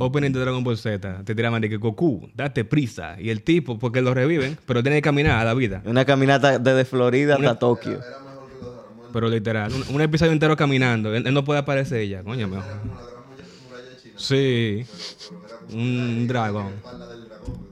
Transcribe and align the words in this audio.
openings 0.00 0.34
de 0.34 0.40
Dragon 0.40 0.64
Ball 0.64 0.76
Z 0.76 1.22
te 1.24 1.34
tiraban 1.34 1.60
de 1.60 1.68
que 1.68 1.76
Goku, 1.76 2.28
date 2.34 2.64
prisa. 2.64 3.16
Y 3.20 3.30
el 3.30 3.42
tipo, 3.42 3.78
porque 3.78 4.00
lo 4.00 4.14
reviven, 4.14 4.58
pero 4.66 4.82
tiene 4.82 4.98
que 4.98 5.02
caminar 5.02 5.38
a 5.38 5.44
la 5.44 5.54
vida. 5.54 5.82
Una 5.84 6.04
caminata 6.04 6.58
desde 6.58 6.84
Florida 6.84 7.34
hasta 7.34 7.58
Tokio. 7.58 7.92
Era 7.92 8.18
mejor 8.20 8.48
que 8.48 8.64
los 8.64 8.74
Dragon 8.74 9.12
Pero 9.12 9.28
literal, 9.28 9.72
un, 9.72 9.94
un 9.94 10.00
episodio 10.00 10.32
entero 10.32 10.56
caminando. 10.56 11.14
Él, 11.14 11.26
él 11.26 11.34
no 11.34 11.44
puede 11.44 11.60
aparecer 11.60 12.06
ya, 12.08 12.22
coño, 12.22 12.48
mejor. 12.48 12.64
Sí, 14.16 14.84
Pero 15.30 15.46
era 15.46 15.56
como 15.58 15.82
un 15.82 16.26
dragón. 16.28 16.72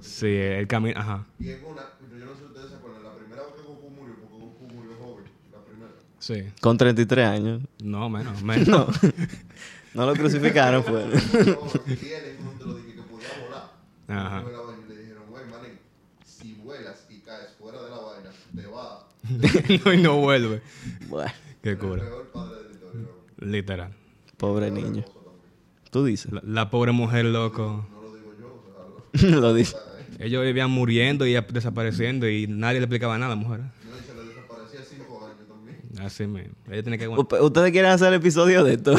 Sí, 0.00 0.26
el 0.26 0.66
camino, 0.66 0.98
ajá. 0.98 1.26
Y 1.38 1.50
en 1.50 1.58
una, 1.64 1.82
yo 2.18 2.24
no 2.24 2.32
sé 2.32 2.38
si 2.40 2.44
ustedes 2.46 2.70
se 2.70 2.76
acuerdan, 2.76 3.04
la 3.04 3.14
primera 3.14 3.42
vez 3.42 3.52
que 3.54 3.62
Goku 3.62 3.90
murió, 3.90 4.14
porque 4.16 4.36
Goku 4.44 4.74
murió 4.74 4.92
joven, 4.98 5.24
la 5.52 5.60
primera. 5.64 5.92
Sí. 6.18 6.44
Con 6.60 6.78
33 6.78 7.26
años. 7.26 7.62
No, 7.82 8.08
menos, 8.08 8.42
menos. 8.42 8.66
No. 8.66 8.86
No 9.98 10.06
lo 10.06 10.14
crucificaron, 10.14 10.82
fue. 10.88 11.04
Volar. 11.04 11.20
Ajá. 14.08 14.42
Y 14.44 14.88
le 14.88 14.96
dijeron, 15.00 15.22
güey, 15.28 15.44
manín, 15.50 15.78
si 16.24 16.54
vuelas 16.54 17.04
y 17.10 17.18
caes 17.20 17.50
fuera 17.58 17.82
de 17.82 17.90
la 17.90 17.98
vaina, 17.98 18.30
te 18.54 18.66
va. 18.66 19.06
no, 19.84 19.92
y 19.92 19.96
no 20.02 20.16
vuelve. 20.18 20.62
Bueno, 21.08 21.30
Qué 21.62 21.76
cura. 21.76 22.02
Literal. 23.40 23.92
pobre 24.36 24.70
niño. 24.70 25.04
Tú 25.90 26.04
dices. 26.04 26.30
La, 26.32 26.40
la 26.44 26.70
pobre 26.70 26.92
mujer, 26.92 27.24
loco. 27.26 27.86
No 27.90 28.02
lo 28.02 28.14
digo 28.14 28.34
yo, 28.38 28.46
o 28.46 29.12
sea, 29.18 29.28
lo- 29.30 29.40
lo 29.40 29.54
dice. 29.54 29.76
Ellos 30.20 30.42
vivían 30.44 30.70
muriendo 30.70 31.26
y 31.26 31.32
desapareciendo 31.34 32.28
y 32.28 32.46
nadie 32.48 32.78
le 32.80 32.84
explicaba 32.86 33.16
nada 33.18 33.32
a 33.32 33.36
la 33.36 33.40
mujer. 33.42 33.60
no, 33.60 33.68
y 33.98 34.02
se 34.04 34.14
le 34.14 34.24
desaparecía 34.28 34.80
cinco 34.88 35.24
años 35.26 35.46
también. 35.48 35.80
Así 36.00 36.24
tiene 36.82 36.98
que 36.98 37.08
¿Ustedes 37.08 37.72
quieren 37.72 37.90
hacer 37.90 38.08
el 38.08 38.14
episodio 38.14 38.64
de 38.64 38.74
esto? 38.74 38.94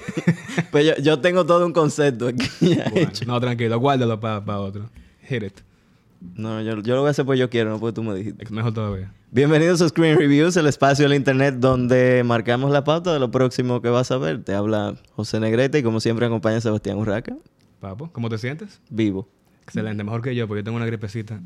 pues 0.70 0.86
yo, 0.86 0.96
yo 1.02 1.20
tengo 1.20 1.44
todo 1.46 1.66
un 1.66 1.72
concepto 1.72 2.28
aquí 2.28 2.48
ya 2.60 2.88
Bueno, 2.90 3.08
hecho. 3.08 3.24
no, 3.24 3.40
tranquilo, 3.40 3.78
guárdalo 3.78 4.20
para 4.20 4.58
otro. 4.60 4.88
Hit 5.22 5.42
it. 5.42 5.60
No, 6.34 6.60
yo, 6.62 6.80
yo 6.82 6.94
lo 6.94 7.00
voy 7.02 7.08
a 7.08 7.10
hacer 7.10 7.24
porque 7.24 7.38
yo 7.38 7.50
quiero, 7.50 7.70
no 7.70 7.78
porque 7.78 7.94
tú 7.94 8.02
me 8.02 8.14
dijiste. 8.14 8.44
Es 8.44 8.50
mejor 8.50 8.72
todavía. 8.72 9.12
Bienvenidos 9.30 9.82
a 9.82 9.88
Screen 9.88 10.18
Reviews, 10.18 10.56
el 10.56 10.66
espacio 10.66 11.04
del 11.08 11.16
internet 11.16 11.56
donde 11.58 12.22
marcamos 12.24 12.70
la 12.70 12.82
pauta 12.82 13.12
de 13.12 13.20
lo 13.20 13.30
próximo 13.30 13.82
que 13.82 13.88
vas 13.88 14.10
a 14.10 14.18
ver. 14.18 14.42
Te 14.42 14.54
habla 14.54 14.94
José 15.12 15.38
Negrete 15.38 15.78
y 15.78 15.82
como 15.82 16.00
siempre 16.00 16.26
acompaña 16.26 16.60
Sebastián 16.60 16.98
Urraca. 16.98 17.36
Papo, 17.80 18.10
¿cómo 18.12 18.28
te 18.28 18.38
sientes? 18.38 18.80
Vivo. 18.90 19.28
Excelente, 19.62 20.02
mejor 20.02 20.22
que 20.22 20.34
yo, 20.34 20.48
porque 20.48 20.60
yo 20.60 20.64
tengo 20.64 20.76
una 20.76 20.86
gripecita. 20.86 21.40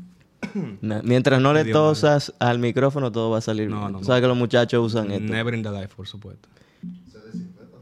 Mientras 1.03 1.41
no 1.41 1.53
le 1.53 1.65
tosas 1.65 2.33
al 2.39 2.59
micrófono, 2.59 3.11
todo 3.11 3.29
va 3.31 3.37
a 3.39 3.41
salir 3.41 3.69
No, 3.69 3.79
bien. 3.79 3.91
no, 3.93 3.99
Tú 3.99 4.05
sabes 4.05 4.21
que 4.21 4.27
los 4.27 4.37
muchachos 4.37 4.85
usan 4.85 5.11
esto. 5.11 5.31
Never 5.31 5.53
in 5.53 5.63
the 5.63 5.71
life, 5.71 5.93
por 5.95 6.07
supuesto. 6.07 6.49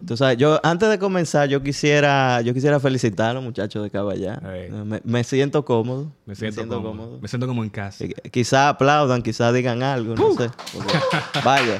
Tú 0.05 0.17
sabes, 0.17 0.35
yo 0.37 0.59
antes 0.63 0.89
de 0.89 0.97
comenzar, 0.97 1.47
yo 1.47 1.61
quisiera, 1.61 2.41
yo 2.41 2.55
quisiera 2.55 2.79
felicitar 2.79 3.29
a 3.29 3.33
los 3.35 3.43
muchachos 3.43 3.83
de 3.83 3.91
Caballá. 3.91 4.41
Ey. 4.51 4.71
Me, 4.71 4.99
me 5.03 5.23
siento 5.23 5.63
cómodo. 5.63 6.11
Me 6.25 6.33
siento, 6.35 6.67
cómodo. 6.67 7.19
Me 7.21 7.27
siento 7.27 7.45
como 7.45 7.63
en 7.63 7.69
casa. 7.69 8.05
Eh, 8.05 8.13
Quizá 8.31 8.69
aplaudan, 8.69 9.21
quizá 9.21 9.51
digan 9.53 9.83
algo, 9.83 10.15
no 10.15 10.31
sé. 10.33 10.49
Porque, 10.73 10.93
vaya, 11.45 11.77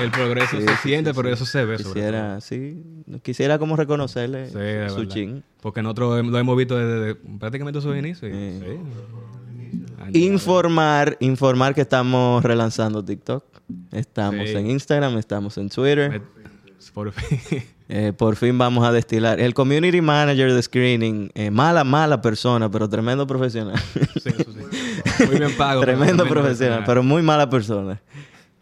El 0.00 0.12
progreso 0.12 0.60
se 0.60 0.76
siente, 0.76 1.12
pero 1.12 1.28
eso 1.28 1.44
se 1.44 1.64
ve. 1.64 1.78
sobre 1.78 1.82
todo. 1.82 1.94
quisiera, 1.94 2.40
sí, 2.40 2.82
quisiera 3.22 3.58
como 3.58 3.74
reconocerle 3.74 4.46
Sí, 4.46 4.52
su 4.52 4.58
verdad. 4.58 5.08
chin. 5.08 5.42
Porque 5.60 5.82
nosotros 5.82 6.24
lo 6.24 6.38
hemos 6.38 6.56
visto 6.56 6.76
desde 6.78 7.16
prácticamente 7.16 7.80
su 7.80 7.92
inicio. 7.96 8.28
y- 8.28 8.60
Sí. 8.60 8.66
Informar, 10.12 11.16
informar 11.20 11.74
que 11.74 11.80
estamos 11.82 12.42
relanzando 12.42 13.04
TikTok. 13.04 13.44
Estamos 13.92 14.48
Sí. 14.48 14.56
en 14.56 14.70
Instagram, 14.70 15.18
estamos 15.18 15.56
en 15.58 15.68
Twitter. 15.68 16.10
Me- 16.10 16.20
Por 16.92 17.12
fin. 17.12 17.62
Eh, 17.88 18.12
por 18.12 18.34
fin 18.34 18.58
vamos 18.58 18.84
a 18.84 18.90
destilar. 18.90 19.38
El 19.38 19.54
community 19.54 20.00
manager 20.00 20.52
de 20.52 20.60
screening, 20.60 21.30
eh, 21.36 21.52
mala, 21.52 21.84
mala 21.84 22.20
persona, 22.20 22.68
pero 22.68 22.88
tremendo 22.88 23.28
profesional. 23.28 23.78
Sí, 24.20 24.28
eso 24.30 24.42
sí. 24.42 25.24
Muy 25.28 25.38
bien 25.38 25.56
pago. 25.56 25.80
tremendo 25.82 26.26
profesional, 26.26 26.82
pero 26.84 27.04
muy 27.04 27.22
mala 27.22 27.48
persona. 27.48 28.02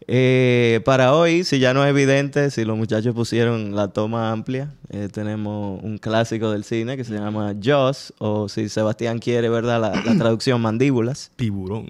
Eh, 0.07 0.81
para 0.85 1.13
hoy, 1.15 1.43
si 1.43 1.57
ya 1.59 1.73
no 1.73 1.83
es 1.83 1.89
evidente, 1.89 2.51
si 2.51 2.63
los 2.63 2.77
muchachos 2.77 3.15
pusieron 3.15 3.75
la 3.75 3.87
toma 3.87 4.31
amplia, 4.31 4.71
eh, 4.91 5.09
tenemos 5.11 5.81
un 5.83 5.97
clásico 5.97 6.51
del 6.51 6.63
cine 6.63 6.95
que 6.95 7.03
se 7.03 7.13
llama 7.13 7.53
Jaws, 7.59 8.13
o 8.19 8.47
si 8.47 8.69
Sebastián 8.69 9.17
quiere, 9.19 9.49
¿verdad? 9.49 9.81
La, 9.81 10.01
la 10.03 10.15
traducción, 10.17 10.61
mandíbulas. 10.61 11.31
Tiburón. 11.35 11.87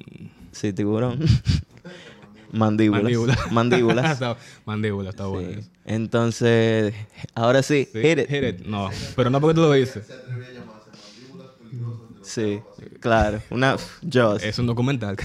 Sí, 0.54 0.72
tiburón. 0.72 1.20
mandíbulas. 2.54 3.04
Mandíbula. 3.04 3.38
Mandíbulas. 3.52 4.12
Está- 4.14 4.38
Mandíbula, 4.66 5.10
está 5.10 5.26
bueno. 5.26 5.62
Sí. 5.62 5.68
Entonces, 5.86 6.94
ahora 7.36 7.62
sí, 7.64 7.88
Sí, 7.92 8.02
hit 8.02 8.20
it. 8.20 8.30
hit 8.30 8.44
it. 8.44 8.66
No, 8.66 8.90
pero 9.18 9.30
no 9.30 9.42
porque 9.42 9.56
tú 9.56 9.62
lo 9.62 9.74
dices. 9.74 10.08
Sí, 12.26 12.60
claro. 13.00 13.40
Una 13.52 13.78
Jaws. 14.12 14.44
Es 14.44 14.58
un 14.58 14.66
documental. 14.66 15.16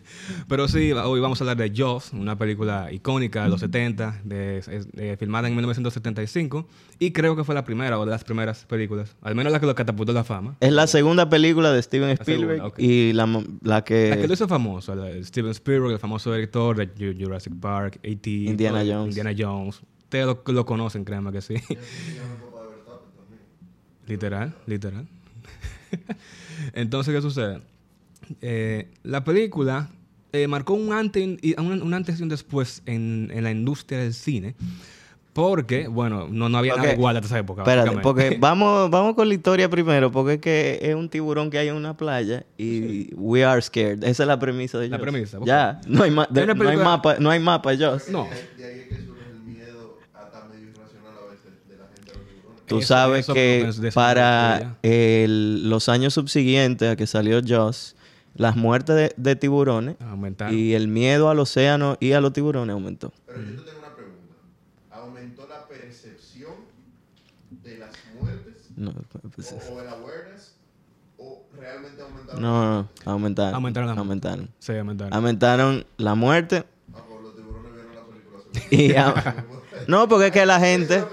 Pero 0.48 0.68
sí, 0.68 0.92
hoy 0.92 1.18
vamos 1.18 1.40
a 1.40 1.44
hablar 1.44 1.56
de 1.56 1.72
Jaws, 1.74 2.12
una 2.12 2.36
película 2.36 2.92
icónica 2.92 3.44
de 3.44 3.48
los 3.48 3.60
70, 3.60 4.20
de, 4.24 4.60
de- 4.92 5.16
filmada 5.16 5.48
en 5.48 5.54
1975. 5.56 6.68
Y 6.98 7.12
creo 7.12 7.34
que 7.34 7.44
fue 7.44 7.54
la 7.54 7.64
primera 7.64 7.98
o 7.98 8.04
de 8.04 8.10
las 8.10 8.24
primeras 8.24 8.66
películas. 8.66 9.16
Al 9.22 9.34
menos 9.34 9.52
la 9.54 9.58
que 9.60 9.64
lo 9.64 9.74
catapultó 9.74 10.12
a 10.12 10.16
la 10.16 10.24
fama. 10.24 10.56
Es 10.60 10.70
la 10.72 10.86
segunda 10.86 11.30
película 11.30 11.72
de 11.72 11.82
Steven 11.82 12.10
Spielberg 12.10 12.58
segunda, 12.58 12.66
ok. 12.66 12.78
y 12.78 13.12
la, 13.14 13.42
la 13.62 13.82
que... 13.82 14.10
La 14.10 14.16
que 14.18 14.28
lo 14.28 14.34
hizo 14.34 14.46
famoso, 14.46 14.94
la 14.94 15.10
Steven 15.24 15.52
Spielberg, 15.52 15.92
el 15.94 15.98
famoso 15.98 16.30
director 16.34 16.76
de 16.76 16.94
Ju- 16.94 17.16
Jurassic 17.18 17.54
Park, 17.58 17.96
A.T. 18.04 18.30
Indiana 18.30 18.80
todo- 18.82 18.92
Jones. 18.92 19.16
Indiana 19.16 19.34
Jones. 19.36 19.80
Ustedes 20.02 20.26
lo, 20.26 20.42
lo 20.46 20.66
conocen, 20.66 21.04
créanme 21.06 21.32
que 21.32 21.40
sí. 21.40 21.54
literal, 24.06 24.54
literal. 24.66 25.06
Entonces, 26.74 27.14
¿qué 27.14 27.22
sucede? 27.22 27.60
Eh, 28.40 28.88
la 29.02 29.24
película 29.24 29.88
eh, 30.32 30.46
marcó 30.46 30.74
un 30.74 30.92
antes, 30.92 31.38
y, 31.42 31.58
un, 31.60 31.82
un 31.82 31.94
antes 31.94 32.20
y 32.20 32.22
un 32.22 32.28
después 32.28 32.82
en, 32.86 33.30
en 33.32 33.44
la 33.44 33.50
industria 33.50 33.98
del 34.00 34.14
cine. 34.14 34.54
Porque, 35.32 35.86
bueno, 35.86 36.26
no, 36.28 36.48
no 36.48 36.58
había 36.58 36.74
nada 36.74 36.92
igual 36.92 37.16
hasta 37.16 37.26
esa 37.28 37.38
época. 37.38 37.62
Espérate, 37.62 37.98
porque 38.02 38.36
vamos, 38.40 38.90
vamos 38.90 39.14
con 39.14 39.28
la 39.28 39.34
historia 39.34 39.70
primero, 39.70 40.10
porque 40.10 40.34
es 40.34 40.40
que 40.40 40.78
es 40.82 40.94
un 40.96 41.08
tiburón 41.08 41.50
que 41.50 41.58
hay 41.58 41.68
en 41.68 41.76
una 41.76 41.96
playa 41.96 42.44
y 42.58 43.14
we 43.14 43.44
are 43.44 43.62
scared. 43.62 44.02
Esa 44.02 44.24
es 44.24 44.26
la 44.26 44.38
premisa 44.40 44.78
de 44.78 44.88
La 44.88 44.98
Jaws. 44.98 45.08
premisa. 45.08 45.38
Ya, 45.44 45.80
no 45.86 46.02
hay, 46.02 46.10
ma- 46.10 46.26
de- 46.28 46.46
no 46.46 46.68
hay 46.68 46.76
mapa, 46.76 47.16
no 47.20 47.30
hay 47.30 47.38
mapa, 47.38 47.76
Jaws. 47.76 48.08
No. 48.08 48.24
De 48.58 48.64
ahí 48.64 48.80
es 48.80 48.86
que 48.88 49.04
surge 49.06 49.22
el 49.30 49.40
miedo 49.44 49.98
hasta 50.12 50.46
medio 50.48 50.68
irracional 50.70 51.12
a 51.16 51.30
veces 51.30 51.52
de 51.68 51.76
la 51.76 51.86
gente 51.94 52.10
a 52.10 52.14
los 52.18 52.26
tiburones. 52.26 52.59
Tú 52.70 52.78
Eso- 52.78 52.88
sabes 52.88 53.20
eso 53.26 53.34
que 53.34 53.90
para 53.92 54.76
el- 54.82 55.68
los 55.68 55.88
años 55.88 56.14
subsiguientes 56.14 56.88
a 56.90 56.96
que 56.96 57.06
salió 57.06 57.40
Jaws, 57.46 57.96
las 58.34 58.56
muertes 58.56 58.94
de, 58.96 59.12
de 59.16 59.36
tiburones 59.36 59.96
Aumentaron. 60.00 60.56
y 60.56 60.72
el 60.74 60.86
miedo 60.88 61.28
al 61.30 61.40
océano 61.40 61.96
y 62.00 62.12
a 62.12 62.20
los 62.20 62.32
tiburones 62.32 62.72
aumentó. 62.72 63.12
Pero 63.26 63.42
yo 63.42 63.50
te 63.62 63.70
tengo 63.70 63.78
una 63.80 63.94
pregunta. 63.96 64.34
¿Aumentó 64.92 65.46
la 65.48 65.66
percepción 65.66 66.52
de 67.64 67.78
las 67.78 67.90
muertes 68.20 68.54
No, 68.76 68.92
pues, 69.34 69.52
o, 69.52 69.74
o 69.74 69.80
el 69.82 69.88
awareness 69.88 70.54
o 71.18 71.42
realmente 71.58 72.00
aumentaron? 72.02 72.40
no, 72.40 72.70
no, 72.82 72.88
aumentaron. 73.04 73.54
Aumentaron 73.56 73.88
las- 73.88 73.98
aumentaron. 73.98 74.48
Sí, 74.60 74.72
aumentaron. 74.76 75.12
Aumentaron 75.12 75.84
la 75.96 76.14
muerte 76.14 76.64
Ah, 76.94 77.02
pues 77.08 77.20
los 77.22 77.34
tiburones 77.34 77.72
vieron 77.74 77.94
la 77.96 78.02
película. 78.06 78.42
seguro. 78.52 78.70
y... 78.70 78.94
a- 78.96 79.44
no, 79.88 80.08
porque 80.08 80.26
es 80.28 80.32
que 80.32 80.46
la 80.46 80.60
gente... 80.60 81.04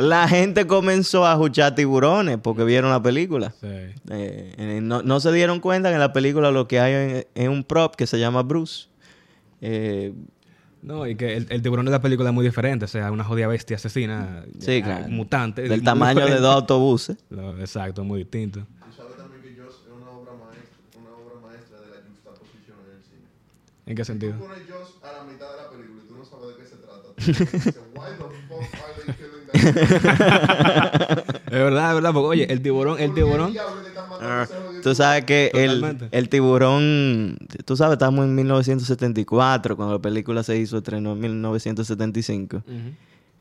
La 0.00 0.26
gente 0.28 0.66
comenzó 0.66 1.24
a 1.26 1.32
escuchar 1.34 1.74
tiburones 1.74 2.38
porque 2.38 2.64
vieron 2.64 2.90
la 2.90 3.00
película. 3.02 3.54
Sí. 3.60 3.66
Eh, 3.66 3.94
eh, 4.10 4.80
no, 4.82 5.02
no 5.02 5.20
se 5.20 5.30
dieron 5.32 5.60
cuenta 5.60 5.88
que 5.90 5.94
en 5.94 6.00
la 6.00 6.12
película 6.12 6.50
lo 6.50 6.66
que 6.66 6.80
hay 6.80 7.24
es- 7.34 7.48
un 7.48 7.62
prop 7.64 7.94
que 7.94 8.06
se 8.06 8.18
llama 8.18 8.42
Bruce. 8.42 8.88
Eh, 9.60 10.12
No, 10.82 11.06
y 11.06 11.16
que 11.16 11.34
el, 11.36 11.46
el 11.48 11.62
tiburón 11.62 11.86
de 11.86 11.92
la 11.92 12.02
película 12.02 12.28
es 12.28 12.34
muy 12.34 12.44
diferente. 12.44 12.84
O 12.84 12.88
sea, 12.88 13.10
una 13.10 13.24
jodida 13.24 13.46
bestia 13.46 13.76
asesina. 13.76 14.44
Sí, 14.58 14.82
claro. 14.82 15.08
Mutante. 15.08 15.62
del 15.62 15.70
muy 15.70 15.80
tamaño 15.80 16.14
de 16.20 16.24
diferente. 16.26 16.42
dos 16.42 16.54
autobuses. 16.56 17.16
Lo- 17.30 17.58
exacto, 17.58 18.04
muy 18.04 18.18
distinto. 18.18 18.60
Tú 18.60 18.92
sabes 18.94 19.16
también 19.16 19.40
que 19.42 19.56
Jaws 19.62 19.74
es 19.86 19.92
una 19.96 20.10
obra 20.10 20.32
maestra, 20.44 21.00
una 21.00 21.10
obra 21.16 21.40
maestra 21.48 21.80
de 21.80 21.88
la 21.88 21.96
juxtaposición 22.06 22.76
en 22.84 22.96
el 22.98 23.02
cine. 23.02 23.26
¿En 23.86 23.94
qué 23.96 24.02
Tú 24.02 24.06
sentido? 24.06 24.36
pones 24.38 24.68
Jaws 24.68 24.98
a 25.02 25.12
la 25.24 25.32
mitad 25.32 25.48
de 25.52 25.56
la 25.62 25.70
película 25.70 26.02
y 26.04 26.08
tú 26.08 26.14
no 26.16 26.24
sabes 26.26 26.48
de 26.48 26.62
qué 26.62 26.68
se 26.68 26.76
Es 29.54 31.50
verdad, 31.50 31.88
es 31.90 31.94
verdad. 31.94 32.12
Porque, 32.12 32.28
oye, 32.28 32.52
el 32.52 32.60
tiburón, 32.62 32.98
el 33.00 33.08
¿Por 33.10 33.14
qué 33.14 33.22
tiburón. 33.22 33.52
diablos 33.52 33.82
le 33.82 33.88
están 33.88 34.08
matando 34.08 34.32
a 34.32 34.42
ese 34.42 34.54
jodido 34.54 34.82
Tú 34.82 34.94
sabes 34.94 35.24
que 35.24 35.50
el, 35.54 36.08
el 36.10 36.28
tiburón, 36.28 37.38
tú 37.64 37.76
sabes, 37.76 37.94
estamos 37.94 38.24
en 38.24 38.34
1974, 38.34 39.76
cuando 39.76 39.94
la 39.94 40.02
película 40.02 40.42
se 40.42 40.56
hizo, 40.58 40.78
estrenó 40.78 41.12
en 41.12 41.20
1975. 41.20 42.56
Ujú. 42.56 42.64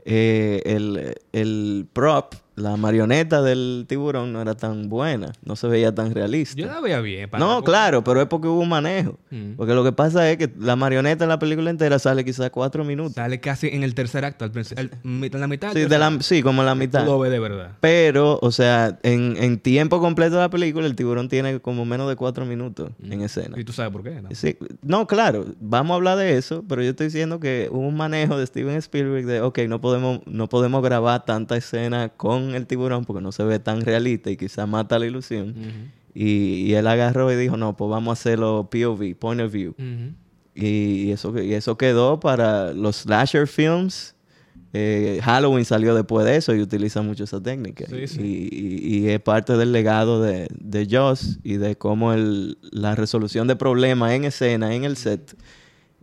Eh, 0.05 0.61
el, 0.65 1.15
el 1.31 1.87
prop 1.93 2.33
la 2.55 2.77
marioneta 2.77 3.41
del 3.41 3.85
tiburón 3.87 4.31
no 4.33 4.41
era 4.41 4.53
tan 4.55 4.89
buena, 4.89 5.31
no 5.43 5.55
se 5.55 5.67
veía 5.67 5.93
tan 5.93 6.13
realista. 6.13 6.55
Yo 6.59 6.67
la 6.67 6.79
veía 6.81 6.99
bien. 6.99 7.29
para 7.29 7.43
No, 7.43 7.59
la- 7.59 7.65
claro, 7.65 8.03
pero 8.03 8.21
es 8.21 8.27
porque 8.27 8.47
hubo 8.47 8.59
un 8.61 8.69
manejo. 8.69 9.17
Mm. 9.31 9.53
Porque 9.57 9.73
lo 9.73 9.83
que 9.83 9.91
pasa 9.91 10.29
es 10.29 10.37
que 10.37 10.51
la 10.59 10.75
marioneta 10.75 11.23
en 11.25 11.29
la 11.29 11.39
película 11.39 11.69
entera 11.69 11.97
sale 11.99 12.23
quizás 12.23 12.49
cuatro 12.51 12.83
minutos. 12.83 13.13
Sale 13.13 13.39
casi 13.39 13.67
en 13.69 13.83
el 13.83 13.95
tercer 13.95 14.23
acto, 14.25 14.45
al 14.45 14.51
principio, 14.51 14.89
en 15.03 15.39
la 15.39 15.47
mitad. 15.47 15.73
Sí, 15.73 15.85
de 15.85 15.97
la- 15.97 16.17
sí, 16.21 16.43
como 16.43 16.61
en 16.61 16.67
la 16.67 16.75
mitad. 16.75 17.03
Tú 17.05 17.11
lo 17.11 17.19
ves 17.19 17.31
de 17.31 17.39
verdad. 17.39 17.71
Pero, 17.79 18.39
o 18.41 18.51
sea, 18.51 18.99
en, 19.03 19.35
en 19.37 19.59
tiempo 19.59 19.99
completo 19.99 20.35
de 20.35 20.41
la 20.41 20.49
película, 20.49 20.85
el 20.85 20.95
tiburón 20.95 21.29
tiene 21.29 21.59
como 21.59 21.85
menos 21.85 22.07
de 22.09 22.15
cuatro 22.15 22.45
minutos 22.45 22.91
en 23.03 23.21
escena. 23.21 23.59
Y 23.59 23.63
tú 23.63 23.73
sabes 23.73 23.91
por 23.91 24.03
qué, 24.03 24.21
¿no? 24.21 24.29
Sí, 24.31 24.57
no, 24.81 25.07
claro, 25.07 25.45
vamos 25.59 25.91
a 25.93 25.95
hablar 25.95 26.17
de 26.17 26.37
eso, 26.37 26.63
pero 26.67 26.81
yo 26.83 26.91
estoy 26.91 27.07
diciendo 27.07 27.39
que 27.39 27.67
hubo 27.71 27.87
un 27.87 27.95
manejo 27.95 28.37
de 28.37 28.45
Steven 28.45 28.75
Spielberg 28.77 29.25
de, 29.25 29.41
ok, 29.41 29.59
no 29.67 29.81
podemos, 29.81 30.19
no 30.25 30.47
podemos 30.49 30.83
grabar 30.83 31.25
tanta 31.25 31.55
escena 31.57 32.09
con 32.09 32.42
el 32.51 32.67
tiburón 32.67 33.05
porque 33.05 33.21
no 33.21 33.31
se 33.31 33.43
ve 33.43 33.59
tan 33.59 33.81
realista 33.81 34.29
y 34.31 34.37
quizá 34.37 34.65
mata 34.65 34.99
la 34.99 35.05
ilusión. 35.05 35.55
Y, 36.15 36.65
y 36.67 36.73
él 36.75 36.85
agarró 36.87 37.31
y 37.31 37.35
dijo, 37.35 37.57
no, 37.57 37.75
pues 37.75 37.89
vamos 37.89 38.11
a 38.11 38.13
hacerlo 38.13 38.69
POV, 38.71 39.15
point 39.17 39.41
of 39.41 39.51
view. 39.51 39.73
Y 40.55 41.09
eso, 41.11 41.41
y 41.41 41.53
eso 41.53 41.77
quedó 41.77 42.19
para 42.19 42.73
los 42.73 42.97
slasher 42.97 43.47
films. 43.47 44.13
Eh, 44.75 45.19
Halloween 45.23 45.65
salió 45.65 45.93
después 45.95 46.25
de 46.25 46.35
eso 46.35 46.53
y 46.55 46.61
utiliza 46.61 47.01
mucho 47.01 47.23
esa 47.25 47.41
técnica. 47.41 47.85
Sí, 47.87 48.07
sí. 48.07 48.21
Y, 48.51 48.97
y- 48.97 48.97
y 49.05 49.09
es 49.09 49.19
parte 49.19 49.55
del 49.57 49.71
legado 49.71 50.21
de, 50.21 50.47
de 50.59 50.87
Joss 50.89 51.39
y 51.43 51.57
de 51.57 51.75
cómo 51.75 52.13
el, 52.13 52.57
la 52.71 52.95
resolución 52.95 53.47
de 53.47 53.55
problemas 53.55 54.11
en 54.13 54.25
escena, 54.25 54.73
en 54.73 54.83
el 54.83 54.97
set, 54.97 55.35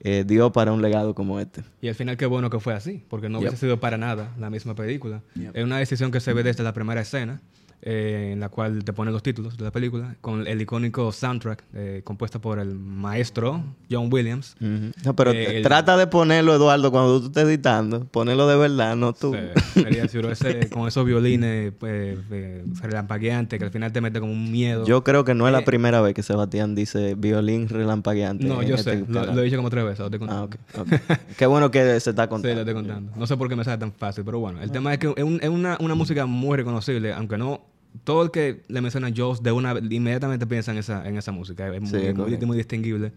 eh, 0.02 0.24
dio 0.26 0.50
para 0.52 0.72
un 0.72 0.82
legado 0.82 1.14
como 1.14 1.40
este. 1.40 1.62
Y 1.82 1.88
al 1.88 1.94
final 1.94 2.16
qué 2.16 2.26
bueno 2.26 2.50
que 2.50 2.58
fue 2.60 2.74
así, 2.74 3.04
porque 3.08 3.28
no 3.28 3.38
hubiese 3.38 3.56
Yep. 3.56 3.60
sido 3.60 3.80
para 3.80 3.98
nada 3.98 4.34
la 4.38 4.50
misma 4.50 4.74
película. 4.74 5.22
Es 5.54 5.64
una 5.64 5.78
decisión 5.78 6.10
que 6.10 6.20
se 6.20 6.32
ve 6.32 6.42
desde 6.42 6.62
la 6.64 6.72
primera 6.72 7.00
escena, 7.00 7.40
eh, 7.82 8.30
en 8.32 8.40
la 8.40 8.48
cual 8.50 8.84
te 8.84 8.92
ponen 8.92 9.12
los 9.14 9.22
títulos 9.22 9.56
de 9.56 9.64
la 9.64 9.70
película, 9.70 10.16
con 10.20 10.46
el 10.46 10.60
icónico 10.60 11.10
soundtrack 11.12 11.64
eh, 11.74 12.00
compuesta 12.04 12.38
por 12.38 12.58
el 12.58 12.74
maestro 12.74 13.62
John 13.90 14.08
Williams. 14.12 14.54
No, 14.60 15.16
pero 15.16 15.30
Eh, 15.32 15.56
el- 15.58 15.62
trata 15.62 15.96
de 15.96 16.06
ponerlo, 16.06 16.54
Eduardo, 16.54 16.90
cuando 16.90 17.20
tú 17.20 17.26
estés 17.28 17.44
editando, 17.44 18.04
ponerlo 18.04 18.46
de 18.46 18.56
verdad, 18.56 18.96
no 18.96 19.12
tú. 19.12 19.34
Sí, 19.34 20.18
ese- 20.30 20.68
con 20.70 20.88
esos 20.88 21.04
violines 21.06 21.72
eh, 21.82 22.64
relampagueantes 22.82 23.58
que 23.58 23.64
al 23.64 23.70
final 23.70 23.92
te 23.92 24.00
mete 24.00 24.20
como 24.20 24.32
un 24.32 24.50
miedo. 24.50 24.84
Yo 24.86 25.02
creo 25.04 25.24
que 25.24 25.34
no 25.34 25.46
es 25.46 25.52
la 25.52 25.64
primera 25.64 26.00
vez 26.00 26.14
que 26.14 26.22
Sebastián 26.22 26.74
dice 26.74 27.14
violín 27.14 27.68
relampagueante. 27.68 28.44
no, 28.44 28.62
yo 28.62 28.74
este 28.74 28.98
sé, 29.00 29.04
lo, 29.08 29.40
he 29.40 29.44
dicho 29.44 29.56
como 29.56 29.70
tres 29.70 29.84
veces. 29.84 30.00
lo 30.00 30.06
estoy 30.06 30.20
Ah, 30.28 30.46
contando. 30.46 30.92
ok. 30.94 31.02
ok. 31.02 31.20
Qué 31.36 31.46
bueno 31.46 31.70
que 31.70 31.98
se 32.00 32.10
está 32.10 32.24
Sí, 32.24 32.28
contando. 32.28 32.54
lo 32.56 32.60
estoy 32.60 32.74
contando. 32.74 33.12
No 33.16 33.26
sé 33.26 33.36
por 33.36 33.48
qué 33.48 33.56
me 33.56 33.64
sale 33.64 33.78
tan 33.78 33.92
fácil, 33.92 34.24
pero 34.24 34.38
bueno. 34.40 34.60
El 34.62 34.70
tema 34.70 34.92
es 34.92 34.98
que 34.98 35.12
es, 35.16 35.24
un- 35.24 35.40
es 35.42 35.48
una, 35.48 35.76
una 35.80 35.94
música 35.94 36.26
muy 36.26 36.56
reconocible, 36.56 37.12
aunque 37.12 37.38
no... 37.38 37.62
Todo 38.04 38.22
el 38.22 38.30
que 38.30 38.62
le 38.68 38.80
menciona 38.80 39.08
a 39.08 39.12
Jaws 39.14 39.42
de 39.42 39.52
una 39.52 39.74
inmediatamente 39.78 40.46
piensa 40.46 40.72
en 40.72 40.78
esa, 40.78 41.06
en 41.08 41.16
esa 41.16 41.32
música. 41.32 41.72
Es 41.74 41.80
muy, 41.80 41.90
Sí, 41.90 42.12
muy, 42.14 42.36
muy 42.38 42.56
distinguible. 42.56 43.12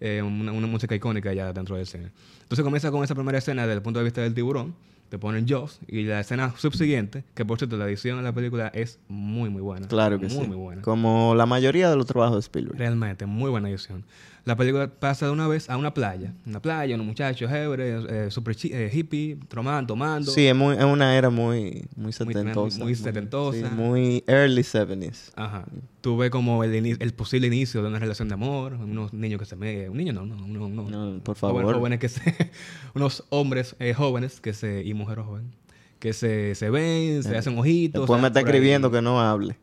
Eh, 0.00 0.22
una, 0.22 0.52
una 0.52 0.66
música 0.66 0.94
icónica 0.94 1.32
ya 1.32 1.52
dentro 1.52 1.76
del 1.76 1.86
cine. 1.86 2.10
Entonces 2.42 2.64
comienza 2.64 2.90
con 2.90 3.04
esa 3.04 3.14
primera 3.14 3.38
escena 3.38 3.62
desde 3.62 3.74
el 3.74 3.82
punto 3.82 3.98
de 4.00 4.04
vista 4.04 4.22
del 4.22 4.34
tiburón. 4.34 4.74
Te 5.10 5.18
ponen 5.18 5.46
Jaws 5.48 5.80
y 5.88 6.04
la 6.04 6.20
escena 6.20 6.54
subsiguiente, 6.56 7.24
que 7.34 7.44
por 7.44 7.58
cierto 7.58 7.76
la 7.76 7.84
edición 7.86 8.18
de 8.18 8.22
la 8.22 8.32
película 8.32 8.68
es 8.68 9.00
muy, 9.08 9.50
muy 9.50 9.60
buena. 9.60 9.88
Claro 9.88 10.20
que 10.20 10.28
muy, 10.28 10.44
sí. 10.44 10.46
Muy 10.46 10.56
buena. 10.56 10.82
Como 10.82 11.34
la 11.34 11.46
mayoría 11.46 11.90
de 11.90 11.96
los 11.96 12.06
trabajos 12.06 12.36
de 12.36 12.40
Spielberg. 12.40 12.78
Realmente, 12.78 13.26
muy 13.26 13.50
buena 13.50 13.68
edición. 13.68 14.04
La 14.44 14.56
película 14.56 14.88
pasa 14.88 15.26
de 15.26 15.32
una 15.32 15.46
vez 15.46 15.68
a 15.68 15.76
una 15.76 15.92
playa. 15.92 16.32
Una 16.46 16.60
playa, 16.60 16.94
unos 16.94 17.06
muchachos 17.06 17.50
hebres, 17.50 18.04
eh, 18.08 18.30
super 18.30 18.56
eh, 18.64 18.90
hippie, 18.92 19.38
tomando, 19.48 19.88
tomando. 19.88 20.30
Sí, 20.30 20.46
es, 20.46 20.54
muy, 20.54 20.76
es 20.76 20.84
una 20.84 21.16
era 21.16 21.30
muy, 21.30 21.84
muy 21.96 22.12
setentosa. 22.12 22.78
muy 22.82 22.94
setentosa. 22.94 23.68
sí, 23.68 23.74
muy 23.74 24.24
early 24.26 24.62
70s. 24.62 25.32
Ajá. 25.36 25.66
Tú 26.00 26.16
ves 26.16 26.30
como 26.30 26.64
el, 26.64 27.12
posible 27.14 27.46
inicio 27.46 27.82
de 27.82 27.88
una 27.88 27.98
relación 27.98 28.28
de 28.28 28.34
amor, 28.34 28.74
unos 28.74 29.12
niños 29.12 29.38
que 29.38 29.46
se 29.46 29.56
me... 29.56 29.88
Un 29.90 29.98
niño 29.98 30.12
no, 30.12 30.24
no, 30.24 30.36
no. 30.36 30.68
no. 30.68 30.90
No, 30.90 31.22
por 31.22 31.36
favor. 31.36 31.74
Jóvenes 31.74 31.98
que 31.98 32.08
se... 32.08 32.50
unos 32.94 33.24
hombres 33.28 33.76
eh, 33.78 33.92
jóvenes 33.92 34.40
que 34.40 34.54
se... 34.54 34.82
Y 34.82 34.94
mujeres 34.94 35.26
jóvenes. 35.26 35.52
Que 35.98 36.14
se, 36.14 36.54
se 36.54 36.70
ven, 36.70 37.22
se 37.22 37.36
hacen 37.36 37.58
ojitos. 37.58 38.00
Después 38.02 38.20
me 38.20 38.28
está 38.28 38.40
ahí. 38.40 38.46
escribiendo 38.46 38.90
que 38.90 39.02
no 39.02 39.20
hable. 39.20 39.56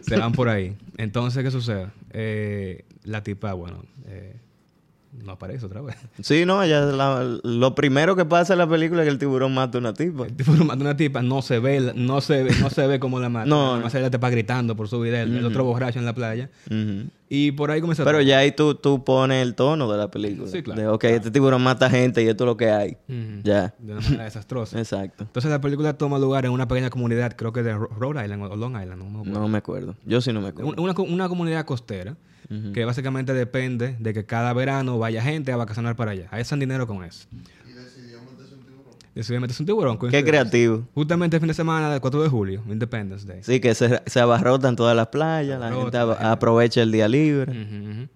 Se 0.00 0.16
van 0.16 0.32
por 0.32 0.48
ahí. 0.48 0.76
Entonces, 0.96 1.42
¿qué 1.42 1.50
sucede? 1.50 1.88
Eh, 2.10 2.84
la 3.04 3.22
tipa, 3.22 3.52
bueno, 3.52 3.84
eh, 4.06 4.36
no 5.12 5.32
aparece 5.32 5.66
otra 5.66 5.80
vez. 5.82 5.96
Sí, 6.22 6.44
no, 6.46 6.62
ella, 6.62 6.80
la- 6.82 7.38
lo 7.42 7.74
primero 7.74 8.16
que 8.16 8.24
pasa 8.24 8.54
en 8.54 8.58
la 8.60 8.68
película 8.68 9.02
es 9.02 9.06
que 9.06 9.12
el 9.12 9.18
tiburón 9.18 9.52
mata 9.54 9.78
a 9.78 9.80
una 9.80 9.92
tipa. 9.94 10.26
El 10.26 10.34
tipo 10.34 10.52
mata 10.52 10.72
a 10.80 10.86
una 10.86 10.96
tipa, 10.96 11.22
no 11.22 11.42
se 11.42 11.58
ve, 11.58 11.92
no 11.94 12.20
se 12.20 12.42
ve, 12.44 12.50
no 12.60 12.70
se 12.70 12.86
ve 12.86 12.98
cómo 13.00 13.20
la 13.20 13.28
mata. 13.28 13.46
No, 13.46 13.86
ella 13.86 14.10
te 14.10 14.18
va 14.18 14.30
gritando 14.30 14.74
por 14.76 14.88
su 14.88 15.00
vida, 15.00 15.20
el, 15.22 15.36
el 15.36 15.44
otro 15.44 15.64
borracho 15.64 15.98
en 15.98 16.04
la 16.06 16.14
playa. 16.14 16.48
Y 17.34 17.52
por 17.52 17.70
ahí 17.70 17.80
comienza 17.80 18.04
Pero 18.04 18.18
todo. 18.18 18.26
ya 18.26 18.38
ahí 18.38 18.52
tú, 18.52 18.74
tú 18.74 19.04
pones 19.04 19.40
el 19.42 19.54
tono 19.54 19.90
de 19.90 19.96
la 19.96 20.10
película. 20.10 20.48
Sí, 20.50 20.62
claro, 20.62 20.80
De, 20.80 20.88
ok, 20.88 21.04
este 21.04 21.30
tiburón 21.30 21.62
mata 21.62 21.88
gente 21.88 22.22
y 22.22 22.28
esto 22.28 22.44
es 22.44 22.46
lo 22.46 22.56
que 22.58 22.70
hay. 22.70 22.96
Ya. 23.42 23.74
De 23.78 23.92
una 23.92 24.02
manera 24.02 24.24
desastrosa. 24.24 24.78
Exacto. 24.78 25.24
Entonces 25.24 25.50
la 25.50 25.60
película 25.60 25.96
toma 25.96 26.18
lugar 26.18 26.44
en 26.44 26.50
una 26.52 26.68
pequeña 26.68 26.90
comunidad, 26.90 27.34
creo 27.36 27.52
que 27.52 27.62
de 27.62 27.72
Rhode 27.74 28.22
Island 28.22 28.42
o 28.44 28.56
Long 28.56 28.80
Island, 28.80 28.98
no 28.98 29.04
me 29.10 29.18
acuerdo. 29.20 29.40
No 29.40 29.48
me 29.48 29.58
acuerdo. 29.58 29.94
Yo 30.04 30.20
sí 30.20 30.30
no 30.32 30.40
me 30.42 30.48
acuerdo. 30.48 30.70
Un- 30.72 30.78
Una, 30.80 30.92
una 31.00 31.28
comunidad 31.30 31.64
costera 31.64 32.16
que 32.72 32.84
básicamente 32.84 33.32
depende 33.34 33.96
de 33.98 34.14
que 34.14 34.24
cada 34.24 34.52
verano 34.52 34.98
vaya 34.98 35.22
gente 35.22 35.52
a 35.52 35.56
vacacionar 35.56 35.96
para 35.96 36.12
allá. 36.12 36.28
Ahí 36.30 36.42
hacen 36.42 36.58
dinero 36.58 36.86
con 36.86 37.04
eso. 37.04 37.26
Y 37.32 37.72
decidió 37.72 38.20
meterse 38.22 38.54
un 38.54 38.60
tiburón. 38.62 38.92
Decidió 39.14 39.40
meterse 39.40 39.62
un 39.62 39.66
tiburón. 39.66 39.98
Qué 40.10 40.24
creativo. 40.24 40.86
Justamente 40.94 41.36
el 41.36 41.40
fin 41.40 41.48
de 41.48 41.54
semana 41.54 41.90
del 41.90 42.00
4 42.00 42.22
de 42.22 42.28
julio, 42.28 42.62
Independence 42.68 43.26
Day. 43.26 43.40
Sí, 43.42 43.60
que 43.60 43.74
se, 43.74 44.02
se 44.06 44.20
abarrotan 44.20 44.76
todas 44.76 44.96
las 44.96 45.08
playas, 45.08 45.58
la 45.60 45.72
gente 45.72 45.98
aprovecha 45.98 46.82
el 46.82 46.92
día 46.92 47.08
libre. 47.08 48.08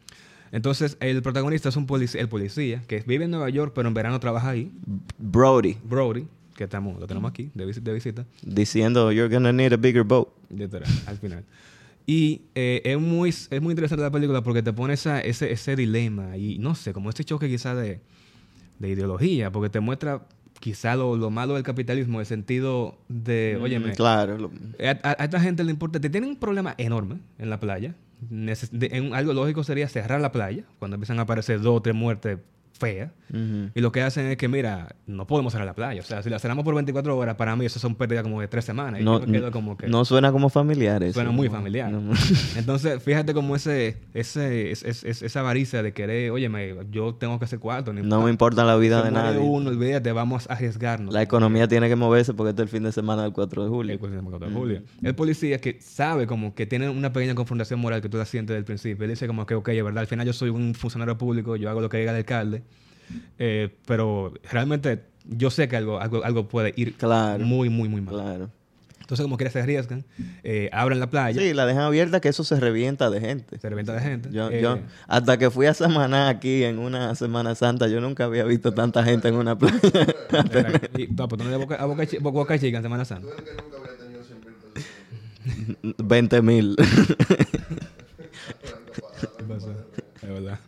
Entonces, 0.53 0.97
el 1.01 1.23
protagonista 1.23 1.69
es 1.69 1.77
un 1.77 1.87
policía, 1.87 2.21
el 2.21 2.29
policía 2.29 2.83
que 2.87 3.03
vive 3.07 3.25
en 3.25 3.31
Nueva 3.33 3.51
York, 3.51 3.73
pero 3.75 3.89
en 3.89 3.95
verano 3.95 4.21
trabaja 4.21 4.51
ahí. 4.51 4.71
Brody, 5.19 5.77
Brody, 5.85 6.27
que 6.55 6.65
estamos, 6.65 6.99
lo 6.99 7.07
tenemos 7.07 7.29
aquí, 7.31 7.51
de, 7.53 7.67
de 7.67 7.93
visita. 7.93 8.25
diciendo, 8.43 9.13
you're 9.13 9.33
gonna 9.33 9.53
need 9.53 9.73
a 9.73 9.77
bigger 9.77 10.05
boat. 10.05 10.29
Literal, 10.49 10.89
al 11.07 11.19
final. 11.19 11.45
Y 12.07 12.43
eh, 12.55 12.83
es, 12.85 13.01
muy, 13.01 13.31
es 13.31 13.61
muy 13.63 13.73
interesante 13.73 14.03
la 14.03 14.11
película 14.13 14.43
porque 14.43 14.63
te 14.63 14.73
pone 14.73 14.95
esa, 14.95 15.21
ese, 15.21 15.51
ese 15.53 15.75
dilema 15.75 16.37
y 16.37 16.59
no 16.59 16.75
sé, 16.77 16.93
como 16.93 17.09
este 17.11 17.25
choque 17.25 17.49
quizá 17.49 17.75
de, 17.75 18.01
de 18.79 18.89
ideología, 18.89 19.51
porque 19.51 19.71
te 19.71 19.81
muestra 19.81 20.23
quizá 20.61 20.95
lo, 20.95 21.17
lo 21.17 21.31
malo 21.31 21.55
del 21.55 21.65
capitalismo, 21.65 22.21
el 22.21 22.27
sentido 22.27 22.97
de, 23.09 23.59
óyeme, 23.61 23.89
Mm, 23.91 23.95
Claro. 23.97 24.39
lo- 24.39 24.51
a, 24.81 24.91
a- 25.09 25.17
a 25.19 25.25
esta 25.25 25.41
gente 25.41 25.65
le 25.65 25.71
importa, 25.73 26.01
te 26.01 26.09
tienen 26.09 26.31
un 26.31 26.37
problema 26.37 26.75
enorme 26.79 27.17
en 27.39 27.51
la 27.51 27.59
playa. 27.61 27.95
Neces- 28.31 28.71
de- 28.71 28.91
en- 28.97 29.13
algo 29.13 29.33
lógico 29.35 29.65
sería 29.65 29.89
cerrar 29.89 30.21
la 30.21 30.31
playa 30.33 30.65
cuando 30.79 30.95
empiezan 30.95 31.19
a 31.19 31.23
aparecer 31.23 31.61
dos 31.61 31.77
o 31.77 31.83
tres 31.83 31.95
muertes 31.95 32.39
Ujú. 33.31 33.71
Y 33.75 33.81
lo 33.81 33.91
que 33.93 34.03
hacen 34.03 34.27
es 34.27 34.37
que, 34.37 34.49
mira, 34.49 34.95
no 35.07 35.27
podemos 35.27 35.53
cerrar 35.53 35.67
la 35.67 35.75
playa. 35.75 36.01
O 36.01 36.05
sea, 36.05 36.23
si 36.23 36.31
la 36.31 36.39
cerramos 36.39 36.65
por 36.65 36.75
24 36.75 37.17
horas, 37.17 37.35
para 37.37 37.57
mí 37.57 37.65
eso 37.67 37.79
son 37.79 37.95
pérdidas 37.95 38.23
como 38.23 38.41
de 38.41 38.49
tres 38.49 38.65
semanas. 38.65 39.01
Y 39.01 39.05
No, 39.05 39.21
me 39.21 39.27
quedo 39.39 39.51
como 39.51 39.77
que... 39.77 39.89
no 39.89 40.05
suena 40.05 40.31
como 40.33 40.49
familiar 40.49 41.03
eso. 41.03 41.15
Suena 41.15 41.31
muy 41.31 41.49
familiar. 41.49 41.91
no. 41.91 42.13
Entonces, 42.57 43.03
fíjate 43.03 43.35
como 43.35 43.57
ese, 43.57 43.99
ese, 44.15 44.71
es- 44.71 44.83
es- 44.85 45.05
es- 45.05 45.23
esa 45.23 45.41
avaricia 45.41 45.83
de 45.83 45.93
querer, 45.93 46.31
oye, 46.31 46.51
yo 46.91 47.15
tengo 47.15 47.39
que 47.39 47.45
hacer 47.47 47.59
cuarto. 47.59 47.93
No 47.93 48.23
me 48.23 48.31
importa 48.31 48.65
la 48.65 48.77
vida 48.77 49.03
de 49.03 49.11
nadie. 49.11 49.39
uno, 49.39 49.71
olvídate, 49.71 50.13
vamos 50.13 50.49
a 50.49 50.55
arriesgarnos. 50.55 51.13
La 51.13 51.23
economía 51.23 51.67
tiene 51.69 51.89
que 51.89 51.97
moverse 51.97 52.35
porque 52.35 52.51
este 52.51 52.63
es 52.63 52.67
el 52.67 52.71
fin 52.71 52.83
de 52.85 52.93
semana 52.93 53.23
del 53.23 53.33
4 53.33 53.65
de 53.65 53.69
julio. 53.69 53.93
El 53.93 53.99
policía 53.99 54.21
del 54.21 54.31
4 54.31 54.49
de 54.49 54.55
julio. 54.55 54.83
El 55.03 55.15
policía 55.15 55.59
que 55.61 55.79
sabe 55.81 56.27
como 56.27 56.55
que 56.55 56.67
tiene 56.67 56.89
una 56.89 57.13
pequeña 57.13 57.35
confrontación 57.35 57.81
moral 57.81 58.01
que 58.03 58.09
tú 58.09 58.17
la 58.19 58.25
sientes 58.25 58.49
desde 58.55 58.59
el 58.61 58.65
principio. 58.65 59.05
Él 59.05 59.11
dice 59.11 59.27
como 59.27 59.47
que, 59.47 59.55
ok, 59.55 59.69
es 59.71 59.85
verdad, 59.85 60.01
al 60.01 60.07
final 60.07 60.27
yo 60.27 60.33
soy 60.33 60.51
un 60.51 60.75
funcionario 60.75 61.17
público, 61.19 61.57
yo 61.57 61.69
hago 61.71 61.81
lo 61.81 61.89
que 61.89 61.99
diga 61.99 62.13
el 62.13 62.19
alcalde. 62.19 62.63
Eh, 63.39 63.71
pero 63.87 64.33
realmente 64.51 65.03
yo 65.29 65.51
sé 65.51 65.69
que 65.69 65.77
algo, 65.77 66.01
algo, 66.01 66.25
algo 66.25 66.49
puede 66.49 66.73
ir 66.77 66.95
Claro. 66.95 67.45
muy, 67.45 67.69
muy, 67.69 67.89
muy 67.89 68.01
mal. 68.01 68.15
Claro. 68.15 68.51
Entonces, 69.01 69.23
como 69.23 69.37
quiera, 69.37 69.53
se 69.53 69.61
arriesgan, 69.61 70.05
eh, 70.43 70.69
abren 70.73 70.99
la 70.99 71.09
playa, 71.09 71.41
Sí, 71.41 71.55
la 71.55 71.65
dejan 71.65 71.85
abierta 71.85 72.21
que 72.21 72.29
eso 72.29 72.43
se 72.43 72.59
revienta 72.59 73.09
de 73.09 73.21
gente. 73.21 73.57
se 73.57 73.69
revienta 73.69 73.93
de 73.93 74.01
gente. 74.01 74.31
Yo, 74.33 74.51
eh, 74.51 74.61
yo, 74.61 74.81
hasta 75.07 75.39
que 75.39 75.49
fui 75.53 75.67
a 75.67 75.75
Samaná 75.75 76.29
aquí 76.29 76.65
en 76.65 76.81
una 76.81 77.15
Semana 77.15 77.55
Santa, 77.55 77.87
yo 77.87 78.01
nunca 78.01 78.25
había 78.25 78.43
visto 78.43 78.75
tanta 78.75 79.05
gente 79.05 79.29
en 79.29 79.37
una 79.37 79.57
playa. 79.57 79.79
exacto. 79.85 80.59
y, 81.01 81.07
no, 81.07 81.29
pues, 81.29 81.39
tú 81.39 81.45
no 81.45 81.51
le 81.51 81.57
boca, 81.57 81.77
a 81.77 81.85
boca, 81.87 82.03
boca 82.21 82.59
chica 82.59 82.79
en 82.79 82.83
Semana 82.83 83.05
Santa. 83.05 83.29
Tú 83.29 83.33
eres 83.33 83.45
que 83.45 83.63
nunca 83.63 83.77
había 83.79 83.97
tenido 83.97 84.25
100 84.25 84.41
mil 84.45 84.55
pesos. 85.85 86.07
20 86.09 86.43
mil. 86.43 86.77
Es 90.23 90.29
verdad. 90.29 90.59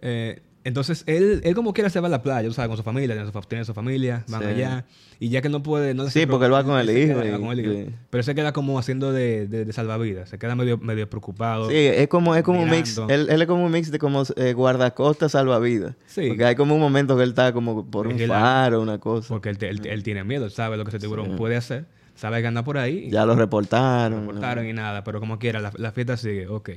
Eh, 0.00 0.40
Entonces, 0.68 1.02
él, 1.06 1.40
él 1.44 1.54
como 1.54 1.72
quiera 1.72 1.90
se 1.90 1.98
va 1.98 2.06
a 2.08 2.10
la 2.10 2.22
playa, 2.22 2.50
sea, 2.52 2.68
con 2.68 2.76
su 2.76 2.82
familia, 2.82 3.14
tiene 3.16 3.26
su, 3.26 3.32
fa- 3.32 3.40
tiene 3.48 3.64
su 3.64 3.74
familia, 3.74 4.24
van 4.28 4.42
Sí. 4.42 4.46
allá. 4.48 4.84
Y 5.20 5.30
ya 5.30 5.42
que 5.42 5.48
no 5.48 5.62
puede... 5.62 5.94
No 5.94 6.08
Sí, 6.10 6.26
porque 6.26 6.46
él 6.46 6.52
va 6.52 6.62
con 6.62 6.78
el 6.78 6.88
hijo 6.90 7.20
queda 7.20 7.36
y- 7.36 7.40
con 7.40 7.50
el 7.50 7.60
hijo. 7.60 7.72
sí. 7.72 7.94
Pero 8.10 8.22
se 8.22 8.34
queda 8.36 8.52
como 8.52 8.78
haciendo 8.78 9.12
de, 9.12 9.48
de, 9.48 9.64
de 9.64 9.72
salvavidas. 9.72 10.28
Se 10.28 10.38
queda 10.38 10.54
medio, 10.54 10.78
medio 10.78 11.08
preocupado. 11.10 11.68
Sí, 11.70 11.74
es 11.76 12.06
como, 12.08 12.36
es 12.36 12.42
como 12.44 12.62
un 12.62 12.70
mix. 12.70 12.98
Él, 13.08 13.26
él 13.28 13.42
es 13.42 13.48
como 13.48 13.64
un 13.64 13.72
mix 13.72 13.90
de 13.90 13.98
como 13.98 14.22
eh, 14.36 14.52
guardacostas 14.52 15.32
salvavidas. 15.32 15.94
Sí. 16.06 16.28
Porque 16.28 16.44
hay 16.44 16.54
como 16.54 16.74
un 16.74 16.80
momento 16.80 17.16
que 17.16 17.24
él 17.24 17.30
está 17.30 17.52
como 17.52 17.84
por 17.90 18.06
un 18.06 18.18
faro, 18.18 18.80
una 18.80 18.98
cosa. 18.98 19.28
Porque 19.28 19.48
él, 19.50 19.58
él- 19.62 19.86
él 19.86 20.02
tiene 20.04 20.22
miedo, 20.22 20.44
él 20.44 20.52
sabe 20.52 20.76
lo 20.76 20.84
que 20.84 20.90
ese 20.90 20.98
tiburón 21.00 21.34
puede 21.36 21.56
hacer. 21.56 21.86
Sabe 22.18 22.40
que 22.42 22.48
anda 22.48 22.64
por 22.64 22.76
ahí. 22.78 23.08
Ya 23.10 23.24
lo 23.24 23.34
reportaron. 23.36 24.26
no 24.26 24.32
cortaron 24.32 24.66
y 24.66 24.72
nada, 24.72 25.04
pero 25.04 25.20
como 25.20 25.38
quiera, 25.38 25.60
la, 25.60 25.72
la 25.76 25.92
fiesta 25.92 26.16
sigue, 26.16 26.48
ok. 26.48 26.70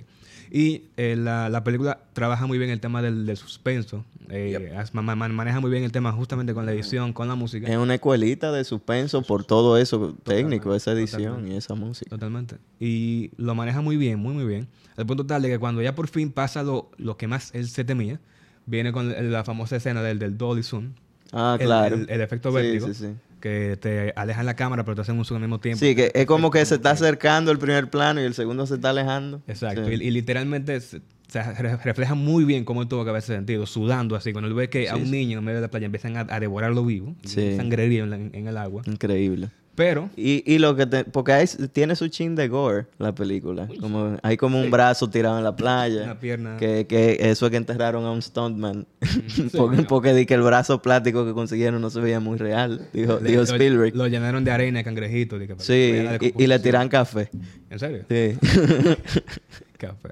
Y 0.54 0.84
eh, 0.98 1.16
la, 1.18 1.48
la 1.50 1.64
película 1.64 2.00
trabaja 2.14 2.46
muy 2.46 2.58
bien 2.58 2.70
el 2.70 2.80
tema 2.82 3.02
del, 3.02 3.26
del 3.26 3.38
suspenso. 3.38 4.04
eh, 4.30 4.74
as- 4.78 4.94
maneja 4.94 5.60
muy 5.62 5.72
bien 5.72 5.84
el 5.84 5.92
tema 5.94 6.12
justamente 6.12 6.54
con 6.54 6.66
la 6.66 6.74
edición, 6.74 7.14
con 7.14 7.28
la 7.30 7.36
música. 7.36 7.68
Es 7.68 7.78
una 7.78 7.96
escuelita 7.96 8.52
de 8.52 8.64
suspenso 8.66 9.22
por 9.24 9.46
todo 9.46 9.78
eso 9.78 10.16
técnico, 10.26 10.76
esa 10.76 10.92
edición 10.92 11.22
totalmente. 11.24 11.54
y 11.56 11.58
esa 11.58 11.74
música. 11.74 12.10
Totalmente. 12.10 12.58
Y 12.80 13.32
lo 13.38 13.56
maneja 13.56 13.80
muy 13.82 13.96
bien, 13.98 14.20
muy, 14.20 14.34
muy 14.34 14.46
bien. 14.46 14.68
Al 14.98 15.06
punto 15.06 15.26
tal 15.26 15.42
de 15.42 15.48
que 15.50 15.58
cuando 15.58 15.82
ya 15.82 15.96
por 15.96 16.08
fin 16.10 16.32
pasa 16.32 16.64
lo, 16.64 16.92
lo 16.98 17.16
que 17.18 17.28
más 17.28 17.52
él 17.56 17.68
se 17.70 17.84
temía, 17.86 18.20
viene 18.66 18.92
con 18.92 19.32
la 19.32 19.44
famosa 19.46 19.78
escena 19.78 20.04
del, 20.04 20.20
del 20.20 20.38
Dolly 20.38 20.64
Zoom. 20.64 20.92
Ah, 21.32 21.56
El- 21.60 21.66
claro. 21.66 21.96
El, 21.96 22.10
el 22.10 22.22
efecto 22.22 22.50
Sí, 22.50 22.56
vértigo. 22.56 22.88
sí, 22.88 22.94
sí. 22.94 23.08
Que 23.42 23.76
te 23.76 24.14
alejan 24.16 24.46
la 24.46 24.56
cámara, 24.56 24.86
pero 24.86 24.96
te 24.96 25.02
hacen 25.02 25.18
un 25.18 25.26
zoom 25.26 25.38
al 25.38 25.42
mismo 25.42 25.60
tiempo. 25.60 25.80
Sí, 25.84 25.96
que 25.96 26.12
es 26.14 26.26
como 26.26 26.50
que 26.52 26.64
se 26.66 26.76
está 26.76 26.92
acercando 26.92 27.52
el 27.52 27.58
primer 27.58 27.90
plano 27.90 28.22
y 28.22 28.24
el 28.24 28.34
segundo 28.34 28.66
se 28.68 28.76
está 28.76 28.92
alejando. 28.92 29.42
Exacto. 29.48 29.86
Sí. 29.86 29.94
Y, 29.96 30.08
y 30.08 30.12
literalmente 30.12 30.80
se- 30.80 31.02
se 31.28 31.42
re- 31.44 31.78
refleja 31.78 32.14
muy 32.14 32.44
bien 32.46 32.64
cómo 32.66 32.82
él 32.82 32.88
tuvo 32.88 33.04
que 33.04 33.10
haber 33.10 33.22
sentido, 33.22 33.66
sudando 33.66 34.16
así. 34.16 34.32
Cuando 34.34 34.48
él 34.50 34.54
ve 34.54 34.70
que 34.70 34.90
a 34.90 34.96
un 34.96 35.10
niño 35.10 35.40
en 35.40 35.44
medio 35.46 35.58
de 35.58 35.62
la 35.62 35.72
playa 35.72 35.86
empiezan 35.88 36.16
a, 36.18 36.28
a 36.30 36.40
devorarlo 36.40 36.86
vivo, 36.86 37.16
Sí. 37.26 37.56
sangrerío 37.58 38.04
en, 38.04 38.30
en 38.34 38.48
el 38.48 38.58
agua. 38.58 38.84
Increíble. 38.86 39.50
Pero, 39.74 40.10
Y, 40.18 40.44
y 40.46 40.60
lo 40.60 40.76
que 40.76 40.86
te, 40.86 41.06
porque 41.06 41.32
hay- 41.32 41.48
tiene 41.72 41.96
su 41.96 42.08
chin 42.10 42.36
de 42.36 42.50
gore 42.50 42.88
la 43.00 43.16
película. 43.16 43.68
Como, 43.80 44.18
hay 44.22 44.36
como 44.36 44.60
un 44.60 44.70
brazo 44.70 45.10
tirado 45.10 45.38
en 45.38 45.44
la 45.46 45.56
playa. 45.56 46.04
Una 46.04 46.20
pierna. 46.20 46.58
Que, 46.58 46.86
que 46.88 47.18
eso 47.22 47.46
es 47.46 47.52
que 47.52 47.58
enterraron 47.58 48.04
a 48.06 48.12
un 48.12 48.22
stuntman. 48.22 48.86
Sí, 49.28 49.50
porque, 49.58 49.78
no. 49.78 49.88
porque 49.88 50.14
di 50.14 50.26
que 50.26 50.34
el 50.34 50.42
brazo 50.42 50.82
plástico 50.82 51.26
que 51.26 51.32
consiguieron 51.34 51.82
no 51.82 51.90
se 51.90 52.02
veía 52.02 52.20
muy 52.20 52.38
real. 52.38 52.86
Dijo, 52.92 53.20
le- 53.22 53.30
dijo 53.32 53.44
Spielberg. 53.44 53.96
Lo, 53.96 54.08
llenaron 54.08 54.44
de 54.44 54.52
arena, 54.52 54.80
de 54.80 54.84
cangrejito. 54.84 55.40
que- 55.40 55.56
sí, 55.60 56.04
y 56.38 56.48
le 56.48 56.60
tiran 56.60 56.90
café. 56.90 57.30
¿En 57.70 57.80
serio? 57.80 58.04
Sí. 58.10 58.38
Café. 59.78 60.10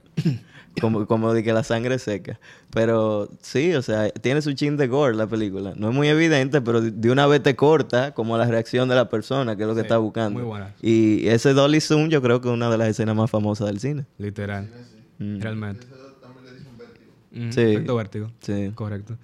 Como, 0.79 1.05
como 1.07 1.33
de 1.33 1.43
que 1.43 1.53
la 1.53 1.63
sangre 1.63 1.99
seca. 1.99 2.39
Pero 2.71 3.29
sí, 3.41 3.73
o 3.73 3.81
sea, 3.81 4.09
tiene 4.09 4.41
su 4.41 4.53
chin 4.53 4.77
de 4.77 4.87
gore 4.87 5.15
la 5.15 5.27
película. 5.27 5.73
No 5.75 5.89
es 5.89 5.95
muy 5.95 6.07
evidente, 6.07 6.61
pero 6.61 6.81
de- 6.81 7.11
una 7.11 7.27
vez 7.27 7.41
te 7.43 7.55
corta 7.55 8.13
como 8.13 8.37
la 8.37 8.45
reacción 8.45 8.89
de 8.89 8.95
la 8.95 9.09
persona, 9.09 9.55
que 9.55 9.63
es 9.63 9.67
lo 9.67 9.75
que 9.75 9.81
Sí, 9.81 9.85
está 9.85 9.97
buscando. 9.97 10.39
muy 10.39 10.47
buena. 10.47 10.73
Y 10.81 11.27
ese 11.27 11.53
Dolly 11.53 11.81
Zoom 11.81 12.09
yo 12.09 12.21
creo 12.21 12.41
que 12.41 12.47
es 12.49 12.53
una 12.53 12.69
de 12.69 12.77
las 12.77 12.87
escenas 12.89 13.15
más 13.15 13.29
famosas 13.31 13.67
del 13.67 13.79
cine. 13.79 14.05
Literal. 14.17 14.67
Mm. 15.17 15.39
Realmente. 15.41 15.85
Eso 15.85 16.13
también 16.21 16.45
le 16.45 16.51
dice 16.53 16.69
un 16.69 16.77
vértigo. 16.77 17.11
Ujú, 17.33 17.51
Sí. 17.53 17.61
Efecto 17.61 17.95
vértigo. 17.95 18.31
Sí. 18.41 18.71
Correcto. 18.75 19.17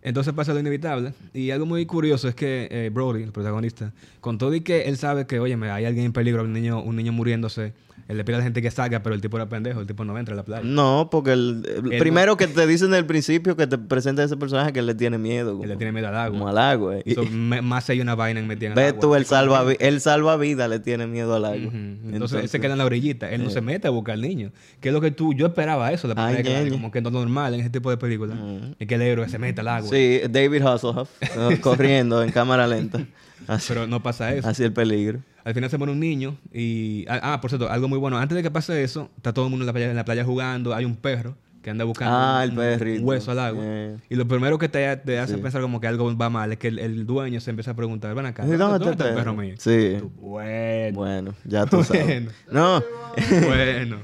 Entonces 0.00 0.32
pasa 0.32 0.54
lo 0.54 0.60
inevitable. 0.60 1.12
Y 1.34 1.50
algo 1.50 1.66
muy 1.66 1.84
curioso 1.84 2.28
es 2.28 2.34
que 2.34 2.68
eh, 2.70 2.88
Brody, 2.92 3.24
el 3.24 3.32
protagonista, 3.32 3.92
con 4.20 4.38
todo 4.38 4.54
y 4.54 4.60
que 4.60 4.82
él 4.82 4.96
sabe 4.96 5.26
que, 5.26 5.40
oye, 5.40 5.54
hay 5.70 5.84
alguien 5.84 6.06
en 6.06 6.12
peligro, 6.12 6.44
un 6.44 6.52
niño, 6.52 6.80
un 6.80 6.94
niño 6.96 7.12
muriéndose, 7.12 7.72
él 8.08 8.16
le 8.16 8.24
pide 8.24 8.36
a 8.36 8.38
la 8.38 8.44
gente 8.44 8.62
que 8.62 8.70
salga, 8.70 9.02
pero 9.02 9.14
el 9.14 9.20
tipo 9.20 9.36
era 9.36 9.48
pendejo, 9.48 9.80
el 9.80 9.86
tipo 9.86 10.04
no 10.04 10.16
entra 10.18 10.32
a 10.32 10.36
la 10.36 10.42
playa. 10.42 10.62
No, 10.64 11.08
porque 11.10 11.32
el, 11.32 11.62
el- 11.92 11.98
primero 11.98 12.36
que 12.38 12.46
te 12.46 12.66
dicen 12.66 12.90
del 12.90 13.04
principio 13.04 13.54
que 13.56 13.66
te 13.66 13.76
presenta 13.78 14.24
ese 14.24 14.36
personaje 14.38 14.72
que 14.72 14.78
él 14.80 14.86
le 14.86 14.94
tiene 14.94 15.18
miedo. 15.18 15.52
Como, 15.52 15.64
Él 15.64 15.68
le 15.70 15.76
tiene 15.76 15.92
miedo 15.92 16.08
al 16.08 16.16
agua. 16.16 16.30
como 16.38 16.48
al 16.48 16.56
agua. 16.58 16.96
Y- 17.04 17.14
So, 17.14 17.24
más 17.26 17.88
hay 17.90 18.00
una 18.00 18.14
vaina 18.14 18.40
metida 18.42 18.72
en 18.72 18.78
el 18.78 18.84
agua. 18.88 19.00
tú, 19.00 19.14
el 19.14 19.26
salva, 19.26 19.64
el 19.78 20.00
salvavidas 20.00 20.70
le 20.70 20.78
tiene 20.80 21.06
miedo 21.06 21.34
al 21.34 21.44
agua. 21.44 21.70
Entonces, 21.72 22.42
él 22.42 22.48
se 22.48 22.60
queda 22.60 22.72
en 22.72 22.78
la 22.78 22.86
orillita, 22.86 23.30
él 23.30 23.44
no 23.44 23.50
se 23.50 23.60
mete 23.60 23.86
a 23.88 23.90
buscar 23.90 24.14
al 24.14 24.22
niño. 24.22 24.52
Que 24.80 24.88
es 24.88 24.92
lo 24.94 25.00
que 25.02 25.10
tú, 25.10 25.34
yo 25.34 25.46
esperaba 25.46 25.92
eso, 25.92 26.08
la 26.08 26.14
primera 26.14 26.28
Ay, 26.30 26.36
vez 26.36 26.44
que 26.46 26.52
la 26.52 26.58
vi, 26.60 26.64
ñeñe. 26.66 26.76
como 26.76 26.90
que 26.90 27.00
no 27.02 27.10
normal 27.10 27.52
en 27.54 27.60
ese 27.60 27.70
tipo 27.70 27.90
de 27.90 27.98
películas. 27.98 28.38
Es 28.78 28.86
que 28.88 28.94
el 28.94 29.02
héroe 29.02 29.28
se 29.28 29.38
mete 29.38 29.60
al 29.60 29.68
agua. 29.68 29.90
Sí, 29.90 30.20
David 30.30 30.62
Hasselhoff 30.62 31.10
eh, 31.20 31.58
corriendo 31.60 32.22
en 32.22 32.30
cámara 32.32 32.66
lenta. 32.66 33.04
Así, 33.46 33.66
Pero 33.68 33.86
no 33.86 34.02
pasa 34.02 34.34
eso. 34.34 34.48
así 34.48 34.62
el 34.64 34.72
peligro. 34.72 35.20
Al 35.48 35.54
final 35.54 35.70
se 35.70 35.78
pone 35.78 35.92
un 35.92 35.98
niño 36.00 36.36
y... 36.52 37.06
Ah, 37.08 37.20
ah, 37.32 37.40
por 37.40 37.48
cierto, 37.50 37.70
algo 37.70 37.88
muy 37.88 37.98
bueno. 37.98 38.18
Antes 38.18 38.36
de 38.36 38.42
que 38.42 38.50
pase 38.50 38.82
eso, 38.84 39.08
está 39.16 39.32
todo 39.32 39.46
el 39.46 39.50
mundo 39.50 39.62
en 39.62 39.66
la 39.68 39.72
playa, 39.72 39.88
en 39.88 39.96
la 39.96 40.04
playa 40.04 40.22
jugando. 40.22 40.74
Hay 40.74 40.84
un 40.84 40.94
perro 40.94 41.36
que 41.62 41.70
anda 41.70 41.84
buscando 41.84 42.14
Ah, 42.14 42.44
el 42.44 42.50
un- 42.50 43.04
hueso 43.04 43.30
al 43.30 43.38
agua. 43.38 43.62
Eh. 43.64 43.96
Y 44.10 44.14
lo 44.16 44.28
primero 44.28 44.58
que 44.58 44.68
te, 44.68 44.94
te 44.98 45.18
hace 45.18 45.38
pensar 45.38 45.62
como 45.62 45.80
que 45.80 45.86
algo 45.86 46.14
va 46.18 46.28
mal 46.28 46.52
es 46.52 46.58
que 46.58 46.68
el, 46.68 46.78
el 46.78 47.06
dueño 47.06 47.40
se 47.40 47.48
empieza 47.48 47.70
a 47.70 47.74
preguntar, 47.74 48.14
ven 48.14 48.26
acá, 48.26 48.44
¿Y 48.44 48.50
¿dónde, 48.50 48.78
dónde 48.78 48.90
está 48.90 49.08
el 49.08 49.14
perro 49.14 49.34
mío? 49.34 49.54
Sí. 49.58 49.96
Tú, 49.98 50.10
Bueno, 50.20 50.98
Bueno, 50.98 51.34
ya 51.46 51.64
tú 51.64 51.82
sabes. 51.82 52.28
No, 52.52 52.82
bueno. 53.46 53.96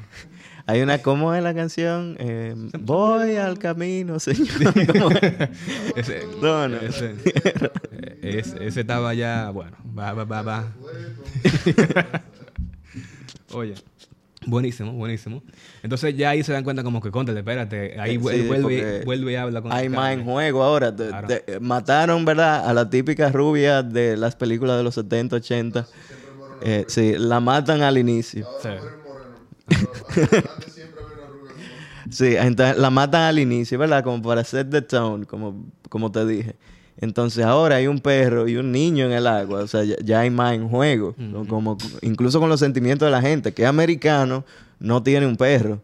Hay 0.66 0.80
una, 0.82 0.98
¿cómo 0.98 1.34
es 1.34 1.42
la 1.42 1.54
canción? 1.54 2.16
Eh, 2.18 2.54
voy 2.80 3.36
al 3.36 3.58
camino, 3.58 4.18
señor. 4.20 4.48
Ese, 5.96 6.22
No, 6.40 6.68
no. 6.68 6.76
Ese, 6.78 7.14
eh, 7.92 8.40
ese, 8.40 8.66
ese 8.66 8.80
estaba 8.80 9.12
ya, 9.14 9.50
bueno, 9.50 9.76
va, 9.96 10.12
va, 10.14 10.24
va, 10.24 10.42
va. 10.42 10.64
Oye, 13.52 13.74
buenísimo, 14.46 14.92
buenísimo. 14.92 15.42
Entonces 15.82 16.16
ya 16.16 16.30
ahí 16.30 16.42
se 16.42 16.52
dan 16.52 16.64
cuenta 16.64 16.82
como 16.82 17.00
que, 17.00 17.10
contra, 17.10 17.36
espérate, 17.38 18.00
ahí 18.00 18.16
Eh, 18.16 18.20
sí, 18.20 18.46
vuelve, 18.46 19.02
vuelve 19.04 19.32
y 19.32 19.36
habla 19.36 19.62
con 19.62 19.72
Hay 19.72 19.88
más 19.88 20.12
en 20.12 20.24
juego 20.24 20.62
ahora. 20.62 20.94
Te- 20.94 21.08
Claro. 21.08 21.28
te- 21.28 21.60
mataron, 21.60 22.24
¿verdad? 22.24 22.68
A 22.68 22.72
la 22.74 22.88
típica 22.90 23.30
rubia 23.30 23.82
de 23.82 24.16
las 24.16 24.34
películas 24.34 24.76
de 24.78 24.82
los 24.82 24.94
70, 24.94 25.36
80. 25.36 25.86
Eh, 26.62 26.84
sí, 26.88 27.14
la 27.18 27.40
matan 27.40 27.82
al 27.82 27.98
inicio. 27.98 28.46
Sí. 28.62 28.68
Sí, 32.10 32.36
entonces 32.36 32.76
la 32.78 32.90
matan 32.90 33.22
al 33.22 33.38
inicio, 33.38 33.78
¿verdad? 33.78 34.04
Como 34.04 34.22
para 34.22 34.44
set 34.44 34.68
the 34.70 34.82
tone, 34.82 35.24
como, 35.26 35.64
como 35.88 36.12
te 36.12 36.24
dije. 36.26 36.54
Entonces 36.98 37.44
ahora 37.44 37.76
hay 37.76 37.86
un 37.88 37.98
perro 37.98 38.46
y 38.46 38.56
un 38.56 38.70
niño 38.70 39.06
en 39.06 39.12
el 39.12 39.26
agua, 39.26 39.60
o 39.62 39.66
sea, 39.66 39.82
ya, 39.84 39.96
ya 40.04 40.20
hay 40.20 40.30
más 40.30 40.54
en 40.54 40.68
juego. 40.68 41.14
Como, 41.48 41.76
incluso 42.02 42.38
con 42.40 42.48
los 42.48 42.60
sentimientos 42.60 43.06
de 43.06 43.10
la 43.10 43.20
gente, 43.20 43.52
que 43.52 43.62
es 43.62 43.68
americano, 43.68 44.44
no 44.78 45.02
tiene 45.02 45.26
un 45.26 45.36
perro. 45.36 45.80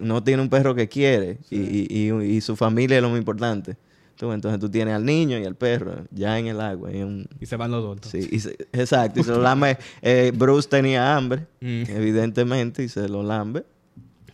No 0.00 0.22
tiene 0.22 0.42
un 0.42 0.48
perro 0.50 0.74
que 0.74 0.88
quiere 0.88 1.38
y, 1.50 1.56
y- 1.58 1.86
y- 2.10 2.24
y 2.36 2.40
su 2.42 2.54
familia 2.54 2.96
es 2.98 3.02
lo 3.02 3.08
más 3.10 3.18
importante. 3.18 3.76
Tú, 4.16 4.32
entonces 4.32 4.58
tú 4.58 4.70
tienes 4.70 4.94
al 4.94 5.04
niño 5.04 5.38
y 5.38 5.44
al 5.44 5.54
perro 5.56 6.04
ya 6.10 6.38
en 6.38 6.46
el 6.46 6.60
agua. 6.60 6.90
y 6.92 7.02
un- 7.02 7.28
Y 7.38 7.46
se 7.46 7.56
van 7.56 7.70
los 7.70 7.82
dos. 7.84 8.10
sí, 8.10 8.26
y 8.32 8.40
se- 8.40 8.56
exacto, 8.72 9.20
y 9.20 9.22
se 9.24 9.30
lo 9.30 9.40
lame. 9.42 9.76
eh, 10.02 10.32
Bruce 10.34 10.68
tenía 10.68 11.14
hambre, 11.16 11.46
Mm. 11.60 11.82
evidentemente, 11.88 12.82
y 12.82 12.88
se 12.88 13.08
lo 13.08 13.22
lambe. 13.22 13.64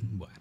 Bueno. 0.00 0.32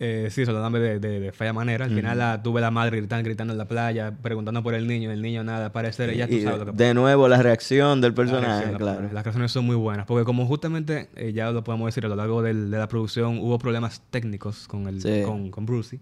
Eh, 0.00 0.26
sí, 0.32 0.44
se 0.44 0.50
lo 0.50 0.58
dan 0.58 0.72
de, 0.72 0.98
de, 0.98 1.20
de 1.20 1.30
fea 1.32 1.52
manera. 1.52 1.84
Al 1.84 1.94
final 1.94 2.18
la, 2.18 2.42
tuve 2.42 2.60
la 2.60 2.72
madre 2.72 2.96
gritando, 2.96 3.24
gritando 3.24 3.52
en 3.54 3.58
la 3.58 3.68
playa, 3.68 4.12
preguntando 4.22 4.60
por 4.60 4.74
el 4.74 4.88
niño, 4.88 5.12
el 5.12 5.22
niño 5.22 5.44
nada, 5.44 5.70
parecer, 5.72 6.10
ella 6.10 6.26
tú 6.28 6.40
sabes 6.42 6.58
lo 6.66 6.66
que 6.66 6.72
de 6.84 6.94
nuevo 6.94 7.28
la 7.28 7.40
reacción 7.40 8.00
del 8.00 8.10
La 8.10 8.16
personaje, 8.16 8.72
la- 8.72 8.78
claro. 8.78 9.08
Las 9.12 9.22
canciones 9.22 9.52
son 9.52 9.64
muy 9.66 9.76
buenas, 9.76 10.04
porque 10.06 10.24
como 10.24 10.46
justamente, 10.46 11.10
eh, 11.14 11.32
ya 11.32 11.52
lo 11.52 11.62
podemos 11.62 11.86
decir, 11.86 12.04
a 12.04 12.08
lo 12.08 12.16
largo 12.16 12.42
del- 12.42 12.72
de 12.72 12.78
la 12.78 12.88
producción 12.88 13.38
hubo 13.38 13.56
problemas 13.58 14.02
técnicos 14.10 14.66
con, 14.66 14.88
el, 14.88 15.00
Sí. 15.00 15.22
con, 15.24 15.50
con 15.52 15.64
Brucey. 15.64 16.00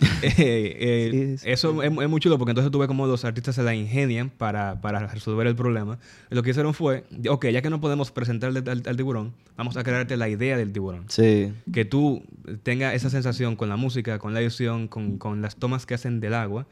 Eh, 0.22 0.32
eh, 0.38 1.10
Sí, 1.12 1.38
sí, 1.38 1.50
eso 1.50 1.82
es, 1.82 1.90
es 1.90 2.08
muy 2.08 2.20
chulo 2.20 2.38
porque 2.38 2.50
entonces 2.50 2.70
tuve 2.70 2.86
como 2.86 3.06
los 3.06 3.24
artistas 3.24 3.54
se 3.54 3.62
la 3.62 3.74
ingenian 3.74 4.30
para, 4.30 4.80
para 4.80 5.06
resolver 5.06 5.46
el 5.46 5.54
problema. 5.54 5.98
Lo 6.30 6.42
que 6.42 6.50
hicieron 6.50 6.74
fue, 6.74 7.04
ok, 7.28 7.46
ya 7.48 7.62
que 7.62 7.70
no 7.70 7.80
podemos 7.80 8.10
presentarle 8.10 8.62
al, 8.70 8.82
al 8.86 8.96
tiburón, 8.96 9.34
vamos 9.56 9.76
a 9.76 9.84
crearte 9.84 10.16
la 10.16 10.28
idea 10.28 10.56
del 10.56 10.72
tiburón. 10.72 11.04
Sí, 11.08 11.52
Que 11.72 11.84
tú 11.84 12.22
tengas 12.62 12.94
esa 12.94 13.10
sensación 13.10 13.56
con 13.56 13.68
la 13.68 13.76
música, 13.76 14.18
con 14.18 14.34
la 14.34 14.40
edición, 14.40 14.88
con, 14.88 15.18
con 15.18 15.42
las 15.42 15.56
tomas 15.56 15.86
que 15.86 15.94
hacen 15.94 16.20
del 16.20 16.34
agua, 16.34 16.66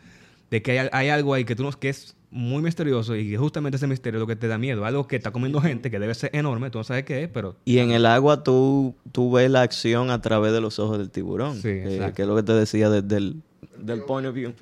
de 0.50 0.62
que 0.62 0.78
hay, 0.78 0.88
hay 0.92 1.08
algo 1.08 1.34
ahí 1.34 1.44
que 1.44 1.54
tú 1.54 1.62
no, 1.62 1.70
que 1.72 1.88
es 1.90 2.16
muy 2.36 2.62
misterioso 2.62 3.14
y 3.14 3.30
que 3.30 3.38
justamente 3.38 3.76
ese 3.76 3.86
misterio 3.86 4.18
es 4.18 4.20
lo 4.20 4.26
que 4.26 4.34
te 4.34 4.48
da 4.48 4.58
miedo. 4.58 4.84
Algo 4.84 5.06
que 5.06 5.14
está 5.14 5.30
comiendo 5.30 5.60
gente, 5.60 5.88
que 5.88 6.00
debe 6.00 6.14
ser 6.14 6.30
enorme, 6.34 6.68
tú 6.68 6.78
no 6.78 6.84
sabes 6.84 7.04
qué 7.04 7.22
es, 7.22 7.28
pero 7.28 7.54
y 7.64 7.78
en 7.78 7.92
el 7.92 8.04
agua 8.06 8.42
tú, 8.42 8.96
tú 9.12 9.30
ves 9.30 9.48
la 9.50 9.62
acción 9.62 10.10
a 10.10 10.20
través 10.20 10.52
de 10.52 10.60
los 10.60 10.80
ojos 10.80 10.98
del 10.98 11.10
tiburón, 11.10 11.54
Sí, 11.54 11.62
que, 11.62 11.94
exacto. 11.94 12.14
que 12.16 12.22
es 12.22 12.28
lo 12.28 12.34
que 12.36 12.42
te 12.42 12.52
decía 12.52 12.90
desde 12.90 13.16
el 13.16 13.36
del 13.78 14.02
point 14.02 14.26
of 14.26 14.34
view. 14.34 14.52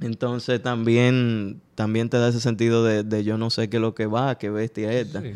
Entonces 0.00 0.62
también, 0.62 1.60
también 1.74 2.08
te 2.08 2.16
da 2.18 2.28
ese 2.28 2.40
sentido 2.40 2.84
de, 2.84 3.02
de 3.04 3.24
yo 3.24 3.36
no 3.38 3.50
sé 3.50 3.68
qué 3.68 3.76
es 3.76 3.80
lo 3.80 3.94
que 3.94 4.06
va, 4.06 4.36
qué 4.38 4.50
bestia 4.50 4.92
es 4.92 5.06
esta. 5.06 5.20
Sí. 5.22 5.32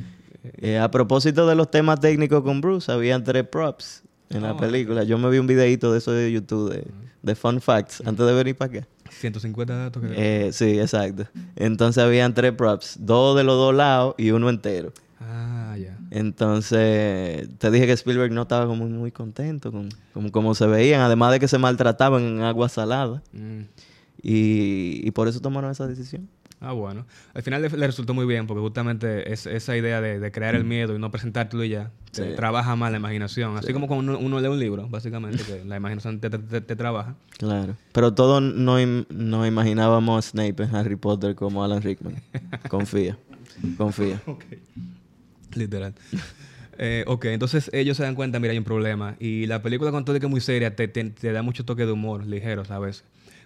Eh, 0.58 0.78
a 0.78 0.90
propósito 0.90 1.46
de 1.46 1.54
los 1.54 1.70
temas 1.70 2.00
técnicos 2.00 2.42
con 2.42 2.60
Bruce, 2.60 2.90
habían 2.92 3.24
tres 3.24 3.46
props 3.48 4.02
en 4.30 4.42
la 4.42 4.52
Oh, 4.52 4.56
película. 4.56 5.02
Yo 5.04 5.18
me 5.18 5.30
vi 5.30 5.38
un 5.38 5.46
videito 5.46 5.90
de 5.92 5.98
eso 5.98 6.12
de 6.12 6.30
YouTube, 6.32 6.70
de, 6.70 6.86
de 7.22 7.34
Fun 7.34 7.60
Facts, 7.60 8.02
antes 8.06 8.24
de 8.26 8.32
venir 8.34 8.56
para 8.56 8.78
acá. 8.78 8.88
150 9.20 9.76
datos 9.76 10.02
que... 10.02 10.46
Eh, 10.46 10.52
sí, 10.52 10.78
exacto. 10.78 11.26
Entonces 11.56 12.02
habían 12.02 12.34
tres 12.34 12.52
props, 12.52 12.96
dos 13.00 13.36
de 13.36 13.44
los 13.44 13.56
dos 13.56 13.74
lados 13.74 14.14
y 14.18 14.30
uno 14.30 14.48
entero. 14.50 14.92
Ah, 15.20 15.76
ya. 15.78 15.98
Entonces, 16.10 17.48
te 17.58 17.70
dije 17.70 17.86
que 17.86 17.92
Spielberg 17.92 18.32
no 18.32 18.42
estaba 18.42 18.66
como 18.66 18.86
muy 18.86 19.10
contento 19.10 19.72
con 19.72 19.88
con 20.14 20.28
cómo 20.30 20.54
se 20.54 20.66
veían, 20.66 21.00
además 21.00 21.32
de 21.32 21.40
que 21.40 21.48
se 21.48 21.58
maltrataban 21.58 22.22
en 22.22 22.42
agua 22.42 22.68
salada. 22.68 23.20
Mm. 23.32 23.62
Y, 24.22 25.06
y 25.06 25.10
por 25.10 25.28
eso 25.28 25.40
tomaron 25.40 25.72
esa 25.72 25.86
decisión. 25.88 26.28
Ah, 26.66 26.72
bueno. 26.72 27.04
Al 27.34 27.42
final 27.42 27.62
le, 27.62 27.68
le 27.68 27.86
resultó 27.86 28.14
muy 28.14 28.26
bien 28.26 28.46
porque 28.46 28.60
justamente 28.60 29.32
es, 29.32 29.46
esa 29.46 29.76
idea 29.76 30.00
de, 30.00 30.18
de 30.18 30.32
crear 30.32 30.54
el 30.54 30.64
miedo 30.64 30.94
y 30.96 30.98
no 30.98 31.10
presentártelo 31.10 31.62
y 31.64 31.68
ya, 31.70 31.90
te 32.12 32.32
trabaja 32.34 32.74
más 32.76 32.90
la 32.90 32.96
imaginación. 32.98 33.56
Así 33.56 33.72
como 33.72 33.86
cuando 33.86 34.12
uno, 34.16 34.18
uno 34.26 34.40
lee 34.40 34.48
un 34.48 34.58
libro, 34.58 34.88
básicamente, 34.88 35.42
que 35.44 35.64
la 35.64 35.76
imaginación 35.76 36.20
te, 36.20 36.30
te- 36.30 36.38
te- 36.38 36.60
te 36.60 36.76
trabaja. 36.76 37.14
Claro. 37.38 37.76
Pero 37.92 38.14
todos 38.14 38.42
no, 38.42 38.80
im- 38.80 39.06
no 39.10 39.46
imaginábamos 39.46 40.26
a 40.26 40.30
Snape 40.30 40.62
en 40.62 40.74
Harry 40.74 40.96
Potter 40.96 41.34
como 41.34 41.62
Alan 41.64 41.82
Rickman. 41.82 42.14
Confía. 42.68 43.18
Confía. 43.76 44.20
Literal. 45.54 45.94
Eh, 46.78 47.04
ok, 47.06 47.26
entonces 47.26 47.70
ellos 47.72 47.96
se 47.96 48.02
dan 48.02 48.14
cuenta, 48.16 48.40
mira, 48.40 48.52
hay 48.52 48.58
un 48.58 48.64
problema. 48.64 49.14
Y 49.20 49.46
la 49.46 49.62
película 49.62 49.90
con 49.92 50.04
todo 50.04 50.14
de 50.14 50.20
que 50.20 50.26
es 50.26 50.30
muy 50.30 50.40
seria, 50.40 50.74
te, 50.74 50.88
te- 50.88 51.04
te 51.10 51.32
da 51.32 51.42
mucho 51.42 51.64
toque 51.64 51.86
de 51.86 51.92
humor, 51.92 52.26
ligero, 52.26 52.64
¿sabes? 52.64 53.04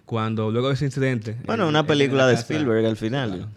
Cuando 0.09 0.49
luego 0.49 0.69
de 0.69 0.73
ese 0.73 0.85
incidente... 0.85 1.37
Bueno, 1.45 1.65
él- 1.65 1.69
una 1.69 1.85
película 1.85 2.23
la 2.23 2.29
de 2.29 2.33
casa- 2.33 2.51
Spielberg 2.51 2.83
al 2.83 2.97
final. 2.97 3.29
Claro. 3.29 3.47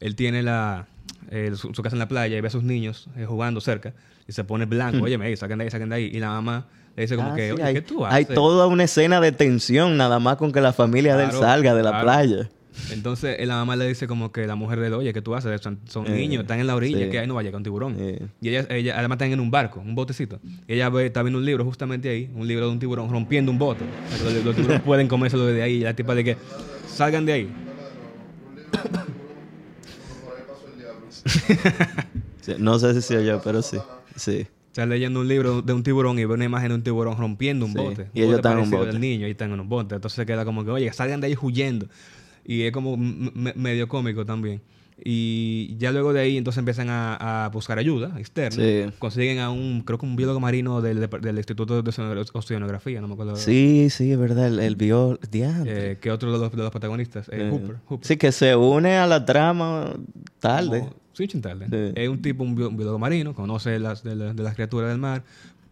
Él 0.00 0.16
tiene 0.16 0.42
la, 0.42 0.86
eh, 1.30 1.52
su, 1.54 1.72
su 1.72 1.82
casa 1.82 1.94
en 1.94 2.00
la 2.00 2.08
playa 2.08 2.36
y 2.36 2.40
ve 2.40 2.48
a 2.48 2.50
sus 2.50 2.64
niños 2.64 3.08
eh, 3.16 3.26
jugando 3.26 3.60
cerca 3.60 3.92
y 4.26 4.32
se 4.32 4.42
pone 4.42 4.64
blanco. 4.64 5.04
Oye, 5.04 5.16
me 5.18 5.36
saquen 5.36 5.58
de 5.58 5.64
ahí, 5.64 5.70
saquen 5.70 5.88
de 5.88 5.94
ahí. 5.94 6.10
Y 6.12 6.18
la 6.18 6.30
mamá 6.30 6.66
le 6.96 7.02
dice 7.02 7.14
como 7.14 7.30
Ah, 7.30 7.36
que, 7.36 7.46
sí, 7.46 7.52
oye, 7.52 7.62
hay, 7.62 7.74
¿qué 7.74 7.82
tú 7.82 8.04
haces? 8.04 8.16
hay 8.16 8.24
toda 8.34 8.66
una 8.66 8.82
escena 8.84 9.20
de 9.20 9.30
tensión 9.30 9.96
nada 9.96 10.18
más 10.18 10.36
con 10.36 10.50
que 10.50 10.60
la 10.60 10.72
familia 10.72 11.16
de 11.16 11.26
él 11.26 11.30
salga 11.32 11.74
de 11.76 11.82
la 11.84 11.90
claro. 11.90 12.04
playa. 12.04 12.50
Entonces 12.92 13.36
eh, 13.38 13.46
la 13.46 13.56
mamá 13.56 13.74
le 13.76 13.86
dice 13.88 14.06
como 14.06 14.30
que 14.32 14.46
la 14.46 14.54
mujer 14.54 14.80
de 14.80 14.86
él, 14.88 14.94
oye, 14.94 15.12
¿qué 15.12 15.20
tú 15.22 15.34
haces? 15.34 15.60
Son, 15.60 15.78
son 15.86 16.06
Eh, 16.06 16.10
niños, 16.16 16.42
están 16.42 16.60
en 16.60 16.66
la 16.66 16.76
orilla, 16.76 17.04
sí. 17.06 17.10
que 17.10 17.18
ahí 17.18 17.26
no 17.26 17.34
vaya 17.34 17.50
con 17.52 17.62
tiburón. 17.62 17.96
Eh. 17.98 18.26
Y 18.40 18.48
ella, 18.50 18.66
ella, 18.70 18.98
además 18.98 19.16
están 19.16 19.32
en 19.32 19.40
un 19.40 19.50
barco, 19.50 19.80
un 19.80 19.94
botecito. 19.94 20.38
Y 20.68 20.74
ella 20.74 20.88
ve, 20.88 21.06
está 21.06 21.22
viendo 21.22 21.38
un 21.38 21.44
libro 21.44 21.64
justamente 21.64 22.08
ahí, 22.08 22.30
un 22.34 22.46
libro 22.46 22.66
de 22.66 22.72
un 22.72 22.78
tiburón 22.78 23.10
rompiendo 23.10 23.50
un 23.52 23.58
bote. 23.58 23.84
Los, 24.24 24.44
los 24.44 24.54
tiburones 24.56 24.82
pueden 24.84 25.08
comérselo 25.08 25.46
desde 25.46 25.62
ahí. 25.62 25.74
Y 25.74 25.80
la 25.80 25.94
tipa 25.94 26.14
de 26.14 26.24
que 26.24 26.36
salgan 26.86 27.26
de 27.26 27.32
ahí. 27.32 27.48
Sí, 32.40 32.52
no 32.58 32.78
sé 32.78 32.94
si 32.94 33.02
soy 33.02 33.26
yo, 33.26 33.40
pero 33.42 33.60
sí. 33.62 33.76
Sí. 34.16 34.46
Está 34.68 34.86
leyendo 34.86 35.20
un 35.20 35.28
libro 35.28 35.60
de 35.62 35.72
un 35.72 35.82
tiburón 35.82 36.18
y 36.18 36.24
ve 36.24 36.32
una 36.34 36.44
imagen 36.44 36.68
de 36.70 36.74
un 36.76 36.82
tiburón 36.82 37.18
rompiendo 37.18 37.66
un 37.66 37.72
Sí. 37.72 37.78
bote. 37.78 38.06
Y 38.14 38.20
ellos 38.20 38.36
bote 38.36 38.48
están 38.48 38.52
en 38.58 38.64
un 38.64 38.70
bote. 38.70 38.86
del 38.86 39.00
niño 39.00 39.26
y 39.28 39.32
están 39.32 39.52
en 39.52 39.60
un 39.60 39.68
bote. 39.68 39.96
Entonces 39.96 40.16
se 40.16 40.24
queda 40.26 40.44
como 40.44 40.64
que, 40.64 40.70
oye, 40.70 40.92
salgan 40.92 41.20
de 41.20 41.26
ahí 41.26 41.36
huyendo. 41.40 41.86
Y 42.44 42.62
es 42.62 42.72
como 42.72 42.96
medio 42.96 43.88
cómico 43.88 44.24
también. 44.24 44.60
Y 45.02 45.76
ya 45.78 45.92
luego 45.92 46.12
de 46.12 46.20
ahí 46.20 46.36
entonces 46.36 46.58
empiezan 46.58 46.90
a, 46.90 47.46
a 47.46 47.48
buscar 47.48 47.78
ayuda 47.78 48.12
externa. 48.18 48.62
Sí. 48.62 48.92
Consiguen 48.98 49.38
a 49.38 49.48
un, 49.50 49.80
creo 49.82 49.98
que 49.98 50.04
un 50.04 50.14
biólogo 50.14 50.40
marino 50.40 50.82
del, 50.82 51.08
del 51.22 51.36
Instituto 51.38 51.80
de 51.80 51.88
Oceano- 51.90 52.22
Oceanografía, 52.34 53.00
no 53.00 53.08
me 53.08 53.14
acuerdo. 53.14 53.36
Sí, 53.36 53.88
sí, 53.88 54.12
es 54.12 54.18
verdad. 54.18 54.48
El, 54.48 54.58
el 54.60 54.76
diantre. 55.30 55.92
Eh, 55.92 55.98
que 55.98 56.10
otro 56.10 56.30
de 56.32 56.38
los, 56.38 56.50
de 56.50 56.58
los 56.58 56.70
protagonistas, 56.70 57.28
eh, 57.30 57.46
Eh, 57.46 57.50
Hooper. 57.50 57.76
Hooper. 57.86 58.06
Sí, 58.06 58.16
que 58.18 58.30
se 58.30 58.54
une 58.56 58.96
a 58.98 59.06
la 59.06 59.24
trama 59.24 59.94
tarde. 60.38 60.80
Como- 60.80 61.00
Sí, 61.12 61.26
tarde. 61.40 61.66
Sí. 61.70 61.92
Es 62.00 62.08
un 62.08 62.22
tipo, 62.22 62.44
un 62.44 62.54
biólogo 62.54 62.98
marino, 62.98 63.34
conoce 63.34 63.78
las, 63.78 64.02
de, 64.04 64.16
la- 64.16 64.32
de 64.32 64.42
las 64.42 64.54
criaturas 64.54 64.90
del 64.90 64.98
mar, 64.98 65.22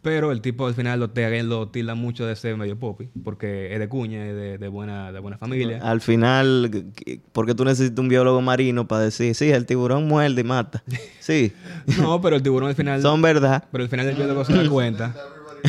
pero 0.03 0.31
el 0.33 0.41
tipo 0.41 0.67
al 0.67 0.75
final 0.75 1.01
lo, 1.01 1.11
te, 1.11 1.43
lo 1.43 1.69
tilda 1.69 1.95
mucho 1.95 2.25
de 2.27 2.37
ser 2.37 2.57
medio 2.57 2.79
popi, 2.79 3.09
porque 3.25 3.73
es 3.73 3.79
de 3.79 3.89
cuña, 3.89 4.27
es 4.29 4.35
de, 4.35 4.59
de 4.59 4.69
buena, 4.69 5.11
de 5.13 5.19
buena 5.21 5.39
familia. 5.39 5.81
Al 5.83 6.01
final, 6.01 6.93
¿qué- 6.95 7.21
¿por 7.33 7.47
qué 7.47 7.55
tú 7.55 7.65
necesitas 7.65 7.99
un 7.99 8.09
biólogo 8.09 8.41
marino 8.41 8.87
para 8.89 9.03
decir, 9.03 9.35
sí, 9.35 9.51
el 9.51 9.67
tiburón 9.67 10.07
muerde 10.09 10.41
y 10.41 10.45
mata? 10.45 10.83
Sí, 11.21 11.53
No, 12.01 12.21
pero 12.23 12.37
el 12.37 12.43
tiburón 12.43 12.71
al 12.71 12.75
final... 12.75 13.03
son 13.03 13.21
verdad. 13.21 13.65
Pero 13.71 13.85
al 13.85 13.91
final 13.91 14.07
el 14.07 14.17
biólogo 14.17 14.45
se 14.45 14.55
da 14.55 14.69
cuenta. 14.69 15.15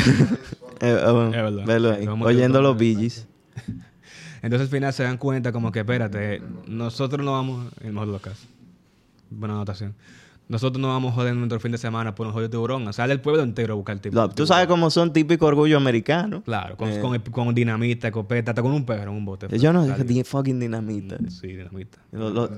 Eh, 0.81 0.93
bueno, 1.11 1.27
Es 1.35 1.65
verdad. 1.67 1.91
ahí, 1.97 2.07
oyendo 2.07 2.61
los 2.61 2.77
Gees. 2.77 3.27
Entonces 4.41 4.67
al 4.67 4.71
final 4.71 4.93
se 4.93 5.03
dan 5.03 5.17
cuenta 5.17 5.51
como 5.51 5.73
que, 5.73 5.79
espérate, 5.79 6.41
nosotros 6.67 7.25
no 7.25 7.33
vamos, 7.33 7.73
en 7.81 7.87
el 7.87 7.91
mejor 7.93 8.07
de 8.07 8.13
los 8.13 8.21
casos, 8.21 8.47
buena 9.29 9.55
anotación, 9.55 9.93
nosotros 10.49 10.81
no 10.81 10.89
vamos 10.89 11.13
a 11.13 11.15
joder 11.15 11.35
nuestro 11.35 11.59
fin 11.59 11.71
de 11.71 11.77
semana 11.77 12.15
por 12.15 12.27
un 12.27 12.33
jodido 12.33 12.49
tiburón. 12.49 12.91
Sale 12.91 13.13
el 13.13 13.21
pueblo 13.21 13.43
entero 13.43 13.73
a 13.73 13.75
buscar 13.77 13.95
el 13.95 14.01
tiburón. 14.01 14.35
Tú 14.35 14.45
sabes 14.45 14.67
cómo 14.67 14.89
son 14.89 15.13
típico 15.13 15.45
orgullo 15.45 15.77
americano. 15.77 16.43
Claro, 16.43 16.75
con, 16.75 16.89
Eh. 16.89 16.99
con, 16.99 17.13
el- 17.15 17.21
con 17.21 17.55
dinamita, 17.55 18.07
escopeta, 18.07 18.51
hasta 18.51 18.61
con 18.61 18.71
un 18.73 18.85
perro 18.85 19.03
en 19.11 19.17
un 19.17 19.25
bote. 19.25 19.47
Yo 19.57 19.71
no 19.71 19.85
dije 19.85 20.23
fucking 20.25 20.59
dinamita. 20.59 21.17
Sí, 21.29 21.47
dinamita. 21.55 21.99
Lo- 22.11 22.29
lo- 22.31 22.49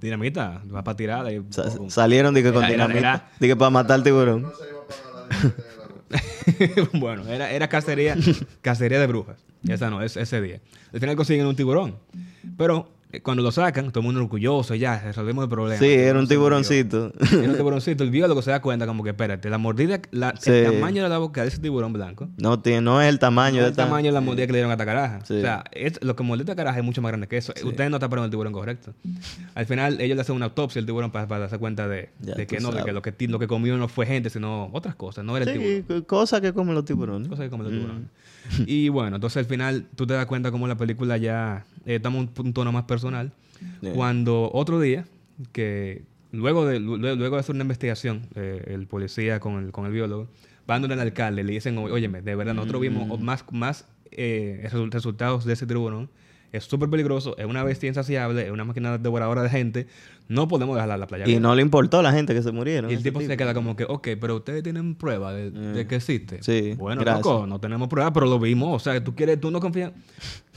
Dinamita, 0.00 0.60
va 0.74 0.82
para 0.84 0.96
tirarla 0.96 1.32
y... 1.32 1.42
sa- 1.50 1.70
salieron 1.88 2.34
dije, 2.34 2.52
con 2.52 2.62
Era- 2.64 2.74
era- 2.74 2.86
dinamita. 2.88 2.98
era- 2.98 3.30
Dije 3.40 3.56
para 3.56 3.70
matar 3.70 4.02
tiburón. 4.02 4.50
Bueno, 6.92 7.26
era, 7.26 7.50
era 7.50 7.68
cacería, 7.68 8.16
cacería 8.60 9.00
de 9.00 9.06
brujas. 9.06 9.36
Esa 9.66 9.90
no, 9.90 10.02
es, 10.02 10.16
ese 10.16 10.40
día. 10.40 10.60
Al 10.92 11.00
final 11.00 11.16
consiguen 11.16 11.46
un 11.46 11.56
tiburón. 11.56 11.96
Pero 12.56 12.88
cuando 13.22 13.42
lo 13.42 13.52
sacan, 13.52 13.90
todo 13.90 14.00
el 14.00 14.06
mundo 14.06 14.20
orgulloso, 14.20 14.74
ya, 14.74 15.00
resolvimos 15.00 15.44
el 15.44 15.48
problema. 15.48 15.78
Sí, 15.78 15.92
era 15.92 16.18
un 16.18 16.26
tiburoncito. 16.28 17.12
Era 17.32 17.50
un 17.50 17.56
tiburoncito. 17.56 18.04
El 18.04 18.10
biólogo 18.10 18.42
se 18.42 18.50
da 18.50 18.60
cuenta 18.60 18.86
como 18.86 19.02
que, 19.02 19.10
espérate, 19.10 19.50
la 19.50 19.58
mordida, 19.58 20.00
la, 20.10 20.34
Sí. 20.38 20.50
el 20.50 20.72
tamaño 20.74 21.02
de 21.02 21.08
la 21.08 21.18
boca 21.18 21.42
de 21.42 21.48
ese 21.48 21.58
tiburón 21.58 21.92
blanco. 21.92 22.28
No, 22.36 22.60
tiene, 22.60 22.80
no 22.80 23.00
es 23.00 23.08
el 23.08 23.18
tamaño 23.18 23.56
no 23.58 23.62
de 23.62 23.68
el 23.68 23.76
tamaño 23.76 24.06
de 24.06 24.12
la 24.12 24.20
mordida 24.20 24.46
que 24.46 24.52
le 24.52 24.58
dieron 24.58 24.70
a 24.70 24.74
esta 24.74 24.86
caraja. 24.86 25.20
Sí. 25.24 25.38
O 25.38 25.40
sea, 25.40 25.64
es, 25.72 26.02
lo 26.02 26.16
que 26.16 26.22
mordió 26.22 26.42
esta 26.42 26.56
caraja 26.56 26.78
es 26.78 26.84
mucho 26.84 27.02
más 27.02 27.10
grande 27.10 27.26
que 27.28 27.36
eso. 27.36 27.52
Ustedes 27.64 27.90
no 27.90 27.98
taparon 27.98 28.24
el 28.24 28.30
tiburón 28.30 28.52
correcto. 28.52 28.94
Al 29.54 29.66
final, 29.66 30.00
ellos 30.00 30.16
le 30.16 30.22
hacen 30.22 30.36
una 30.36 30.46
autopsia 30.46 30.80
al 30.80 30.86
tiburón 30.86 31.10
para, 31.10 31.26
para 31.28 31.40
darse 31.42 31.58
cuenta 31.58 31.88
de, 31.88 32.10
que 32.48 32.60
no, 32.60 32.72
de 32.72 32.84
que 32.84 32.92
lo 32.92 33.02
que, 33.02 33.14
lo 33.28 33.38
que 33.38 33.46
comió 33.46 33.76
no 33.76 33.88
fue 33.88 34.06
gente, 34.06 34.30
sino 34.30 34.70
otras 34.72 34.94
cosas. 34.94 35.24
No 35.24 35.36
era 35.36 35.50
el 35.50 35.84
tiburón. 35.84 36.02
Cosas 36.02 36.40
que 36.40 36.52
comen 36.52 36.74
los 36.74 36.84
tiburones. 36.84 37.28
Cosas 37.28 37.44
que 37.44 37.50
comen 37.50 37.66
los 37.66 37.72
tiburones. 37.72 38.08
Y 38.66 38.88
bueno, 38.88 39.16
entonces 39.16 39.38
al 39.38 39.44
final 39.46 39.86
tú 39.96 40.06
te 40.06 40.14
das 40.14 40.26
cuenta 40.26 40.50
como 40.50 40.66
la 40.68 40.76
película 40.76 41.16
ya 41.16 41.64
eh, 41.86 42.00
toma 42.00 42.18
un, 42.18 42.30
un 42.36 42.52
tono 42.52 42.72
más 42.72 42.84
personal. 42.84 43.32
Yeah. 43.80 43.92
Cuando 43.94 44.50
otro 44.52 44.80
día, 44.80 45.04
que 45.52 46.02
luego 46.32 46.66
de, 46.66 46.80
lu- 46.80 46.96
luego 46.98 47.36
de 47.36 47.40
hacer 47.40 47.54
una 47.54 47.64
investigación, 47.64 48.22
eh, 48.34 48.64
el 48.68 48.86
policía 48.86 49.40
con 49.40 49.64
el, 49.64 49.72
con 49.72 49.86
el 49.86 49.92
biólogo, 49.92 50.28
van 50.66 50.82
donde 50.82 50.94
el 50.94 51.00
alcalde 51.00 51.42
y 51.42 51.44
le 51.44 51.52
dicen, 51.52 51.76
óyeme, 51.78 52.22
de 52.22 52.34
verdad, 52.34 52.54
nosotros 52.54 52.80
vimos 52.80 53.06
o- 53.10 53.18
más, 53.18 53.44
más 53.52 53.86
eh, 54.10 54.68
resu- 54.70 54.90
resultados 54.90 55.44
de 55.44 55.52
ese 55.54 55.66
tiburón. 55.66 56.08
Es 56.54 56.64
súper 56.64 56.88
peligroso, 56.88 57.36
es 57.36 57.46
una 57.46 57.64
bestia 57.64 57.88
insaciable, 57.88 58.46
es 58.46 58.50
una 58.52 58.62
máquina 58.62 58.96
devoradora 58.96 59.42
de 59.42 59.50
gente. 59.50 59.88
No 60.28 60.46
podemos 60.46 60.76
dejarla 60.76 60.94
en 60.94 61.00
la 61.00 61.06
playa. 61.08 61.28
Y 61.28 61.40
no 61.40 61.52
le 61.56 61.62
importó 61.62 61.98
a 61.98 62.02
la 62.04 62.12
gente 62.12 62.32
que 62.32 62.42
se 62.42 62.52
murieron. 62.52 62.88
Y 62.92 62.94
el 62.94 63.02
tipo 63.02 63.20
se 63.20 63.36
queda 63.36 63.54
como 63.54 63.74
que, 63.74 63.82
ok, 63.82 64.10
pero 64.20 64.36
ustedes 64.36 64.62
tienen 64.62 64.94
prueba 64.94 65.32
de, 65.32 65.50
de 65.50 65.86
que 65.88 65.96
existe. 65.96 66.36
Mm. 66.38 66.42
Sí, 66.42 66.74
Bueno, 66.78 67.00
gracias. 67.00 67.26
loco, 67.26 67.46
no 67.48 67.58
tenemos 67.58 67.88
prueba, 67.88 68.12
pero 68.12 68.26
lo 68.26 68.38
vimos. 68.38 68.76
O 68.76 68.78
sea, 68.78 69.02
tú 69.02 69.16
quieres, 69.16 69.40
tú 69.40 69.50
no 69.50 69.58
confías. 69.58 69.90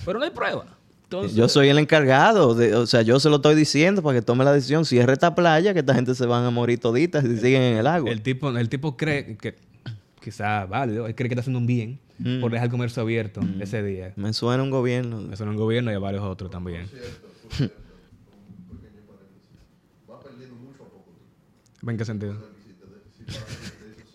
Pero 0.06 0.20
no 0.20 0.26
hay 0.26 0.30
prueba. 0.32 0.66
Entonces, 1.06 1.36
Yo 1.36 1.50
soy 1.50 1.70
el 1.70 1.80
encargado, 1.80 2.54
de, 2.54 2.76
o 2.76 2.86
sea, 2.86 3.02
yo 3.02 3.20
se 3.20 3.30
lo 3.30 3.38
estoy 3.38 3.56
diciendo 3.56 4.04
para 4.04 4.20
que 4.20 4.22
tome 4.22 4.46
la 4.46 4.54
decisión. 4.54 4.86
Cierre 4.86 5.14
esta 5.14 5.34
playa, 5.34 5.74
que 5.74 5.80
esta 5.80 5.96
gente 5.96 6.14
se 6.14 6.28
van 6.28 6.44
a 6.44 6.52
morir 6.52 6.80
toditas 6.80 7.24
si 7.26 7.38
siguen 7.38 7.64
en 7.64 7.78
el 7.78 7.88
agua. 7.88 8.12
el 8.12 8.22
tipo, 8.22 8.56
el 8.56 8.70
tipo 8.70 8.98
cree 8.98 9.36
que, 9.38 9.56
quizá 10.22 10.66
válido, 10.68 11.08
él 11.08 11.16
cree 11.16 11.28
que 11.28 11.34
está 11.34 11.42
haciendo 11.42 11.58
un 11.60 11.66
bien 11.66 12.00
Mm. 12.20 12.42
por 12.42 12.52
dejar 12.52 12.66
el 12.66 12.72
comercio 12.72 13.02
abierto 13.04 13.42
ese 13.60 13.84
día. 13.84 14.14
Me 14.16 14.34
suena 14.34 14.64
un 14.64 14.70
gobierno. 14.72 15.32
Eso 15.32 15.44
en 15.44 15.50
el 15.52 15.56
gobierno 15.58 15.92
y 15.92 15.96
a 15.96 16.00
varios 16.00 16.24
otros 16.24 16.50
también. 16.50 16.88
Va 20.10 20.20
perdiendo 20.20 20.56
mucho 20.56 20.84
a 20.84 20.88
poco. 20.88 21.12
¿En 21.90 21.98
qué 21.98 22.06
sentido? 22.06 22.36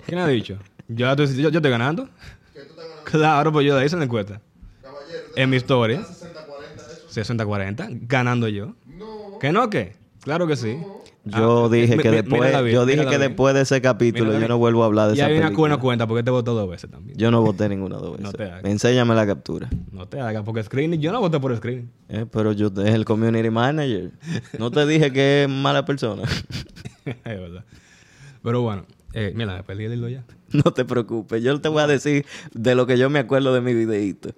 ¿Quién 0.07 0.19
ha 0.21 0.27
dicho? 0.27 0.59
Yo, 0.89 1.11
estoy- 1.11 1.37
yo, 1.37 1.49
yo 1.51 1.59
estoy 1.59 1.71
ganando. 1.71 2.07
Que 2.53 2.61
tú 2.63 2.71
estás 2.71 2.77
ganando, 2.89 3.05
Claro, 3.05 3.53
pues 3.53 3.67
yo 3.67 3.83
hice 3.83 3.95
en 3.95 4.01
la 4.01 4.05
encuesta. 4.07 4.41
caballero. 4.83 5.21
En 5.37 5.51
mi 5.51 5.57
historia, 5.57 6.01
60-40 6.01 7.07
eso. 7.09 7.35
60-40, 7.35 7.99
ganando 8.09 8.49
yo. 8.49 8.75
No. 8.87 9.39
¿Que 9.41 9.53
no 9.53 9.71
qué? 9.71 9.95
Claro 10.23 10.47
que 10.47 10.57
sí. 10.57 10.77
Yo 11.25 11.67
Ah, 11.67 11.69
dije 11.69 11.97
mi- 11.97 12.03
que 12.03 12.11
después, 12.11 12.51
bien, 12.65 12.75
yo 12.75 12.85
dije 12.85 13.03
que 13.03 13.09
bien. 13.11 13.21
después 13.21 13.55
de 13.55 13.61
ese 13.61 13.81
capítulo 13.81 14.25
Mírala 14.27 14.41
yo 14.43 14.49
no 14.49 14.59
vuelvo 14.59 14.83
a 14.83 14.87
hablar 14.87 15.09
de 15.11 15.15
Y 15.15 15.19
esa 15.19 15.27
hay 15.27 15.33
una 15.35 15.43
película. 15.47 15.59
buena 15.61 15.77
cuenta 15.79 16.07
porque 16.09 16.23
te 16.25 16.31
votó 16.33 16.53
dos 16.55 16.69
veces 16.69 16.91
también. 16.91 17.17
Yo 17.17 17.31
no 17.31 17.43
voté 17.43 17.69
ninguna 17.69 17.97
dos 17.99 18.13
veces. 18.19 18.25
No 18.25 18.33
te 18.33 18.43
hagas. 18.45 18.65
Enséñame 18.65 19.15
la 19.15 19.25
captura. 19.25 19.71
No 19.93 20.07
te 20.09 20.19
hagas, 20.21 20.43
porque 20.43 20.65
screening, 20.65 21.01
yo 21.01 21.13
no 21.13 21.21
voté 21.21 21.39
por 21.39 21.57
screening. 21.57 21.89
Eh, 22.09 22.27
pero 22.31 22.51
yo 22.53 22.67
es 22.85 22.93
el 22.95 23.05
community 23.05 23.51
manager. 23.51 24.11
No 24.59 24.73
te 24.73 24.85
dije 24.85 25.13
que 25.13 25.45
es 25.45 25.49
mala 25.49 25.85
persona. 25.85 26.23
es 27.05 27.23
verdad. 27.25 27.65
Pero 28.43 28.63
bueno, 28.63 28.85
eh, 29.13 29.33
mira, 29.37 29.55
me 29.55 29.63
perdí 29.63 29.85
el 29.85 29.93
hilo 29.95 30.09
ya. 30.09 30.25
No 30.53 30.73
te 30.73 30.85
preocupes. 30.85 31.43
Yo 31.43 31.59
te 31.61 31.69
voy 31.69 31.83
a 31.83 31.87
decir 31.87 32.27
de 32.53 32.75
lo 32.75 32.87
que 32.87 32.99
yo 32.99 33.09
me 33.09 33.21
acuerdo 33.21 33.55
de 33.55 33.61
mi 33.61 33.73
videíto. 33.75 34.31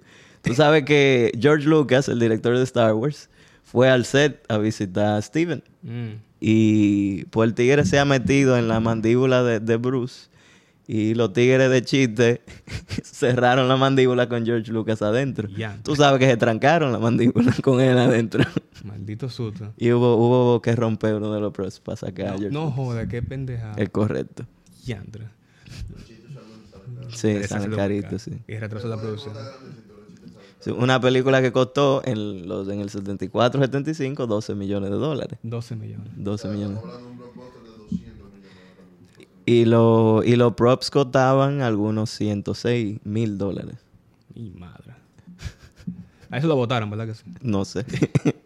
Tú 0.43 0.53
sabes 0.53 0.83
que 0.85 1.31
George 1.41 1.67
Lucas, 1.67 2.07
el 2.09 2.19
director 2.19 2.55
de 2.55 2.63
Star 2.63 2.93
Wars, 2.93 3.29
fue 3.63 3.89
al 3.89 4.05
set 4.05 4.43
a 4.47 4.57
visitar 4.59 5.15
a 5.17 5.21
Steven. 5.21 5.63
Mm. 5.81 6.11
Y 6.47 7.25
pues 7.31 7.47
el 7.49 7.55
tigre 7.55 7.85
se 7.85 7.97
ha 7.97 8.05
metido 8.05 8.55
en 8.55 8.67
la 8.67 8.79
mandíbula 8.79 9.41
de, 9.41 9.59
de 9.59 9.77
Bruce. 9.77 10.27
Y 10.87 11.15
los 11.15 11.33
tigres 11.33 11.71
de 11.71 11.81
chiste 11.83 12.41
cerraron 13.03 13.67
la 13.67 13.77
mandíbula 13.77 14.29
con 14.29 14.45
George 14.45 14.71
Lucas 14.71 15.01
adentro. 15.01 15.49
Ya. 15.49 15.79
Tú 15.81 15.95
sabes 15.95 16.19
que 16.19 16.27
se 16.27 16.37
trancaron 16.37 16.91
la 16.91 16.99
mandíbula 16.99 17.51
con 17.63 17.81
él 17.81 17.97
adentro. 17.97 18.43
Maldito 18.83 19.27
susto. 19.27 19.73
Y 19.75 19.91
hubo, 19.91 20.17
hubo 20.17 20.61
que 20.61 20.75
romper 20.75 21.15
uno 21.15 21.33
de 21.33 21.39
los 21.41 21.51
props 21.51 21.79
para 21.79 21.95
sacar 21.95 22.27
a 22.27 22.31
No, 22.33 22.37
George 22.37 22.53
no 22.53 22.59
Lucas. 22.65 22.75
joda, 22.75 23.07
qué 23.07 23.23
pendejada. 23.23 23.73
Es 23.77 23.89
correcto. 23.89 24.45
Yantra. 24.85 25.31
Sí, 27.09 27.29
Ese 27.29 27.47
salen 27.47 27.63
se 27.63 27.69
lo 27.69 27.75
caritos, 27.77 28.21
sí. 28.21 28.33
Y 28.47 28.55
retrasó 28.57 28.87
la 28.87 29.01
producción. 29.01 29.33
Una 30.67 30.99
película 30.99 31.41
que 31.41 31.51
costó 31.51 32.01
en, 32.05 32.47
los, 32.47 32.67
en 32.69 32.79
el 32.79 32.89
74-75 32.89 34.25
12 34.25 34.55
millones 34.55 34.89
de 34.89 34.95
dólares. 34.95 35.39
12 35.43 35.75
millones. 35.75 36.07
12 36.15 36.47
millones. 36.49 36.77
Hablando 36.79 37.01
de 37.01 37.11
un 37.11 37.17
blockbuster 37.17 37.61
de 37.63 37.69
200 37.69 38.31
millones 38.33 38.51
ahora 38.69 38.83
mismo. 39.17 39.25
Y, 39.45 39.65
lo, 39.65 40.23
y 40.23 40.35
los 40.35 40.53
props 40.53 40.89
costaban 40.91 41.61
algunos 41.61 42.09
106 42.11 42.99
mil 43.03 43.37
dólares. 43.37 43.75
Mi 44.33 44.49
madre. 44.51 44.93
A 46.31 46.37
eso 46.37 46.47
lo 46.47 46.55
votaron, 46.55 46.89
¿verdad 46.89 47.07
que 47.07 47.13
sí? 47.13 47.23
No 47.41 47.65
sé. 47.65 47.85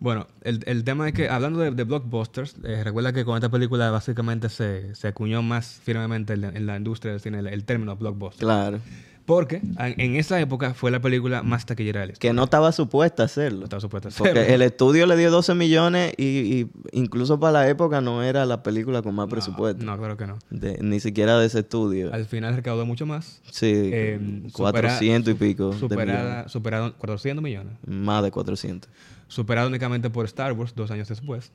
Bueno, 0.00 0.26
el, 0.40 0.60
el 0.64 0.82
tema 0.82 1.06
es 1.08 1.12
que, 1.12 1.28
hablando 1.28 1.60
de, 1.60 1.72
de 1.72 1.84
blockbusters, 1.84 2.56
eh, 2.64 2.82
recuerda 2.82 3.12
que 3.12 3.26
con 3.26 3.34
esta 3.36 3.50
película 3.50 3.90
básicamente 3.90 4.48
se, 4.48 4.94
se 4.94 5.08
acuñó 5.08 5.42
más 5.42 5.78
firmemente 5.84 6.32
en 6.32 6.40
la, 6.40 6.48
en 6.48 6.64
la 6.64 6.78
industria 6.78 7.12
del 7.12 7.20
cine 7.20 7.40
el, 7.40 7.46
el 7.48 7.64
término 7.66 7.94
blockbuster. 7.96 8.40
claro. 8.46 8.80
Porque 9.30 9.62
en, 9.78 10.16
esa 10.16 10.40
época 10.40 10.74
fue 10.74 10.90
la 10.90 11.00
película 11.00 11.44
más 11.44 11.64
taquillera. 11.64 12.08
Que 12.18 12.32
no 12.32 12.42
estaba 12.42 12.72
supuesta 12.72 13.22
a 13.22 13.26
hacerlo. 13.26 13.58
No 13.60 13.64
estaba 13.64 13.80
supuesta 13.80 14.08
a 14.08 14.10
hacerlo. 14.10 14.32
Porque 14.34 14.52
el 14.54 14.62
estudio 14.62 15.06
le 15.06 15.16
dio 15.16 15.30
12 15.30 15.54
millones 15.54 16.14
y, 16.16 16.24
y 16.24 16.70
incluso 16.90 17.38
para 17.38 17.52
la 17.52 17.68
época 17.68 18.00
no 18.00 18.24
era 18.24 18.44
la 18.44 18.64
película 18.64 19.02
con 19.02 19.14
más 19.14 19.28
presupuesto. 19.28 19.84
No, 19.84 19.96
claro 19.96 20.16
que 20.16 20.26
no. 20.26 20.36
De- 20.50 20.78
ni 20.82 20.98
siquiera 20.98 21.38
de 21.38 21.46
ese 21.46 21.60
estudio. 21.60 22.12
Al 22.12 22.24
final 22.26 22.56
recaudó 22.56 22.84
mucho 22.86 23.06
más. 23.06 23.40
Sí, 23.52 23.70
Eh, 23.72 24.48
400 24.52 25.32
y 25.32 25.36
pico. 25.36 25.72
Superada, 25.74 26.48
superado 26.48 26.92
400 26.98 27.40
millones. 27.40 27.74
Más 27.86 28.24
de 28.24 28.32
400. 28.32 28.90
Superado 29.28 29.68
únicamente 29.68 30.10
por 30.10 30.24
Star 30.26 30.54
Wars 30.54 30.72
dos 30.74 30.90
años 30.90 31.06
después. 31.08 31.52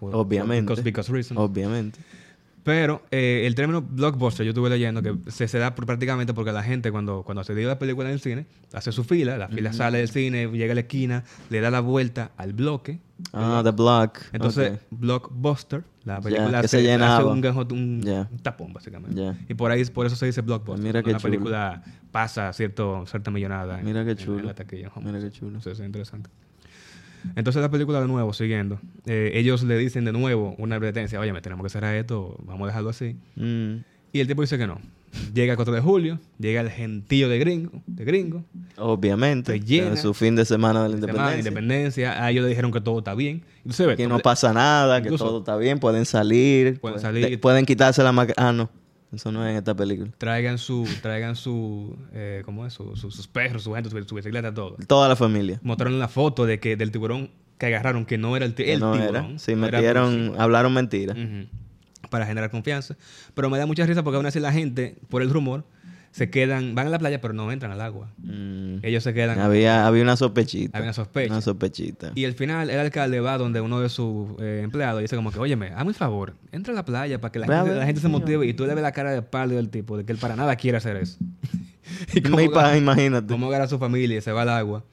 Por- 0.00 0.12
Obviamente. 0.16 0.62
Because, 0.62 0.82
because 0.82 1.12
reasons. 1.12 1.38
Obviamente. 1.38 2.00
Pero 2.64 3.02
eh, 3.10 3.42
el 3.46 3.54
término 3.56 3.82
blockbuster, 3.82 4.44
yo 4.46 4.50
estuve 4.50 4.70
leyendo 4.70 5.02
que 5.02 5.16
se, 5.30 5.48
se 5.48 5.58
da 5.58 5.74
por- 5.74 5.84
prácticamente 5.84 6.32
porque 6.32 6.52
la 6.52 6.62
gente 6.62 6.92
cuando, 6.92 7.22
cuando 7.24 7.42
se 7.42 7.54
dio 7.56 7.66
la 7.66 7.78
película 7.78 8.06
en 8.08 8.14
el 8.14 8.20
cine, 8.20 8.46
hace 8.72 8.92
su 8.92 9.02
fila, 9.02 9.36
la 9.36 9.48
fila 9.48 9.72
sale 9.72 9.98
del 9.98 10.08
cine, 10.08 10.46
llega 10.46 10.70
a 10.72 10.74
la 10.76 10.82
esquina, 10.82 11.24
le 11.50 11.60
da 11.60 11.70
la 11.72 11.80
vuelta 11.80 12.30
al 12.36 12.52
bloque. 12.52 13.00
Ah, 13.32 13.60
The 13.64 13.70
Block. 13.72 14.18
Entonces, 14.32 14.72
blockbuster, 14.90 15.84
la 16.04 16.20
película 16.20 16.50
que 16.60 16.66
hace, 16.66 16.76
se 16.82 16.92
hace 17.04 17.22
un, 17.24 17.40
un- 17.72 18.00
tapón, 18.42 18.72
básicamente. 18.72 19.20
Y 19.48 19.54
por 19.54 19.70
ahí 19.70 19.84
por 19.86 20.06
eso 20.06 20.16
se 20.16 20.26
dice 20.26 20.40
blockbuster. 20.40 20.84
Mira 20.84 21.02
qué 21.02 21.12
la 21.12 21.18
película 21.30 21.82
pasa 22.10 22.52
cierto, 22.52 23.04
cierta 23.06 23.30
millonada. 23.30 23.78
en- 23.80 23.84
Mira 23.86 24.04
qué 24.04 24.12
en- 24.12 24.16
chulo. 24.16 24.38
En 24.40 24.46
la 24.46 24.54
taquilla. 24.54 24.90
Mira 25.00 25.18
qué 25.20 25.30
chulo. 25.30 25.58
Eso 25.58 25.70
es 25.70 25.80
interesante. 25.80 26.30
Entonces 27.36 27.62
la 27.62 27.70
película 27.70 28.00
de 28.00 28.06
nuevo, 28.08 28.32
siguiendo, 28.32 28.80
eh, 29.06 29.30
ellos 29.34 29.62
le 29.62 29.76
dicen 29.78 30.04
de 30.04 30.12
nuevo 30.12 30.54
una 30.58 30.76
advertencia, 30.76 31.18
oye, 31.20 31.32
tenemos 31.40 31.64
que 31.64 31.70
cerrar 31.70 31.94
esto, 31.96 32.36
vamos 32.44 32.62
a 32.64 32.66
dejarlo 32.66 32.90
así. 32.90 33.16
Mm, 33.36 33.76
Y 34.12 34.20
el 34.20 34.26
tipo 34.26 34.42
dice 34.42 34.58
que 34.58 34.66
no. 34.66 34.80
Llega 35.34 35.52
el 35.52 35.56
4 35.56 35.74
de 35.74 35.80
julio, 35.82 36.18
llega 36.38 36.62
el 36.62 36.70
gentío 36.70 37.28
de 37.28 37.38
gringo, 37.38 37.70
de 37.86 38.04
gringo, 38.04 38.44
obviamente. 38.76 39.60
Llena. 39.60 39.88
en 39.88 39.96
su 39.98 40.14
fin 40.14 40.34
de 40.36 40.44
semana 40.46 40.82
de 40.84 40.88
la 40.88 40.94
semana, 40.96 41.12
independencia. 41.12 41.38
independencia, 41.38 42.24
a 42.24 42.30
ellos 42.30 42.42
le 42.44 42.48
dijeron 42.48 42.72
que 42.72 42.80
todo 42.80 42.98
está 42.98 43.14
bien. 43.14 43.42
Que 43.96 44.08
no 44.08 44.18
pasa 44.20 44.52
nada, 44.52 45.02
que 45.02 45.10
todo 45.10 45.38
está 45.40 45.56
bien, 45.56 45.78
pueden 45.78 46.06
salir. 46.06 46.80
Pueden 46.80 46.98
pu- 46.98 47.02
salir. 47.02 47.28
de- 47.28 47.38
pueden 47.38 47.66
quitarse 47.66 48.02
la 48.02 48.12
máscara. 48.12 48.48
Ah, 48.48 48.52
no. 48.52 48.70
Eso 49.12 49.30
no 49.30 49.44
es 49.44 49.50
en 49.50 49.56
esta 49.58 49.74
película. 49.74 50.10
traigan 50.18 50.56
su, 50.58 50.88
traigan 51.02 51.36
su, 51.36 51.96
eh, 52.12 52.42
¿cómo 52.44 52.66
es? 52.66 52.72
Su- 52.72 52.96
su- 52.96 53.10
sus 53.10 53.28
perros, 53.28 53.62
su 53.62 53.74
gente, 53.74 53.90
su, 53.90 54.02
su 54.04 54.14
bicicleta, 54.14 54.52
todo. 54.54 54.76
Toda 54.86 55.08
la 55.08 55.16
familia. 55.16 55.60
Mostraron 55.62 55.98
la 55.98 56.08
foto 56.08 56.46
de 56.46 56.58
que 56.60 56.76
del 56.76 56.90
tiburón 56.90 57.30
que 57.58 57.66
agarraron, 57.66 58.06
que 58.06 58.16
no 58.18 58.34
era 58.36 58.46
el, 58.46 58.54
el 58.58 58.80
no 58.80 58.92
tiburón. 58.92 59.14
era. 59.26 59.38
Sí, 59.38 59.54
no 59.54 59.62
metieron, 59.62 60.34
hablaron 60.38 60.72
mentiras. 60.72 61.16
Para 62.10 62.26
generar 62.26 62.50
confianza. 62.50 62.96
Pero 63.34 63.48
me 63.50 63.58
da 63.58 63.66
mucha 63.66 63.86
risa 63.86 64.02
porque 64.02 64.16
aún 64.16 64.26
así 64.26 64.40
la 64.40 64.52
gente, 64.52 64.96
por 65.08 65.22
el 65.22 65.30
rumor, 65.30 65.64
se 66.12 66.30
quedan, 66.30 66.74
van 66.74 66.86
a 66.86 66.90
la 66.90 66.98
playa 66.98 67.20
pero 67.20 67.34
no 67.34 67.50
entran 67.50 67.72
al 67.72 67.80
agua. 67.80 68.10
Mm. 68.18 68.76
Ellos 68.82 69.02
se 69.02 69.12
quedan. 69.14 69.38
Había, 69.40 69.86
había 69.86 70.02
una 70.02 70.16
sospechita. 70.16 70.76
Había 70.78 70.88
una 70.88 70.92
sospecha. 70.92 71.32
Una 71.32 71.40
sospechita. 71.40 72.12
Y 72.14 72.24
al 72.26 72.34
final 72.34 72.70
el 72.70 72.78
alcalde 72.78 73.18
va 73.20 73.38
donde 73.38 73.60
uno 73.60 73.80
de 73.80 73.88
sus 73.88 74.28
eh, 74.38 74.60
empleados 74.62 75.00
y 75.00 75.02
dice 75.02 75.16
como 75.16 75.32
que, 75.32 75.38
óyeme, 75.38 75.68
hazme 75.74 75.88
un 75.88 75.94
favor, 75.94 76.34
entra 76.52 76.72
a 76.72 76.76
la 76.76 76.84
playa 76.84 77.20
para 77.20 77.32
que 77.32 77.38
la, 77.38 77.46
gente, 77.46 77.70
ver, 77.70 77.78
la 77.78 77.86
gente 77.86 78.00
se 78.00 78.08
motive 78.08 78.46
y 78.46 78.54
tú 78.54 78.66
le 78.66 78.74
ves 78.74 78.82
la 78.82 78.92
cara 78.92 79.10
de 79.10 79.22
palo 79.22 79.54
del 79.56 79.70
tipo 79.70 79.96
de 79.96 80.04
que 80.04 80.12
él 80.12 80.18
para 80.18 80.36
nada 80.36 80.54
quiere 80.56 80.76
hacer 80.78 80.96
eso. 80.98 81.18
y 82.14 82.20
Mi 82.28 82.48
pa- 82.48 82.76
imagínate. 82.76 83.26
cómo 83.32 83.48
agarra 83.48 83.64
a 83.64 83.68
su 83.68 83.78
familia 83.78 84.18
y 84.18 84.20
se 84.20 84.32
va 84.32 84.42
al 84.42 84.50
agua. 84.50 84.84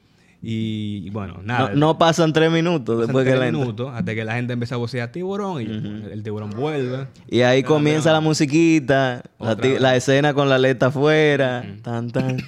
Y, 0.42 1.10
bueno, 1.10 1.42
nada. 1.44 1.72
No, 1.72 1.76
no 1.76 1.98
pasan 1.98 2.32
tres 2.32 2.50
minutos 2.50 2.96
pasan 2.96 3.08
después 3.08 3.26
que 3.26 3.32
tres 3.32 3.40
la 3.42 3.48
entra. 3.48 3.62
minutos 3.62 3.92
hasta 3.94 4.16
que 4.16 4.24
la 4.24 4.36
gente 4.36 4.54
empieza 4.54 4.76
a 4.76 4.78
vocear 4.78 5.12
tiburón 5.12 5.62
y 5.62 5.66
el, 5.66 6.10
el 6.14 6.24
tiburón 6.24 6.52
vuelve. 6.52 7.08
Y 7.28 7.42
ahí 7.42 7.62
comienza 7.64 8.14
la 8.14 8.22
musiquita, 8.22 9.22
la, 9.38 9.96
escena 9.98 10.34
con 10.34 10.48
la 10.48 10.56
aleta 10.56 10.88
afuera, 10.88 11.66
tan 11.82 12.10
tan. 12.12 12.38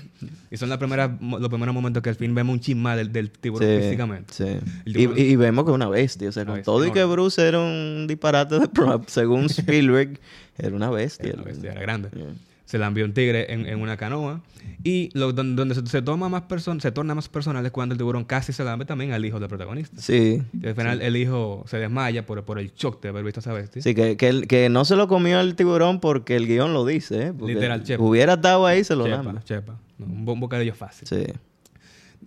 Y 0.51 0.57
son 0.57 0.67
las 0.67 0.77
primeras, 0.77 1.09
mo- 1.21 1.39
los 1.39 1.47
primeros 1.49 1.73
momentos 1.73 2.03
que 2.03 2.09
al 2.09 2.15
fin 2.15 2.35
vemos 2.35 2.53
un 2.53 2.59
chisma 2.59 2.95
del, 2.97 3.11
del 3.13 3.31
tiburón 3.31 3.67
Sí, 3.67 3.77
físicamente. 3.81 4.33
sí. 4.33 4.45
Y, 4.85 5.35
vemos 5.37 5.63
que 5.63 5.71
es 5.71 5.75
una 5.75 5.87
bestia, 5.87 6.27
o 6.27 6.31
sea, 6.33 6.43
Una 6.43 6.51
con 6.51 6.55
bestia 6.57 6.73
todo 6.73 6.85
y 6.85 6.91
que. 6.91 7.03
Bruce 7.05 7.47
era 7.47 7.57
un 7.59 8.05
disparate 8.07 8.59
de 8.59 8.67
prop, 8.67 9.05
según 9.07 9.45
Spielberg, 9.49 10.19
era 10.57 10.75
una 10.75 10.89
bestia. 10.89 11.29
Era 11.29 11.37
una 11.41 11.45
bestia, 11.45 11.71
era 11.71 11.81
grande. 11.81 12.09
Yeah. 12.13 12.25
Se 12.71 12.77
la 12.77 12.87
envió 12.87 13.03
un 13.03 13.13
tigre 13.13 13.51
en, 13.53 13.65
en 13.65 13.81
una 13.81 13.97
canoa. 13.97 14.41
Y 14.81 15.09
lo, 15.13 15.33
donde, 15.33 15.55
donde 15.57 15.75
se, 15.75 15.85
se 15.87 16.01
toma 16.01 16.29
más 16.29 16.43
person, 16.43 16.79
se 16.79 16.89
torna 16.93 17.13
más 17.13 17.27
personal 17.27 17.65
es 17.65 17.71
cuando 17.73 17.91
el 17.93 17.97
tiburón 17.97 18.23
casi 18.23 18.53
se 18.53 18.63
lambe 18.63 18.85
también 18.85 19.11
al 19.11 19.25
hijo 19.25 19.41
del 19.41 19.49
protagonista. 19.49 20.01
Sí, 20.01 20.41
Y 20.53 20.67
al 20.67 20.73
final 20.75 21.01
el 21.01 21.17
hijo 21.17 21.65
se 21.67 21.77
desmaya 21.79 22.25
por, 22.25 22.45
por 22.45 22.59
el 22.59 22.71
shock 22.73 23.01
de 23.01 23.09
haber 23.09 23.25
visto 23.25 23.39
a 23.39 23.41
esa 23.41 23.51
bestia. 23.51 23.81
sí, 23.81 23.93
que, 23.93 24.15
que, 24.15 24.29
el- 24.29 24.47
que 24.47 24.69
no 24.69 24.85
se 24.85 24.95
lo 24.95 25.09
comió 25.09 25.41
el 25.41 25.55
tiburón 25.55 25.99
porque 25.99 26.37
el 26.37 26.47
guion 26.47 26.73
lo 26.73 26.85
dice, 26.85 27.27
¿eh? 27.27 27.33
Porque 27.37 27.55
Literal, 27.55 27.83
chepa. 27.83 28.01
Hubiera 28.03 28.33
estado 28.35 28.65
ahí, 28.65 28.85
se 28.85 28.95
lo 28.95 29.03
chepa, 29.05 29.43
chepa. 29.43 29.77
No, 29.97 30.31
un 30.31 30.39
bocadillo 30.39 30.73
fácil. 30.73 31.07
Sí. 31.09 31.25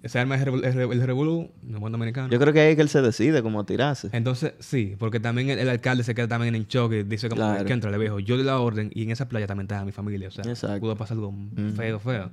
Se 0.05 0.19
arma 0.19 0.37
el, 0.37 0.65
el, 0.65 0.79
el 0.93 1.03
revolú, 1.07 1.51
el 1.69 1.79
buen 1.79 1.91
dominicano. 1.93 2.29
Yo 2.29 2.39
creo 2.39 2.53
que 2.53 2.61
ahí 2.61 2.71
es 2.71 2.77
que 2.77 2.83
él 2.83 2.89
se 2.89 3.01
decide 3.03 3.43
como 3.43 3.61
a 3.61 3.65
tirarse. 3.67 4.09
Entonces, 4.13 4.53
sí, 4.61 4.97
porque 4.99 5.21
también 5.21 5.51
el, 5.51 5.59
el 5.59 5.69
alcalde 5.69 6.05
se 6.05 6.15
queda 6.15 6.29
también 6.29 6.55
en 6.55 6.65
shock 6.67 6.93
y 6.93 7.03
dice 7.05 7.29
como 7.29 7.41
Claro. 7.41 7.65
que 7.65 7.73
entra, 7.73 7.91
le 7.91 7.99
viejo, 7.99 8.19
yo 8.21 8.37
di 8.37 8.43
la 8.45 8.59
orden 8.61 8.91
y 8.95 9.03
en 9.05 9.11
esa 9.11 9.29
playa 9.29 9.47
también 9.47 9.65
estaba 9.65 9.85
mi 9.85 9.93
familia, 9.93 10.29
o 10.29 10.31
sea, 10.31 10.45
Exacto. 10.45 10.81
pudo 10.81 10.97
pasar 10.97 11.17
algo 11.17 11.33
feo, 11.77 11.99
feo. 12.01 12.31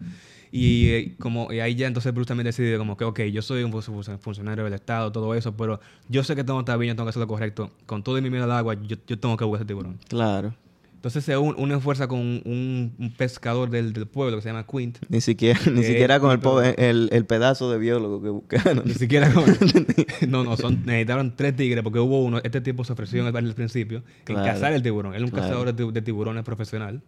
Y 0.53 0.89
eh, 0.89 1.15
como 1.17 1.53
y 1.53 1.61
ahí 1.61 1.75
ya 1.75 1.87
entonces 1.87 2.13
Bruce 2.13 2.27
también 2.27 2.43
decide 2.45 2.77
como 2.77 2.97
que, 2.97 3.05
ok, 3.05 3.21
yo 3.31 3.41
soy 3.41 3.63
un 3.63 3.71
fun- 3.81 4.19
funcionario 4.19 4.65
del 4.65 4.73
Estado, 4.73 5.09
todo 5.11 5.33
eso, 5.33 5.55
pero 5.55 5.79
yo 6.09 6.25
sé 6.25 6.35
que 6.35 6.43
tengo 6.43 6.59
que 6.59 6.63
estar 6.63 6.77
bien, 6.77 6.89
yo 6.91 6.95
tengo 6.97 7.05
que 7.05 7.11
hacer 7.11 7.21
lo 7.21 7.27
correcto. 7.27 7.71
Con 7.85 8.03
todo 8.03 8.17
y 8.17 8.21
mi 8.21 8.29
miedo 8.29 8.43
al 8.43 8.51
agua, 8.51 8.73
yo, 8.73 8.97
yo 9.07 9.17
tengo 9.17 9.37
que 9.37 9.45
buscar 9.45 9.61
ese 9.61 9.67
tiburón. 9.67 9.97
Claro. 10.09 10.53
Entonces 11.01 11.25
se 11.25 11.35
un- 11.35 11.55
une 11.57 11.79
fuerza 11.79 12.07
con 12.07 12.19
un, 12.19 12.93
un 12.99 13.13
pescador 13.17 13.71
del, 13.71 13.91
del 13.91 14.05
pueblo 14.05 14.37
que 14.37 14.43
se 14.43 14.49
llama 14.49 14.67
Quint. 14.67 14.99
Ni 15.09 15.19
siquiera, 15.19 15.59
ni 15.73 15.81
siquiera 15.83 16.19
con 16.19 16.29
el, 16.31 16.39
pobre- 16.39 16.75
el, 16.77 17.09
el 17.11 17.25
pedazo 17.25 17.71
de 17.71 17.79
biólogo 17.79 18.21
que 18.21 18.29
buscaron. 18.29 18.83
Ni 18.85 18.93
siquiera 18.93 19.33
con... 19.33 19.43
no, 20.29 20.43
no, 20.43 20.55
son, 20.57 20.83
necesitaron 20.85 21.35
tres 21.35 21.55
tigres 21.55 21.83
porque 21.83 21.97
hubo 21.97 22.21
uno, 22.23 22.39
este 22.43 22.61
tipo 22.61 22.83
se 22.83 22.93
ofreció 22.93 23.21
en 23.21 23.27
el, 23.27 23.35
en 23.35 23.47
el 23.47 23.55
principio 23.55 24.03
Claro. 24.25 24.45
en 24.45 24.53
cazar 24.53 24.73
el 24.73 24.83
tiburón. 24.83 25.15
Él 25.15 25.23
es 25.23 25.31
un 25.31 25.31
Claro. 25.31 25.47
cazador 25.47 25.73
de, 25.73 25.83
ti- 25.85 25.91
de 25.91 26.01
tiburones 26.03 26.43
profesional. 26.43 27.01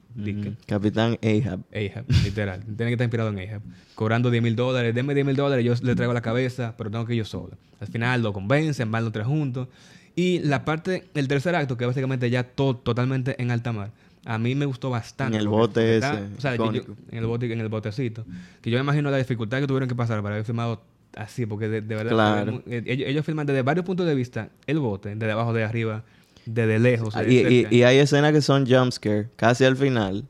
Capitán 0.66 1.20
Ahab. 1.24 1.60
Ahab, 1.72 2.06
literal. 2.24 2.62
Tiene 2.64 2.86
que 2.90 2.92
estar 2.94 3.06
inspirado 3.06 3.30
en 3.30 3.48
Ahab. 3.48 3.62
Cobrando 3.96 4.32
10 4.32 4.42
mil 4.42 4.56
dólares. 4.56 4.96
Denme 4.96 5.14
10 5.14 5.26
mil 5.26 5.36
dólares, 5.36 5.64
yo 5.64 5.74
le 5.86 5.96
traigo 5.96 6.14
la 6.14 6.22
cabeza, 6.22 6.74
pero 6.78 6.90
tengo 6.90 7.06
que 7.06 7.14
ir 7.14 7.20
yo 7.20 7.26
solo. 7.26 7.58
Al 7.80 7.88
final 7.88 8.24
lo 8.24 8.34
convencen, 8.34 8.90
van 8.92 9.04
los 9.04 9.14
tres 9.14 9.28
juntos. 9.28 9.68
Y 10.16 10.40
la 10.40 10.64
parte, 10.66 11.06
el 11.16 11.28
tercer 11.28 11.56
acto, 11.56 11.76
que 11.78 11.86
básicamente 11.86 12.30
ya 12.30 12.44
todo 12.44 12.76
totalmente 12.76 13.42
en 13.42 13.50
alta 13.52 13.72
mar, 13.72 13.92
a 14.26 14.38
mí 14.38 14.54
me 14.56 14.66
gustó 14.66 14.90
bastante. 14.90 15.36
En 15.36 15.42
el 15.42 15.48
bote 15.48 15.96
está- 15.98 16.14
ese, 16.14 16.36
o 16.38 16.42
sea, 16.42 16.56
yo- 16.56 16.66
en 17.12 17.18
el 17.18 17.26
bote, 17.26 17.52
en 17.52 17.60
el 17.60 17.68
botecito. 17.70 18.26
Que 18.62 18.70
yo 18.70 18.78
me 18.78 18.84
imagino 18.84 19.10
la 19.12 19.18
dificultad 19.18 19.60
que 19.60 19.68
tuvieron 19.68 19.90
que 19.90 19.96
pasar 19.96 20.22
para 20.22 20.36
haber 20.36 20.46
filmado 20.46 20.82
así, 21.16 21.46
porque 21.46 21.68
de, 21.68 21.82
de 21.82 21.96
verdad. 21.96 22.12
Claro. 22.12 22.64
eh, 22.68 22.84
Ellos, 22.86 23.08
ellos 23.10 23.26
filman 23.26 23.46
desde 23.48 23.62
varios 23.64 23.86
puntos 23.86 24.06
de 24.06 24.16
vista 24.16 24.50
el 24.68 24.80
bote, 24.80 25.16
desde 25.16 25.32
abajo, 25.32 25.52
de 25.54 25.64
arriba, 25.64 26.04
desde 26.46 26.80
lejos. 26.80 27.16
Ah, 27.16 27.24
y, 27.24 27.40
y- 27.48 27.68
y 27.72 27.84
hay 27.84 27.98
escenas 27.98 28.32
que 28.34 28.42
son 28.42 28.66
jumpscare, 28.68 29.30
casi 29.36 29.66
al 29.66 29.76
final, 29.78 30.26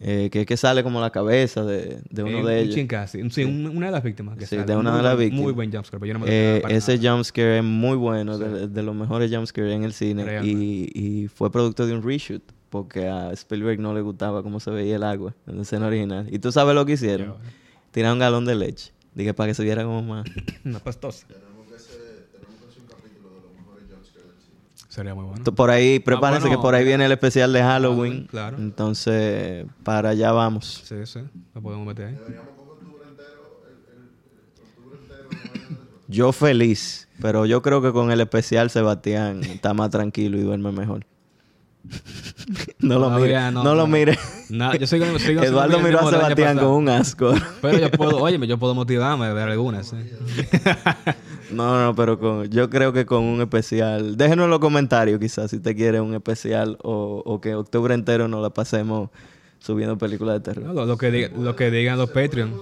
eh, 0.00 0.28
que 0.30 0.40
es 0.42 0.46
que 0.46 0.56
sale 0.56 0.82
como 0.82 1.00
la 1.00 1.10
cabeza 1.10 1.64
de, 1.64 2.00
de 2.10 2.22
uno 2.22 2.38
Eh, 2.48 2.54
de 2.54 2.62
un 2.64 2.70
ellos. 2.72 2.86
casi. 2.88 3.30
Sí, 3.30 3.44
un- 3.44 3.66
una 3.66 3.86
de 3.86 3.92
las 3.92 4.02
víctimas. 4.02 4.36
Que 4.36 4.46
Sí, 4.46 4.56
sale. 4.56 4.66
de 4.66 4.76
una 4.76 4.90
Muy 4.90 4.98
de 4.98 5.02
las 5.04 5.18
víctimas. 5.18 5.42
Muy 5.42 5.52
buen 5.52 5.72
jumpscare, 5.72 5.98
pero 6.00 6.06
yo 6.08 6.12
no 6.14 6.20
me 6.20 6.26
lo 6.26 6.32
Eh, 6.32 6.62
ese 6.68 6.98
jumpscare 6.98 7.58
es 7.58 7.64
muy 7.64 7.96
bueno, 7.96 8.36
de, 8.38 8.68
de 8.68 8.82
los 8.82 8.94
mejores 8.94 9.30
jumpscares 9.34 9.72
en 9.74 9.84
el 9.84 9.92
cine. 9.92 10.40
Y, 10.44 10.90
y 10.94 11.28
fue 11.28 11.50
producto 11.50 11.86
de 11.86 11.94
un 11.94 12.02
reshoot, 12.02 12.42
porque 12.70 13.08
a 13.08 13.32
Spielberg 13.32 13.80
no 13.80 13.94
le 13.94 14.00
gustaba 14.02 14.42
cómo 14.42 14.60
se 14.60 14.70
veía 14.70 14.96
el 14.96 15.02
agua 15.02 15.34
en 15.46 15.56
la 15.56 15.62
escena 15.62 15.86
original. 15.86 16.26
Y 16.30 16.38
tú 16.40 16.52
sabes 16.52 16.74
lo 16.74 16.84
que 16.84 16.92
hicieron. 16.92 17.28
Yo- 17.28 17.36
Tiraron 17.92 18.14
un 18.16 18.20
galón 18.20 18.44
de 18.44 18.54
leche. 18.54 18.92
Dije, 19.14 19.32
para 19.32 19.48
que 19.48 19.54
se 19.54 19.62
viera 19.64 19.82
como 19.84 20.02
más. 20.02 20.26
Una 20.66 20.78
pastosa. 20.78 21.26
Sería 24.96 25.14
muy 25.14 25.26
bueno. 25.26 25.44
Por 25.44 25.68
ahí, 25.68 25.98
prepárense 25.98 26.48
bueno, 26.48 26.56
que 26.56 26.62
por 26.62 26.74
ahí 26.74 26.82
viene 26.82 27.04
el 27.04 27.12
especial 27.12 27.52
de 27.52 27.60
Halloween. 27.60 28.26
claro. 28.30 28.56
Entonces, 28.56 29.66
para 29.84 30.08
allá 30.08 30.32
vamos. 30.32 30.84
Sí, 30.86 31.04
sí. 31.04 31.20
Lo 31.54 31.60
podemos 31.60 31.86
meter 31.86 32.06
ahí. 32.06 32.18
Yo 36.08 36.32
feliz, 36.32 37.08
pero 37.20 37.44
yo 37.44 37.60
creo 37.60 37.82
que 37.82 37.92
con 37.92 38.10
el 38.10 38.22
especial 38.22 38.70
Sebastián 38.70 39.44
está 39.44 39.74
más 39.74 39.90
tranquilo 39.90 40.38
y 40.38 40.40
duerme 40.40 40.72
mejor. 40.72 41.04
No 42.80 42.98
lo 42.98 43.10
mire, 43.10 43.34
no, 43.50 43.64
no, 43.64 43.74
lo 43.74 43.82
no. 43.82 43.86
mire. 43.86 44.18
Nada, 44.50 44.76
yo 44.76 44.86
Eduardo 45.42 45.80
miró 45.80 46.00
a 46.00 46.10
Sebastián 46.10 46.58
con 46.58 46.68
un 46.68 46.88
asco. 46.88 47.34
Pero 47.60 47.78
yo 47.78 47.90
puedo, 47.90 48.18
oye, 48.22 48.44
yo 48.46 48.58
puedo 48.58 48.74
motivarme 48.74 49.26
de 49.28 49.34
ver 49.34 49.48
algunas. 49.48 49.88
¿sí? 49.88 49.96
No, 51.50 51.84
no, 51.84 51.94
pero 51.94 52.18
con, 52.18 52.48
yo 52.50 52.68
creo 52.70 52.92
que 52.92 53.06
con 53.06 53.22
un 53.24 53.40
especial. 53.40 54.16
Déjenos 54.16 54.44
en 54.44 54.50
los 54.50 54.58
comentarios, 54.60 55.18
quizás, 55.20 55.50
si 55.50 55.60
te 55.60 55.74
quiere 55.74 56.00
un 56.00 56.14
especial 56.14 56.78
o, 56.82 57.22
o 57.24 57.40
que 57.40 57.54
octubre 57.54 57.94
entero 57.94 58.28
nos 58.28 58.42
la 58.42 58.50
pasemos 58.50 59.10
subiendo 59.58 59.96
películas 59.98 60.34
de 60.36 60.40
terror. 60.40 60.64
No, 60.66 60.72
lo, 60.72 60.86
lo 60.86 60.96
que 60.98 61.10
diga- 61.12 61.30
lo 61.36 61.56
que 61.56 61.70
digan 61.70 61.98
los 61.98 62.10
Patreon. 62.10 62.52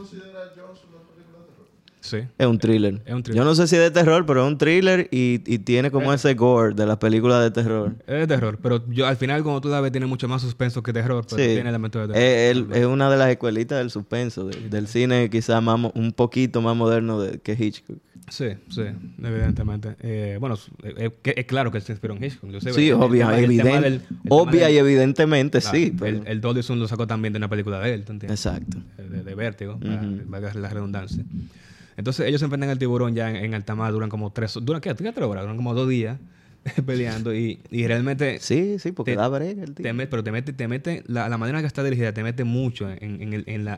Sí. 2.04 2.18
Es 2.36 2.46
un 2.46 2.58
thriller. 2.58 3.00
Es 3.06 3.14
un 3.14 3.22
thriller. 3.22 3.38
Yo 3.42 3.44
no 3.44 3.54
sé 3.54 3.66
si 3.66 3.76
es 3.76 3.80
de 3.80 3.90
terror, 3.90 4.26
pero 4.26 4.44
es 4.44 4.52
un 4.52 4.58
thriller 4.58 5.08
y, 5.10 5.40
y 5.46 5.58
tiene 5.60 5.90
como 5.90 6.12
ese 6.12 6.34
gore 6.34 6.74
de 6.74 6.84
las 6.84 6.98
películas 6.98 7.42
de 7.42 7.50
terror. 7.50 7.94
Es 8.06 8.18
de 8.20 8.26
terror, 8.26 8.58
pero 8.62 8.84
yo 8.90 9.06
al 9.06 9.16
final 9.16 9.42
cuando 9.42 9.62
tú 9.62 9.70
la 9.70 9.80
ves 9.80 9.90
tiene 9.90 10.06
mucho 10.06 10.28
más 10.28 10.42
suspenso 10.42 10.82
que 10.82 10.92
terror, 10.92 11.24
pero 11.26 11.42
Sí. 11.42 11.54
tiene 11.54 11.70
elementos 11.70 12.02
de 12.06 12.12
terror. 12.12 12.22
Es, 12.22 12.50
el- 12.56 12.72
es 12.82 12.84
una 12.86 13.08
de 13.10 13.16
las 13.16 13.30
escuelitas 13.30 13.78
del 13.78 13.90
suspenso, 13.90 14.46
de- 14.46 14.68
del 14.68 14.86
cine 14.86 15.30
quizás 15.30 15.62
más, 15.62 15.80
un 15.94 16.12
poquito 16.12 16.60
más 16.60 16.76
moderno 16.76 17.20
de, 17.22 17.38
que 17.38 17.52
Hitchcock. 17.58 17.96
Sí, 18.30 18.48
sí, 18.70 18.82
evidentemente. 19.22 19.96
Eh, 20.00 20.36
bueno, 20.40 20.54
es, 20.56 20.70
es- 20.98 21.12
que- 21.22 21.34
es 21.36 21.44
claro 21.46 21.70
que 21.70 21.80
se 21.80 21.92
inspiró 21.92 22.14
en 22.16 22.24
Hitchcock. 22.24 22.50
yo 22.50 22.60
sé, 22.60 22.72
Sí, 22.72 22.90
obvia, 22.92 23.38
evidente- 23.38 23.80
del- 23.80 24.00
obvia 24.28 24.66
del- 24.66 24.74
y 24.74 24.78
evidentemente 24.78 25.60
claro, 25.60 25.76
sí. 25.76 25.94
pero- 25.98 26.18
El, 26.22 26.26
el 26.28 26.40
Dolly 26.40 26.62
Sun 26.62 26.78
lo 26.80 26.88
sacó 26.88 27.06
también 27.06 27.32
de 27.32 27.38
una 27.38 27.48
película 27.48 27.80
de 27.80 27.94
él, 27.94 28.04
¿tú 28.04 28.12
entiendes? 28.12 28.44
Exacto. 28.44 28.78
de, 28.98 29.22
de 29.22 29.34
Vértigo, 29.34 29.78
para- 30.30 30.54
la 30.54 30.68
redundancia. 30.68 31.24
Entonces 31.96 32.26
ellos 32.26 32.40
se 32.40 32.44
enfrentan 32.46 32.70
al 32.70 32.78
tiburón 32.78 33.14
ya 33.14 33.30
en, 33.30 33.36
en 33.36 33.54
alta 33.54 33.74
mar, 33.74 33.92
duran 33.92 34.08
como 34.10 34.32
tres, 34.32 34.58
duran 34.62 34.80
¿qué? 34.80 34.94
¿Qué 34.94 35.12
tres 35.12 35.24
horas? 35.26 35.42
Duran 35.44 35.56
como 35.56 35.74
dos 35.74 35.88
días 35.88 36.18
peleando 36.86 37.34
y, 37.34 37.60
y 37.70 37.86
realmente 37.86 38.38
Sí, 38.40 38.78
sí, 38.78 38.92
porque 38.92 39.12
Te- 39.12 39.16
da 39.18 39.28
brega 39.28 39.62
el 39.64 39.74
te 39.74 39.82
tipo. 39.82 39.94
met- 39.94 40.08
pero 40.08 40.24
te 40.24 40.32
mete, 40.32 40.52
te 40.54 40.66
mete 40.66 41.04
la, 41.06 41.28
la 41.28 41.36
manera 41.38 41.58
en 41.58 41.62
que 41.62 41.66
está 41.66 41.82
dirigida 41.84 42.12
te 42.14 42.22
mete 42.22 42.44
mucho 42.44 42.88
en, 42.90 43.20
en, 43.22 43.32
el- 43.34 43.44
en 43.46 43.64
la, 43.64 43.76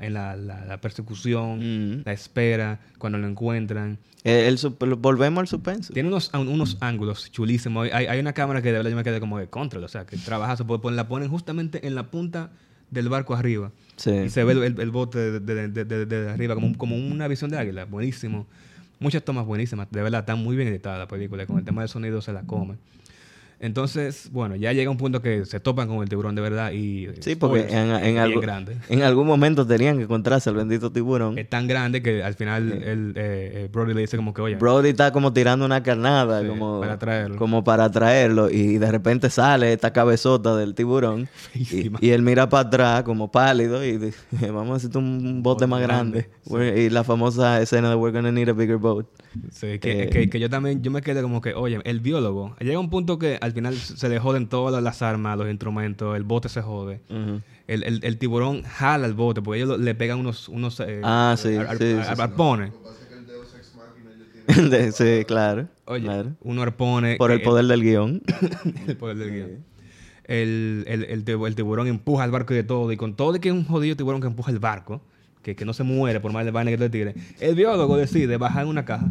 persecución, 0.80 1.58
Mm. 1.98 2.02
la 2.04 2.12
espera, 2.12 2.80
cuando 2.98 3.18
lo 3.18 3.26
encuentran. 3.26 3.98
Eh, 4.24 4.48
el 4.48 4.58
volvemos 4.96 5.40
al 5.40 5.46
suspenso. 5.48 5.92
Tiene 5.92 6.08
unos, 6.08 6.30
un- 6.34 6.48
unos 6.48 6.76
ángulos 6.80 7.30
chulísimos. 7.30 7.88
Hay, 7.92 8.06
hay 8.06 8.18
una 8.20 8.32
cámara 8.32 8.62
que 8.62 8.68
de 8.68 8.74
verdad 8.78 8.90
yo 8.90 8.96
me 8.96 9.04
quedé 9.04 9.20
como 9.20 9.38
de 9.38 9.48
control, 9.48 9.84
o 9.84 9.88
sea, 9.88 10.06
que 10.06 10.16
trabaja, 10.16 10.56
la 10.96 11.08
ponen 11.08 11.28
justamente 11.28 11.86
en 11.86 11.94
la 11.94 12.10
punta 12.10 12.50
del 12.90 13.08
barco 13.08 13.34
arriba. 13.34 13.70
Sí. 13.96 14.10
Y 14.10 14.30
se 14.30 14.44
ve 14.44 14.52
el, 14.52 14.62
el- 14.62 14.80
el 14.80 14.90
bote 14.90 15.18
de, 15.40 15.68
de- 15.68 15.84
de- 16.06 16.30
arriba 16.30 16.54
como, 16.54 16.76
como 16.76 16.96
una 16.96 17.28
visión 17.28 17.50
de 17.50 17.58
águila. 17.58 17.84
Buenísimo. 17.84 18.46
Muchas 18.98 19.22
tomas 19.22 19.44
buenísimas. 19.46 19.88
De 19.90 20.02
verdad, 20.02 20.20
está 20.20 20.36
muy 20.36 20.56
bien 20.56 20.68
editada 20.68 20.98
la 20.98 21.08
película. 21.08 21.46
Con 21.46 21.58
el 21.58 21.64
tema 21.64 21.82
del 21.82 21.88
sonido 21.88 22.20
se 22.22 22.32
la 22.32 22.42
come. 22.42 22.76
Entonces, 23.58 24.28
bueno, 24.32 24.54
ya 24.56 24.72
llega 24.74 24.90
un 24.90 24.98
punto 24.98 25.22
que 25.22 25.44
se 25.46 25.60
topan 25.60 25.88
con 25.88 26.02
el 26.02 26.08
tiburón 26.08 26.34
de 26.34 26.42
verdad 26.42 26.72
y... 26.72 27.08
Sí, 27.20 27.36
porque 27.36 27.60
en, 27.60 27.90
en 27.90 28.00
bien 28.02 28.18
algo- 28.18 28.40
grande. 28.40 28.76
en 28.88 29.02
algún 29.02 29.26
momento 29.26 29.66
tenían 29.66 29.96
que 29.96 30.02
encontrarse 30.04 30.50
al 30.50 30.56
bendito 30.56 30.92
tiburón. 30.92 31.38
Es 31.38 31.48
tan 31.48 31.66
grande 31.66 32.02
que 32.02 32.22
al 32.22 32.34
final 32.34 32.70
el, 32.70 33.10
eh, 33.16 33.64
eh, 33.64 33.68
Brody 33.72 33.94
le 33.94 34.02
dice 34.02 34.16
como 34.18 34.34
que, 34.34 34.42
oye... 34.42 34.56
Brody 34.56 34.90
está 34.90 35.10
como 35.10 35.32
tirando 35.32 35.64
una 35.64 35.82
carnada, 35.82 36.42
Sí, 36.42 36.48
como 36.48 36.80
para 36.80 36.98
traerlo. 36.98 37.36
como 37.38 37.64
para 37.64 37.90
traerlo 37.90 38.50
y 38.50 38.76
de 38.78 38.90
repente 38.92 39.30
sale 39.30 39.72
esta 39.72 39.90
cabezota 39.92 40.54
del 40.56 40.74
tiburón 40.74 41.28
y, 41.54 42.10
él 42.10 42.22
mira 42.22 42.48
para 42.48 42.68
atrás 42.68 43.02
como 43.04 43.30
pálido 43.30 43.82
y 43.84 43.96
dice, 43.96 44.18
vamos 44.52 44.72
a 44.84 44.86
hacer 44.86 44.96
un 44.98 45.42
bote 45.42 45.56
Bote 45.56 45.66
más 45.66 45.80
grande. 45.80 46.28
grande, 46.44 46.82
Y 46.82 46.90
la 46.90 47.04
famosa 47.04 47.62
escena 47.62 47.88
de 47.88 47.94
We're 47.96 48.14
gonna 48.14 48.30
need 48.32 48.50
a 48.50 48.52
bigger 48.52 48.76
boat. 48.76 49.06
Sí, 49.50 49.78
que, 49.78 50.02
Eh, 50.04 50.08
que, 50.10 50.28
que 50.28 50.38
yo 50.40 50.50
también, 50.50 50.82
yo 50.82 50.90
me 50.90 51.00
quedé 51.02 51.22
como 51.22 51.40
que, 51.40 51.54
oye, 51.54 51.80
el 51.84 52.00
biólogo, 52.00 52.54
llega 52.60 52.78
un 52.78 52.90
punto 52.90 53.18
que 53.18 53.38
al 53.46 53.52
final 53.52 53.74
se 53.76 54.08
le 54.08 54.18
joden 54.18 54.48
todas 54.48 54.82
las 54.82 55.00
armas, 55.02 55.38
los 55.38 55.48
instrumentos, 55.48 56.14
el 56.16 56.24
bote 56.24 56.48
se 56.48 56.60
jode. 56.62 57.00
El, 57.66 57.82
el, 57.82 58.00
el 58.04 58.18
tiburón 58.18 58.62
jala 58.62 59.06
el 59.06 59.14
bote 59.14 59.42
porque 59.42 59.58
ellos 59.62 59.70
lo- 59.70 59.78
le 59.78 59.94
pegan 59.94 60.18
unos, 60.20 60.48
unos 60.48 60.78
eh, 60.80 61.00
Ah, 61.02 61.34
sí, 61.38 61.56
ar- 61.56 61.78
sí, 61.78 61.84
sí, 61.84 61.92
ar- 61.94 62.04
sí. 62.16 62.22
arpones. 62.22 62.72
Sí, 64.92 65.24
claro. 65.26 65.66
Oye, 65.86 66.04
claro. 66.04 66.32
unos 66.42 66.62
arpones. 66.62 67.18
Por 67.18 67.30
el 67.32 67.42
poder 67.42 67.66
del 67.66 67.82
guion. 67.82 68.22
el 68.86 68.96
poder 68.96 69.16
del 69.16 69.30
guion. 69.32 69.64
El, 70.24 70.84
el, 70.88 71.04
el, 71.04 71.24
tibu- 71.24 71.46
el 71.46 71.54
tiburón 71.54 71.86
empuja 71.88 72.24
el 72.24 72.30
barco 72.30 72.52
y 72.52 72.56
de 72.56 72.64
todo. 72.64 72.90
Y 72.92 72.96
con 72.96 73.14
todo 73.14 73.32
de 73.32 73.40
que 73.40 73.48
es 73.48 73.54
un 73.54 73.64
jodido 73.64 73.96
tiburón 73.96 74.20
que 74.20 74.26
empuja 74.28 74.50
el 74.52 74.58
barco, 74.58 75.00
que, 75.42 75.54
que 75.56 75.64
no 75.64 75.72
se 75.72 75.82
muere 75.82 76.20
por 76.20 76.32
más 76.32 76.44
de 76.44 76.50
vaina 76.50 76.70
que 76.70 76.78
te 76.78 76.90
tire, 76.90 77.14
el 77.40 77.54
biólogo 77.54 77.96
decide 77.96 78.36
bajar 78.36 78.62
en 78.64 78.68
una 78.68 78.84
caja. 78.84 79.06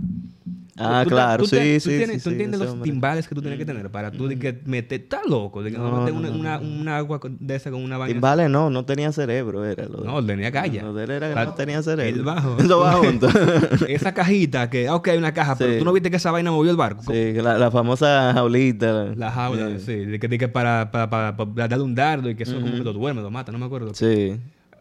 Ah, 0.78 1.02
Tú- 1.06 1.10
claro, 1.12 1.44
tú 1.46 1.50
te- 1.50 1.80
sí, 1.80 1.86
tú 1.86 1.90
sí, 1.92 1.98
tienes- 1.98 2.18
sí, 2.18 2.24
Tú 2.24 2.30
sí, 2.30 2.30
entiendes 2.32 2.60
los 2.60 2.70
hombre. 2.72 2.92
timbales 2.92 3.28
que 3.30 3.34
tú 3.36 3.40
tienes 3.42 3.58
que 3.58 3.66
tener 3.66 3.90
para 3.90 4.12
tú 4.12 4.28
de 4.28 4.38
que 4.38 4.60
meter... 4.66 5.00
Estás 5.04 5.22
loco. 5.26 5.64
De 5.64 5.72
que 5.72 5.78
no, 5.78 5.90
No, 5.90 6.06
no, 6.06 6.14
una, 6.18 6.30
no, 6.30 6.36
una, 6.38 6.60
una 6.60 6.98
agua 6.98 7.22
de 7.24 7.56
esa 7.56 7.72
con 7.72 7.82
una 7.82 7.98
vaina. 7.98 8.20
Vale, 8.20 8.50
no, 8.50 8.70
no 8.70 8.84
tenía 8.84 9.12
cerebro, 9.14 9.64
era 9.64 9.86
lo 9.86 10.00
de- 10.02 10.06
No, 10.08 10.26
tenía 10.26 10.52
calla. 10.52 10.84
Lo 10.84 11.00
él 11.00 11.10
era 11.12 11.30
que 11.30 11.36
La- 11.36 11.46
no 11.46 11.54
tenía 11.54 11.82
cerebro. 11.82 12.04
El 12.20 12.24
bajo. 12.24 12.58
Eso 12.60 12.80
va 12.80 12.92
junto. 12.94 13.30
Esa 13.88 14.14
cajita 14.14 14.70
que, 14.70 14.90
ah, 14.90 14.96
ok, 14.96 15.08
hay 15.08 15.18
una 15.18 15.34
caja, 15.34 15.56
pero 15.58 15.72
Sí. 15.74 15.80
tú 15.80 15.86
no 15.86 15.94
viste 15.94 16.10
que 16.12 16.18
esa 16.18 16.32
vaina 16.32 16.52
movió 16.52 16.72
el 16.72 16.78
barco. 16.78 17.04
sí, 17.10 17.34
la, 17.34 17.58
la 17.58 17.72
famosa 17.72 18.34
jaulita. 18.34 19.14
La 19.16 19.32
jaula, 19.32 19.80
sí. 19.80 19.96
de 19.96 20.20
que, 20.20 20.28
de 20.28 20.38
que 20.38 20.48
para, 20.50 20.92
para, 20.92 21.10
para, 21.10 21.38
para 21.38 21.68
darle 21.70 21.86
un 21.86 21.96
dardo 21.96 22.30
y 22.30 22.36
que 22.36 22.44
eso 22.44 22.56
como 22.60 22.72
que 22.74 22.84
lo 22.84 22.92
duerme, 22.92 23.22
lo 23.22 23.32
mata, 23.32 23.52
no 23.54 23.58
me 23.60 23.66
acuerdo. 23.66 23.94
Sí, 23.94 24.36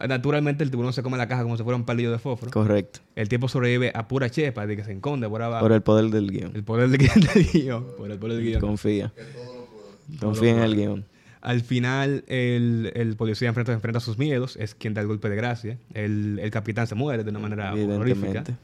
Naturalmente 0.09 0.65
el 0.65 0.71
tiburón 0.71 0.93
se 0.93 1.03
come 1.03 1.17
la 1.17 1.29
caja 1.29 1.43
como 1.43 1.57
si 1.57 1.63
fuera 1.63 1.77
un 1.77 1.85
palillo 1.85 2.11
de 2.11 2.19
fósforo. 2.19 2.51
correcto. 2.51 3.01
El 3.15 3.29
tiempo 3.29 3.49
sobrevive 3.49 3.93
a 3.95 4.09
pura 4.09 4.29
chepa, 4.31 4.67
de 4.67 4.77
que 4.77 4.85
se 4.85 4.93
esconde 4.93 5.29
por 5.29 5.41
abajo. 5.43 5.65
Por 5.65 5.73
el 5.73 5.83
poder 5.83 6.07
del 6.11 6.31
guion. 6.31 6.53
El 6.55 6.65
poder 6.65 6.89
del 6.89 6.99
guion. 6.99 7.21
del 7.35 7.47
guion, 7.47 7.87
Por 7.97 8.11
el 8.11 8.19
poder 8.19 8.37
del 8.37 8.45
guion. 8.47 8.61
Confía. 8.61 9.13
Confía 10.21 10.51
en 10.51 10.59
el 10.59 10.75
guion. 10.77 11.05
Al 11.41 11.61
final, 11.61 12.25
el, 12.27 12.91
el 12.95 13.17
policía 13.17 13.49
enfrenta, 13.49 13.73
enfrenta 13.73 14.01
sus 14.01 14.17
miedos, 14.19 14.57
es 14.57 14.75
quien 14.75 14.95
da 14.95 15.03
el 15.03 15.07
golpe 15.07 15.29
de 15.29 15.37
gracia. 15.37 15.79
El, 15.93 16.39
el 16.43 16.51
capitán 16.51 16.87
se 16.87 16.95
muere 16.95 17.23
de 17.23 17.31
una 17.31 17.39
manera 17.39 17.73
horrorífica. 17.75 18.01
Evidentemente. 18.03 18.55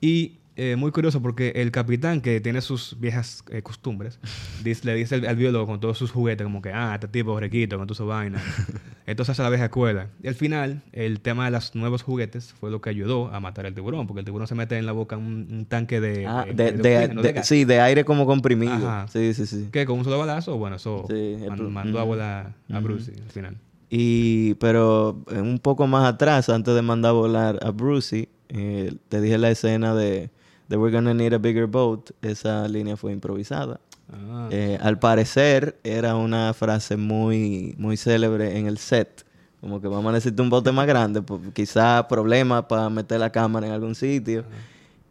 Y 0.00 0.38
eh, 0.56 0.76
muy 0.76 0.90
curioso 0.92 1.20
porque 1.20 1.50
el 1.56 1.70
capitán, 1.70 2.20
que 2.20 2.40
tiene 2.40 2.60
sus 2.60 2.96
viejas 3.00 3.42
eh, 3.50 3.62
costumbres, 3.62 4.18
dice- 4.64 4.84
le 4.86 4.94
dice 4.94 5.16
al, 5.16 5.26
al 5.26 5.36
biólogo 5.36 5.66
con 5.66 5.80
todos 5.80 5.98
sus 5.98 6.10
juguetes, 6.10 6.44
como 6.44 6.62
que, 6.62 6.70
ah, 6.72 6.92
este 6.94 7.08
tipo 7.08 7.34
es 7.36 7.42
riquito 7.42 7.76
con 7.78 7.86
toda 7.86 7.96
su 7.96 8.06
vaina. 8.06 8.40
Entonces 9.06 9.32
hace 9.32 9.42
la 9.42 9.50
vieja 9.50 9.66
escuela. 9.66 10.08
Y 10.22 10.28
al 10.28 10.34
final, 10.34 10.82
el 10.92 11.20
tema 11.20 11.44
de 11.44 11.50
los 11.50 11.74
nuevos 11.74 12.02
juguetes 12.02 12.54
fue 12.58 12.70
lo 12.70 12.80
que 12.80 12.88
ayudó 12.90 13.28
a 13.34 13.38
matar 13.40 13.66
al 13.66 13.74
tiburón, 13.74 14.06
porque 14.06 14.20
el 14.20 14.24
tiburón 14.24 14.46
se 14.48 14.54
mete 14.54 14.78
en 14.78 14.86
la 14.86 14.92
boca 14.92 15.16
un, 15.18 15.46
un 15.50 15.66
tanque 15.66 16.00
de. 16.00 16.26
Ah, 16.26 16.46
de- 16.46 16.72
de, 16.72 17.08
de 17.08 17.32
gas. 17.34 17.46
sí, 17.46 17.64
de 17.64 17.80
aire 17.80 18.04
como 18.06 18.24
comprimido. 18.24 18.72
Ajá. 18.72 19.06
Sí, 19.08 19.34
sí, 19.34 19.44
sí. 19.46 19.68
Que 19.70 19.84
con 19.84 19.98
un 19.98 20.04
solo 20.04 20.18
balazo, 20.18 20.56
bueno, 20.56 20.76
eso 20.76 21.04
Sí, 21.10 21.36
man- 21.48 21.70
mandó 21.72 21.98
a 22.00 22.04
volar 22.04 22.54
a 22.72 22.78
Bruce 22.80 23.12
al 23.12 23.30
final. 23.30 23.56
Y, 23.90 24.54
pero 24.54 25.22
eh, 25.30 25.40
un 25.40 25.58
poco 25.58 25.86
más 25.86 26.04
atrás, 26.10 26.48
antes 26.48 26.74
de 26.74 26.80
mandar 26.82 27.10
a 27.10 27.12
volar 27.12 27.58
a 27.62 27.70
Brucey, 27.70 28.28
eh, 28.48 28.94
te 29.08 29.20
dije 29.20 29.36
la 29.36 29.50
escena 29.50 29.94
de, 29.94 30.30
de 30.68 30.76
We're 30.76 30.94
gonna 30.94 31.14
need 31.14 31.32
a 31.34 31.38
bigger 31.38 31.66
boat. 31.66 32.10
Esa 32.22 32.66
línea 32.68 32.96
fue 32.96 33.12
improvisada. 33.12 33.80
Ah, 34.12 34.48
Eh, 34.50 34.78
al 34.82 34.98
parecer 34.98 35.78
era 35.84 36.14
una 36.16 36.52
frase 36.54 36.96
muy, 36.96 37.74
muy 37.78 37.96
célebre 37.96 38.58
en 38.58 38.66
el 38.66 38.78
set. 38.78 39.24
Como 39.60 39.80
que 39.80 39.88
vamos 39.88 40.10
a 40.10 40.12
necesitar 40.12 40.42
un 40.42 40.50
bote 40.50 40.72
más 40.72 40.86
grande, 40.86 41.22
pues, 41.22 41.40
quizá 41.54 42.06
problemas 42.06 42.64
para 42.64 42.90
meter 42.90 43.18
la 43.20 43.30
cámara 43.30 43.66
en 43.66 43.72
algún 43.72 43.94
sitio. 43.94 44.44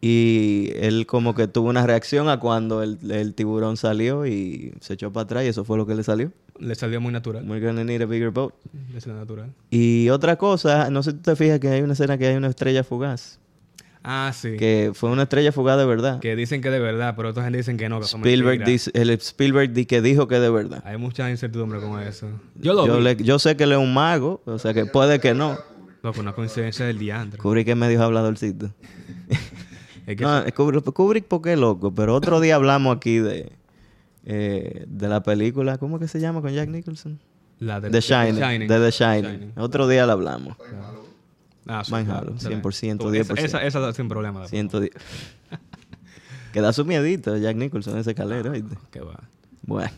Y 0.00 0.70
él 0.76 1.06
como 1.06 1.34
que 1.34 1.48
tuvo 1.48 1.68
una 1.70 1.86
reacción 1.86 2.28
a 2.28 2.38
cuando 2.38 2.82
el, 2.82 2.98
el 3.10 3.32
tiburón 3.34 3.76
salió 3.78 4.26
y 4.26 4.74
se 4.80 4.94
echó 4.94 5.10
para 5.12 5.24
atrás 5.24 5.44
y 5.44 5.48
eso 5.48 5.64
fue 5.64 5.78
lo 5.78 5.86
que 5.86 5.94
le 5.94 6.02
salió. 6.02 6.30
le 6.58 6.74
salió 6.74 7.00
muy 7.00 7.10
natural. 7.12 7.48
We're 7.48 7.64
gonna 7.66 7.84
need 7.84 8.02
a 8.02 8.06
bigger 8.06 8.30
boat. 8.30 8.52
Le 8.92 9.00
salió 9.00 9.18
natural. 9.18 9.52
Y 9.70 10.10
otra 10.10 10.36
cosa, 10.36 10.90
no 10.90 11.02
sé 11.02 11.12
si 11.12 11.16
tú 11.16 11.22
te 11.22 11.36
fijas 11.36 11.58
que 11.58 11.68
hay 11.68 11.80
una 11.82 11.94
escena 11.94 12.18
que 12.18 12.26
hay 12.26 12.36
una 12.36 12.48
estrella 12.48 12.84
fugaz. 12.84 13.40
Ah, 14.06 14.30
sí. 14.34 14.56
Que 14.58 14.92
fue 14.94 15.08
una 15.10 15.22
estrella 15.22 15.50
fugaz 15.50 15.78
de 15.78 15.86
verdad. 15.86 16.20
Que 16.20 16.36
dicen 16.36 16.60
que 16.60 16.68
de 16.70 16.78
verdad, 16.78 17.14
pero 17.16 17.30
otra 17.30 17.42
gente 17.42 17.56
dicen 17.58 17.78
que 17.78 17.88
no, 17.88 18.00
que 18.00 18.04
Spielberg 18.06 18.62
dice, 18.64 18.90
el 18.92 19.08
Spielberg 19.10 19.72
di 19.72 19.86
que 19.86 20.02
dijo 20.02 20.28
que 20.28 20.38
de 20.40 20.50
verdad. 20.50 20.82
Hay 20.84 20.98
mucha 20.98 21.30
incertidumbre 21.30 21.80
con 21.80 21.98
eso. 22.02 22.28
Yo 22.56 22.74
lo 22.74 22.86
Yo, 22.86 22.98
vi. 22.98 23.02
le- 23.02 23.16
yo 23.16 23.38
sé 23.38 23.56
que 23.56 23.64
él 23.64 23.72
es 23.72 23.78
un 23.78 23.94
mago, 23.94 24.42
o 24.44 24.58
sea 24.58 24.74
que 24.74 24.84
puede 24.84 25.20
que 25.20 25.32
no. 25.34 25.56
Fue 26.02 26.12
una 26.20 26.34
coincidencia 26.34 26.84
del 26.84 26.98
diantre. 26.98 27.38
Kubrick 27.40 27.66
es 27.68 27.76
medio 27.76 28.02
habladorcito. 28.02 28.70
Es 30.06 30.16
que 30.16 30.22
No, 30.22 30.40
es 30.40 30.52
Kubrick, 30.52 30.84
Kubrick 30.92 31.24
porque 31.26 31.54
es 31.54 31.58
loco, 31.58 31.94
pero 31.94 32.14
otro 32.14 32.38
día 32.38 32.56
hablamos 32.56 32.94
aquí 32.94 33.16
de, 33.20 33.52
eh, 34.26 34.84
de 34.86 35.08
la 35.08 35.22
película, 35.22 35.78
¿cómo 35.78 35.98
que 35.98 36.08
se 36.08 36.20
llama 36.20 36.42
con 36.42 36.52
Jack 36.52 36.68
Nicholson? 36.68 37.18
la 37.58 37.80
de 37.80 37.88
The 37.88 38.00
Shining, 38.02 38.68
de 38.68 38.78
The 38.80 38.90
Shining. 38.90 39.52
Otro 39.56 39.88
día 39.88 40.04
la 40.04 40.12
hablamos. 40.12 40.58
Ah, 41.66 41.82
sí, 41.84 41.92
Mind 41.94 42.06
claro, 42.06 42.26
Hollow, 42.26 42.36
está 42.36 42.48
bien. 42.48 42.62
100%, 42.62 42.98
Tú, 42.98 43.12
esa, 43.14 43.34
10%. 43.34 43.38
esa, 43.44 43.62
esa 43.64 43.92
sin 43.92 44.08
problema. 44.08 44.46
110. 44.48 44.90
que 46.52 46.60
da 46.60 46.72
su 46.72 46.84
miedito 46.84 47.36
Jack 47.36 47.56
Nicholson 47.56 47.98
ese 47.98 48.14
calero, 48.14 48.52
¿oíste? 48.52 48.76
Que 48.90 49.00
va. 49.00 49.20
Bueno. 49.62 49.90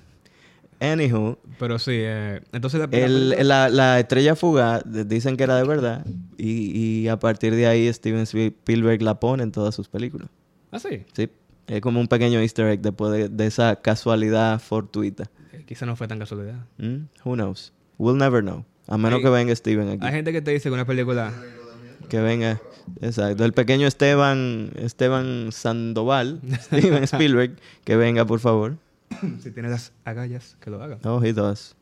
Anywho, 0.78 1.38
Pero 1.58 1.78
sí, 1.78 1.92
eh, 1.94 2.42
entonces 2.52 2.78
la, 2.80 2.86
la 2.86 2.98
el- 2.98 3.48
la, 3.48 3.68
la 3.70 3.98
estrella 3.98 4.36
fugaz 4.36 4.82
dicen 4.84 5.38
que 5.38 5.44
era 5.44 5.56
de 5.56 5.64
verdad 5.64 6.04
y, 6.36 6.78
y 7.04 7.08
a 7.08 7.18
partir 7.18 7.54
de 7.54 7.66
ahí 7.66 7.90
Steven 7.90 8.20
Spielberg 8.22 9.00
la 9.00 9.18
pone 9.18 9.42
en 9.42 9.52
todas 9.52 9.74
sus 9.74 9.88
películas. 9.88 10.28
Ah, 10.70 10.78
sí. 10.78 11.04
Sí, 11.14 11.30
es 11.66 11.80
como 11.80 11.98
un 11.98 12.08
pequeño 12.08 12.40
easter 12.40 12.66
egg 12.66 12.80
después 12.82 13.10
de, 13.10 13.28
de 13.30 13.46
esa 13.46 13.76
casualidad 13.76 14.60
fortuita. 14.60 15.30
Eh, 15.52 15.64
Quizá 15.66 15.86
no 15.86 15.96
fue 15.96 16.08
tan 16.08 16.18
casualidad. 16.18 16.66
¿Mm? 16.76 17.06
Who 17.24 17.34
knows? 17.36 17.72
We'll 17.96 18.18
never 18.18 18.42
know. 18.42 18.66
A 18.88 18.98
menos 18.98 19.20
que 19.20 19.28
venga 19.28 19.54
Steven 19.54 19.88
aquí. 19.88 20.06
Hay 20.06 20.12
gente 20.12 20.32
que 20.32 20.42
te 20.42 20.50
dice 20.50 20.68
que 20.68 20.74
una 20.74 20.84
película... 20.86 21.32
Que 22.08 22.20
venga, 22.20 22.60
exacto. 23.00 23.44
El 23.44 23.52
pequeño 23.52 23.88
Esteban, 23.88 24.70
Esteban 24.76 25.50
Sandoval, 25.50 26.40
Steven 26.60 27.02
Spielberg, 27.02 27.56
que 27.84 27.96
venga, 27.96 28.24
por 28.24 28.38
favor. 28.38 28.76
si 29.42 29.50
tiene 29.50 29.68
las 29.68 29.92
agallas, 30.04 30.56
que 30.60 30.70
lo 30.70 30.80
haga. 30.80 30.98
Oh, 31.02 31.20
he 31.22 31.32
does. 31.32 31.74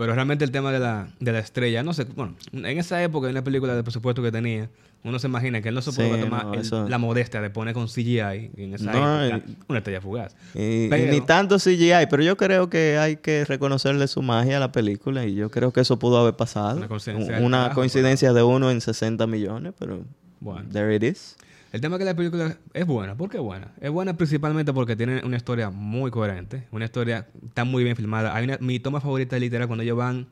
Pero 0.00 0.14
realmente 0.14 0.44
el 0.46 0.50
tema 0.50 0.72
de 0.72 0.78
la, 0.78 1.08
de 1.20 1.30
la 1.30 1.40
estrella, 1.40 1.82
no 1.82 1.92
sé, 1.92 2.04
bueno, 2.04 2.34
en 2.54 2.64
esa 2.78 3.02
época, 3.02 3.28
en 3.28 3.34
la 3.34 3.44
película 3.44 3.74
de 3.74 3.82
presupuesto 3.82 4.22
que 4.22 4.32
tenía, 4.32 4.70
uno 5.04 5.18
se 5.18 5.26
imagina 5.26 5.60
que 5.60 5.68
él 5.68 5.74
no 5.74 5.82
se 5.82 5.92
Sí, 5.92 5.96
puede 5.98 6.22
tomar 6.22 6.46
no, 6.46 6.54
el- 6.54 6.60
eso- 6.60 6.88
la 6.88 6.96
modestia 6.96 7.42
de 7.42 7.50
poner 7.50 7.74
con 7.74 7.86
CGI 7.86 8.50
en 8.56 8.72
esa 8.74 8.92
No, 8.92 9.22
época 9.22 9.44
y- 9.46 9.56
una 9.68 9.78
estrella 9.80 10.00
fugaz. 10.00 10.34
Y, 10.54 10.84
y 10.84 10.88
Pero- 10.88 11.12
ni 11.12 11.20
tanto 11.20 11.58
CGI, 11.58 12.06
pero 12.08 12.22
yo 12.22 12.38
creo 12.38 12.70
que 12.70 12.96
hay 12.96 13.16
que 13.16 13.44
reconocerle 13.44 14.08
su 14.08 14.22
magia 14.22 14.56
a 14.56 14.60
la 14.60 14.72
película 14.72 15.26
y 15.26 15.34
yo 15.34 15.50
creo 15.50 15.70
que 15.70 15.82
eso 15.82 15.98
pudo 15.98 16.16
haber 16.18 16.34
pasado. 16.34 16.78
Una 16.78 16.88
coincidencia 16.88 17.38
Una 17.40 17.70
coincidencia 17.74 18.32
de 18.32 18.42
uno 18.42 18.70
en 18.70 18.80
60 18.80 19.26
millones, 19.26 19.74
pero 19.78 20.00
Bueno. 20.40 20.66
there 20.72 20.94
it 20.96 21.02
is. 21.02 21.36
El 21.72 21.80
tema 21.80 21.96
es 21.96 21.98
que 22.00 22.04
la 22.04 22.14
película 22.16 22.56
es 22.74 22.86
buena. 22.86 23.16
¿Por 23.16 23.30
qué 23.30 23.36
es 23.36 23.42
buena? 23.42 23.72
Es 23.80 23.90
buena 23.90 24.16
principalmente 24.16 24.72
porque 24.72 24.96
tiene 24.96 25.22
una 25.24 25.36
historia 25.36 25.70
muy 25.70 26.10
coherente. 26.10 26.66
Una 26.72 26.86
historia 26.86 27.28
está 27.46 27.64
muy 27.64 27.84
bien 27.84 27.94
filmada. 27.96 28.34
Hay 28.34 28.44
una, 28.44 28.58
mi 28.60 28.80
toma 28.80 29.00
favorita 29.00 29.38
literal 29.38 29.68
cuando 29.68 29.84
ellos 29.84 29.96
van 29.96 30.26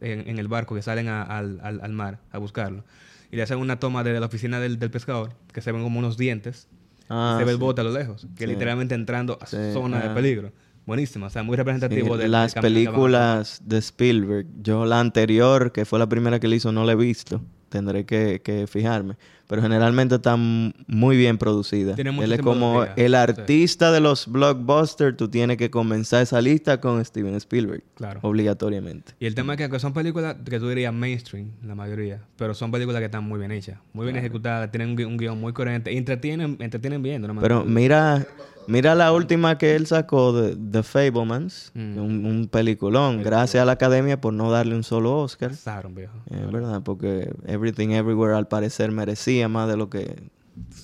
en, 0.00 0.28
en 0.28 0.38
el 0.38 0.48
barco, 0.48 0.74
que 0.74 0.82
salen 0.82 1.08
a- 1.08 1.22
al, 1.22 1.60
al- 1.62 1.80
al 1.82 1.92
mar 1.92 2.18
a 2.30 2.38
buscarlo. 2.38 2.84
Y 3.30 3.36
le 3.36 3.42
hacen 3.42 3.56
una 3.58 3.78
toma 3.80 4.04
de 4.04 4.18
la 4.20 4.26
oficina 4.26 4.60
del, 4.60 4.78
del 4.78 4.90
pescador, 4.90 5.32
que 5.52 5.62
se 5.62 5.72
ven 5.72 5.82
como 5.82 5.98
unos 5.98 6.18
dientes. 6.18 6.68
Ah, 7.08 7.36
se 7.38 7.44
ve 7.44 7.52
el 7.52 7.56
bote 7.56 7.80
a 7.80 7.84
lo 7.84 7.92
lejos, 7.92 8.26
que 8.36 8.44
Sí. 8.44 8.50
literalmente 8.52 8.94
entrando 8.94 9.38
a 9.40 9.46
Sí, 9.46 9.56
zona 9.72 10.00
de 10.00 10.10
peligro. 10.14 10.52
Buenísimo, 10.84 11.26
o 11.26 11.30
sea, 11.30 11.42
muy 11.44 11.56
representativo 11.56 12.18
de 12.18 12.26
las 12.28 12.54
películas 12.54 13.62
de 13.64 13.78
Spielberg, 13.78 14.46
yo 14.62 14.84
la 14.84 14.98
anterior, 15.00 15.72
que 15.72 15.84
fue 15.84 15.98
la 15.98 16.08
primera 16.08 16.40
que 16.40 16.46
él 16.48 16.54
hizo, 16.54 16.72
no 16.72 16.84
la 16.84 16.92
he 16.92 16.96
visto. 16.96 17.40
Tendré 17.68 18.04
que, 18.04 18.42
que 18.44 18.66
fijarme. 18.66 19.16
Pero 19.48 19.60
generalmente 19.60 20.14
están 20.14 20.72
muy 20.86 21.16
bien 21.16 21.36
producidas. 21.36 21.98
Él 21.98 22.32
es 22.32 22.40
como 22.40 22.84
el 22.84 23.10
sí. 23.10 23.14
artista 23.16 23.92
de 23.92 24.00
los 24.00 24.26
blockbusters. 24.26 25.16
Tú 25.16 25.28
tienes 25.28 25.56
que 25.58 25.70
comenzar 25.70 26.22
esa 26.22 26.40
lista 26.40 26.80
con 26.80 27.04
Steven 27.04 27.34
Spielberg. 27.34 27.82
Claro. 27.94 28.20
Obligatoriamente. 28.22 29.12
Y 29.20 29.26
el 29.26 29.34
tema 29.34 29.54
es 29.54 29.68
que 29.68 29.78
son 29.78 29.92
películas 29.92 30.36
que 30.48 30.58
tú 30.58 30.68
dirías 30.68 30.92
mainstream, 30.94 31.48
la 31.64 31.74
mayoría, 31.74 32.20
pero 32.36 32.54
son 32.54 32.70
películas 32.70 33.00
que 33.00 33.06
están 33.06 33.24
muy 33.24 33.38
bien 33.38 33.50
hechas, 33.52 33.78
muy 33.92 34.04
bien 34.04 34.16
ejecutadas, 34.16 34.70
tienen 34.70 34.90
un, 34.90 34.96
gui- 34.96 35.06
un 35.06 35.16
guion 35.16 35.38
muy 35.40 35.52
coherente, 35.52 35.92
y 35.92 35.96
entretienen, 35.98 36.56
entretienen 36.60 37.02
bien. 37.02 37.20
de 37.22 37.26
una 37.26 37.34
manera 37.34 37.56
Pero 37.60 37.68
mira, 37.68 38.26
mira 38.66 38.94
la 38.94 39.12
última 39.12 39.58
que 39.58 39.74
él 39.76 39.86
sacó 39.86 40.32
de 40.32 40.56
The 40.56 40.82
Fablemans. 40.82 41.70
Mm. 41.74 41.98
Un, 41.98 42.24
un 42.26 42.48
peliculón. 42.48 43.22
Gracias 43.22 43.60
a 43.62 43.64
la 43.66 43.72
academia 43.72 44.20
por 44.20 44.32
no 44.32 44.50
darle 44.50 44.74
un 44.74 44.82
solo 44.84 45.18
Oscar. 45.18 45.50
Pasaron, 45.50 45.94
viejo. 45.94 46.14
Es 46.30 46.50
verdad, 46.50 46.82
porque 46.82 47.30
Everything 47.46 47.90
Everywhere 47.90 48.34
al 48.34 48.48
parecer 48.48 48.90
merecía 48.90 49.41
más 49.48 49.68
de 49.68 49.76
lo 49.76 49.88
que... 49.90 50.30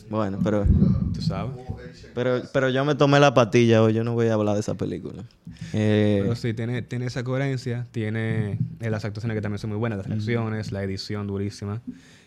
Bueno, 0.09 0.41
pero... 0.43 0.67
Tú 1.13 1.23
sabes. 1.23 1.57
Pero, 2.19 2.43
pero 2.53 2.69
yo 2.69 2.85
me 2.85 2.97
tomé 2.97 3.21
la 3.21 3.33
patilla 3.33 3.81
hoy, 3.81 3.93
yo 3.95 4.03
no 4.03 4.15
voy 4.15 4.27
a 4.27 4.35
hablar 4.35 4.55
de 4.55 4.61
esa 4.61 4.75
película. 4.75 5.23
Eh, 5.73 6.19
Pero 6.23 6.35
sí, 6.35 6.53
tiene, 6.53 6.83
tiene 6.83 7.07
esa 7.07 7.23
coherencia, 7.23 7.87
tiene 7.93 8.59
eh, 8.81 8.91
las 8.91 9.05
actuaciones 9.05 9.37
que 9.37 9.41
también 9.41 9.59
son 9.61 9.71
muy 9.71 9.79
buenas, 9.79 9.99
las 9.99 10.09
reacciones, 10.09 10.73
la 10.73 10.83
edición 10.83 11.29
durísima. 11.29 11.81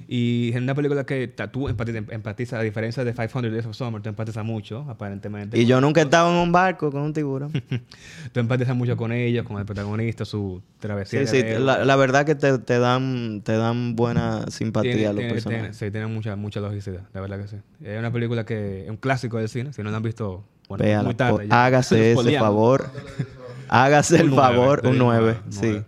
Y 0.08 0.50
es 0.54 0.58
una 0.62 0.76
película 0.76 1.06
que 1.06 1.28
tú 1.52 1.70
empatizas, 1.70 2.04
empatizas, 2.10 2.60
a 2.60 2.64
diferencia 2.64 3.04
de 3.06 3.14
500 3.14 3.50
Days 3.52 3.66
of 3.66 3.76
Summer, 3.78 4.02
tú 4.02 4.10
empatizas 4.10 4.44
mucho, 4.44 4.86
aparentemente. 4.90 5.58
y 5.58 5.66
yo 5.66 5.80
nunca 5.80 6.02
he 6.02 6.04
estado 6.04 6.30
en 6.32 6.38
un 6.38 6.52
barco 6.52 6.92
con 6.92 7.02
un 7.02 7.14
tiburón. 7.14 7.52
Tú 8.34 8.40
empatizas 8.40 8.76
mucho 8.76 8.98
con 8.98 9.12
ellos, 9.12 9.46
con 9.46 9.58
el 9.60 9.66
protagonista, 9.66 10.26
su 10.26 10.62
travesía. 10.80 11.26
Sí, 11.26 11.42
sí, 11.42 11.44
la, 11.60 11.86
la 11.86 11.96
verdad 11.96 12.26
que 12.26 12.36
te, 12.36 12.58
te 12.60 12.80
dan 12.80 13.42
te 13.44 13.54
dan 13.54 13.96
buena 13.96 14.46
simpatía 14.50 14.92
Tiene- 14.94 15.08
a 15.08 15.14
los 15.14 15.18
tiene- 15.20 15.34
personajes. 15.34 15.78
tiene- 15.78 15.90
sí, 15.90 15.92
tiene 15.92 16.08
mucha, 16.08 16.36
mucha 16.36 16.60
logicidad, 16.60 17.02
la 17.14 17.22
verdad 17.22 17.40
que 17.42 17.48
sí. 17.48 17.56
Es 17.84 17.98
una 18.00 18.12
película 18.12 18.46
que 18.46 18.84
es 18.84 18.90
un 18.90 18.98
clásico 18.98 19.38
del 19.38 19.48
cine, 19.50 19.72
si 19.82 19.84
no 19.84 19.90
la 19.92 19.98
han 19.98 20.04
visto, 20.04 20.44
bueno, 20.70 20.84
Véala, 20.84 21.04
muy 21.04 21.16
tarde. 21.16 21.48
ya. 21.48 21.66
hágase 21.66 22.12
ese 22.20 22.38
favor. 22.38 22.90
Hágase 23.68 24.20
el 24.22 24.32
favor, 24.32 24.82
un 24.84 24.92
digo, 24.94 25.06
9. 25.06 25.38
un 25.46 25.52
Sí. 25.54 25.82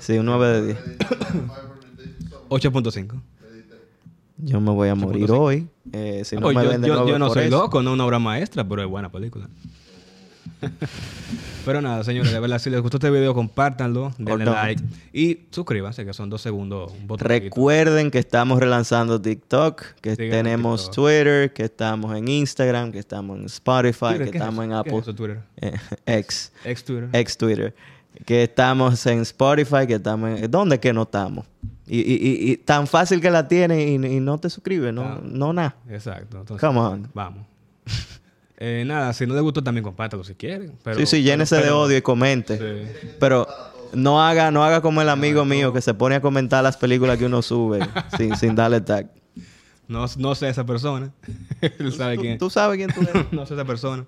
Sí, 0.00 0.18
un 0.18 0.26
9 0.26 0.46
de 0.48 0.66
10. 0.66 0.78
8.5. 2.48 3.20
Yo 4.38 4.60
me 4.60 4.70
voy 4.72 4.88
a 4.88 4.94
morir 4.94 5.28
8.5. 5.28 5.38
hoy. 5.38 5.68
Eh, 5.92 6.22
si 6.24 6.36
no 6.36 6.48
Oye, 6.48 6.58
me 6.58 6.64
yo, 6.64 6.94
yo- 6.96 7.08
yo 7.08 7.18
no 7.18 7.30
soy 7.30 7.44
eso. 7.46 7.58
loco, 7.58 7.82
no 7.82 7.92
una 7.92 8.04
obra 8.04 8.18
maestra, 8.18 8.66
pero 8.68 8.82
es 8.82 8.88
buena 8.88 9.10
película. 9.10 9.48
Pero 11.64 11.80
nada, 11.80 12.02
señores, 12.04 12.32
de 12.32 12.40
verdad, 12.40 12.58
si 12.58 12.70
les 12.70 12.80
gustó 12.80 12.96
este 12.96 13.10
video, 13.10 13.34
compártanlo, 13.34 14.12
denle 14.18 14.44
no. 14.44 14.52
like 14.52 14.82
y 15.12 15.40
suscríbanse, 15.50 16.04
que 16.04 16.12
son 16.12 16.28
dos 16.30 16.42
segundos. 16.42 16.92
Un 17.08 17.18
Recuerden 17.18 18.10
que 18.10 18.18
estamos 18.18 18.58
relanzando 18.58 19.20
TikTok, 19.20 19.82
que 20.00 20.16
tenemos 20.16 20.82
TikTok. 20.90 20.94
Twitter, 20.94 21.52
que 21.52 21.64
estamos 21.64 22.16
en 22.16 22.28
Instagram, 22.28 22.90
que 22.92 22.98
estamos 22.98 23.38
en 23.38 23.44
Spotify, 23.46 24.18
que 24.18 24.24
estamos 24.24 24.64
en 24.64 24.72
Apple, 24.72 25.02
Twitter? 25.02 25.40
eh, 25.56 25.74
Ex 26.06 26.52
Twitter. 26.84 27.08
ex 27.12 27.36
Twitter, 27.36 27.74
que 28.26 28.42
estamos 28.44 29.04
en 29.06 29.20
Spotify, 29.20 29.86
que 29.86 29.94
estamos 29.94 30.38
en... 30.40 30.50
¿Dónde 30.50 30.78
que 30.80 30.92
no 30.92 31.02
estamos? 31.02 31.46
Y, 31.86 31.98
y, 32.00 32.14
y, 32.14 32.52
y 32.52 32.56
tan 32.58 32.86
fácil 32.86 33.20
que 33.20 33.30
la 33.30 33.46
tienes 33.48 33.78
y, 33.86 33.94
y 33.94 34.20
no 34.20 34.38
te 34.38 34.48
suscribes, 34.50 34.92
no, 34.94 35.02
Ah. 35.02 35.20
no 35.22 35.52
nada. 35.52 35.76
Exacto. 35.90 36.38
Entonces, 36.40 36.66
Come 36.66 36.78
on. 36.80 37.08
Vamos. 37.14 37.46
Eh, 38.64 38.84
nada, 38.86 39.12
si 39.12 39.26
no 39.26 39.34
les 39.34 39.42
gustó, 39.42 39.60
también 39.64 39.82
compártalo 39.82 40.22
si 40.22 40.34
quieren. 40.36 40.74
Pero, 40.84 41.00
sí, 41.00 41.06
sí, 41.06 41.22
llénese 41.24 41.56
pero- 41.56 41.66
de 41.66 41.72
odio 41.72 41.96
y 41.96 42.02
comente. 42.02 42.58
Sí. 42.58 43.10
Pero 43.18 43.48
no 43.92 44.22
haga, 44.24 44.52
no 44.52 44.62
haga 44.64 44.80
como 44.80 45.02
el 45.02 45.08
amigo 45.08 45.44
mío 45.44 45.72
que 45.72 45.80
se 45.80 45.94
pone 45.94 46.14
a 46.14 46.20
comentar 46.20 46.62
las 46.62 46.76
películas 46.76 47.18
que 47.18 47.26
uno 47.26 47.42
sube 47.42 47.80
sin, 48.16 48.36
sin 48.36 48.54
darle 48.54 48.80
tag. 48.80 49.10
No, 49.88 50.06
no 50.16 50.34
sé 50.36 50.48
esa 50.48 50.64
persona. 50.64 51.10
Él 51.60 51.92
sabe 51.92 52.16
quién. 52.18 52.38
¿Tú 52.38 52.50
sabes 52.50 52.76
quién 52.76 52.92
tú 52.92 53.00
eres? 53.02 53.26
no 53.32 53.44
sé 53.46 53.54
esa 53.54 53.64
persona. 53.64 54.04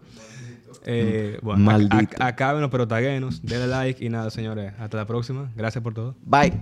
Eh, 0.87 1.39
bueno, 1.43 1.61
Maldito. 1.65 2.17
acábenos, 2.21 2.71
pero 2.71 2.87
taguenos. 2.87 3.43
Denle 3.43 3.67
like 3.67 4.05
y 4.05 4.09
nada, 4.09 4.31
señores. 4.31 4.73
Hasta 4.79 4.99
la 4.99 5.07
próxima. 5.07 5.51
Gracias 5.57 5.83
por 5.83 5.95
todo. 5.95 6.15
Bye. 6.25 6.53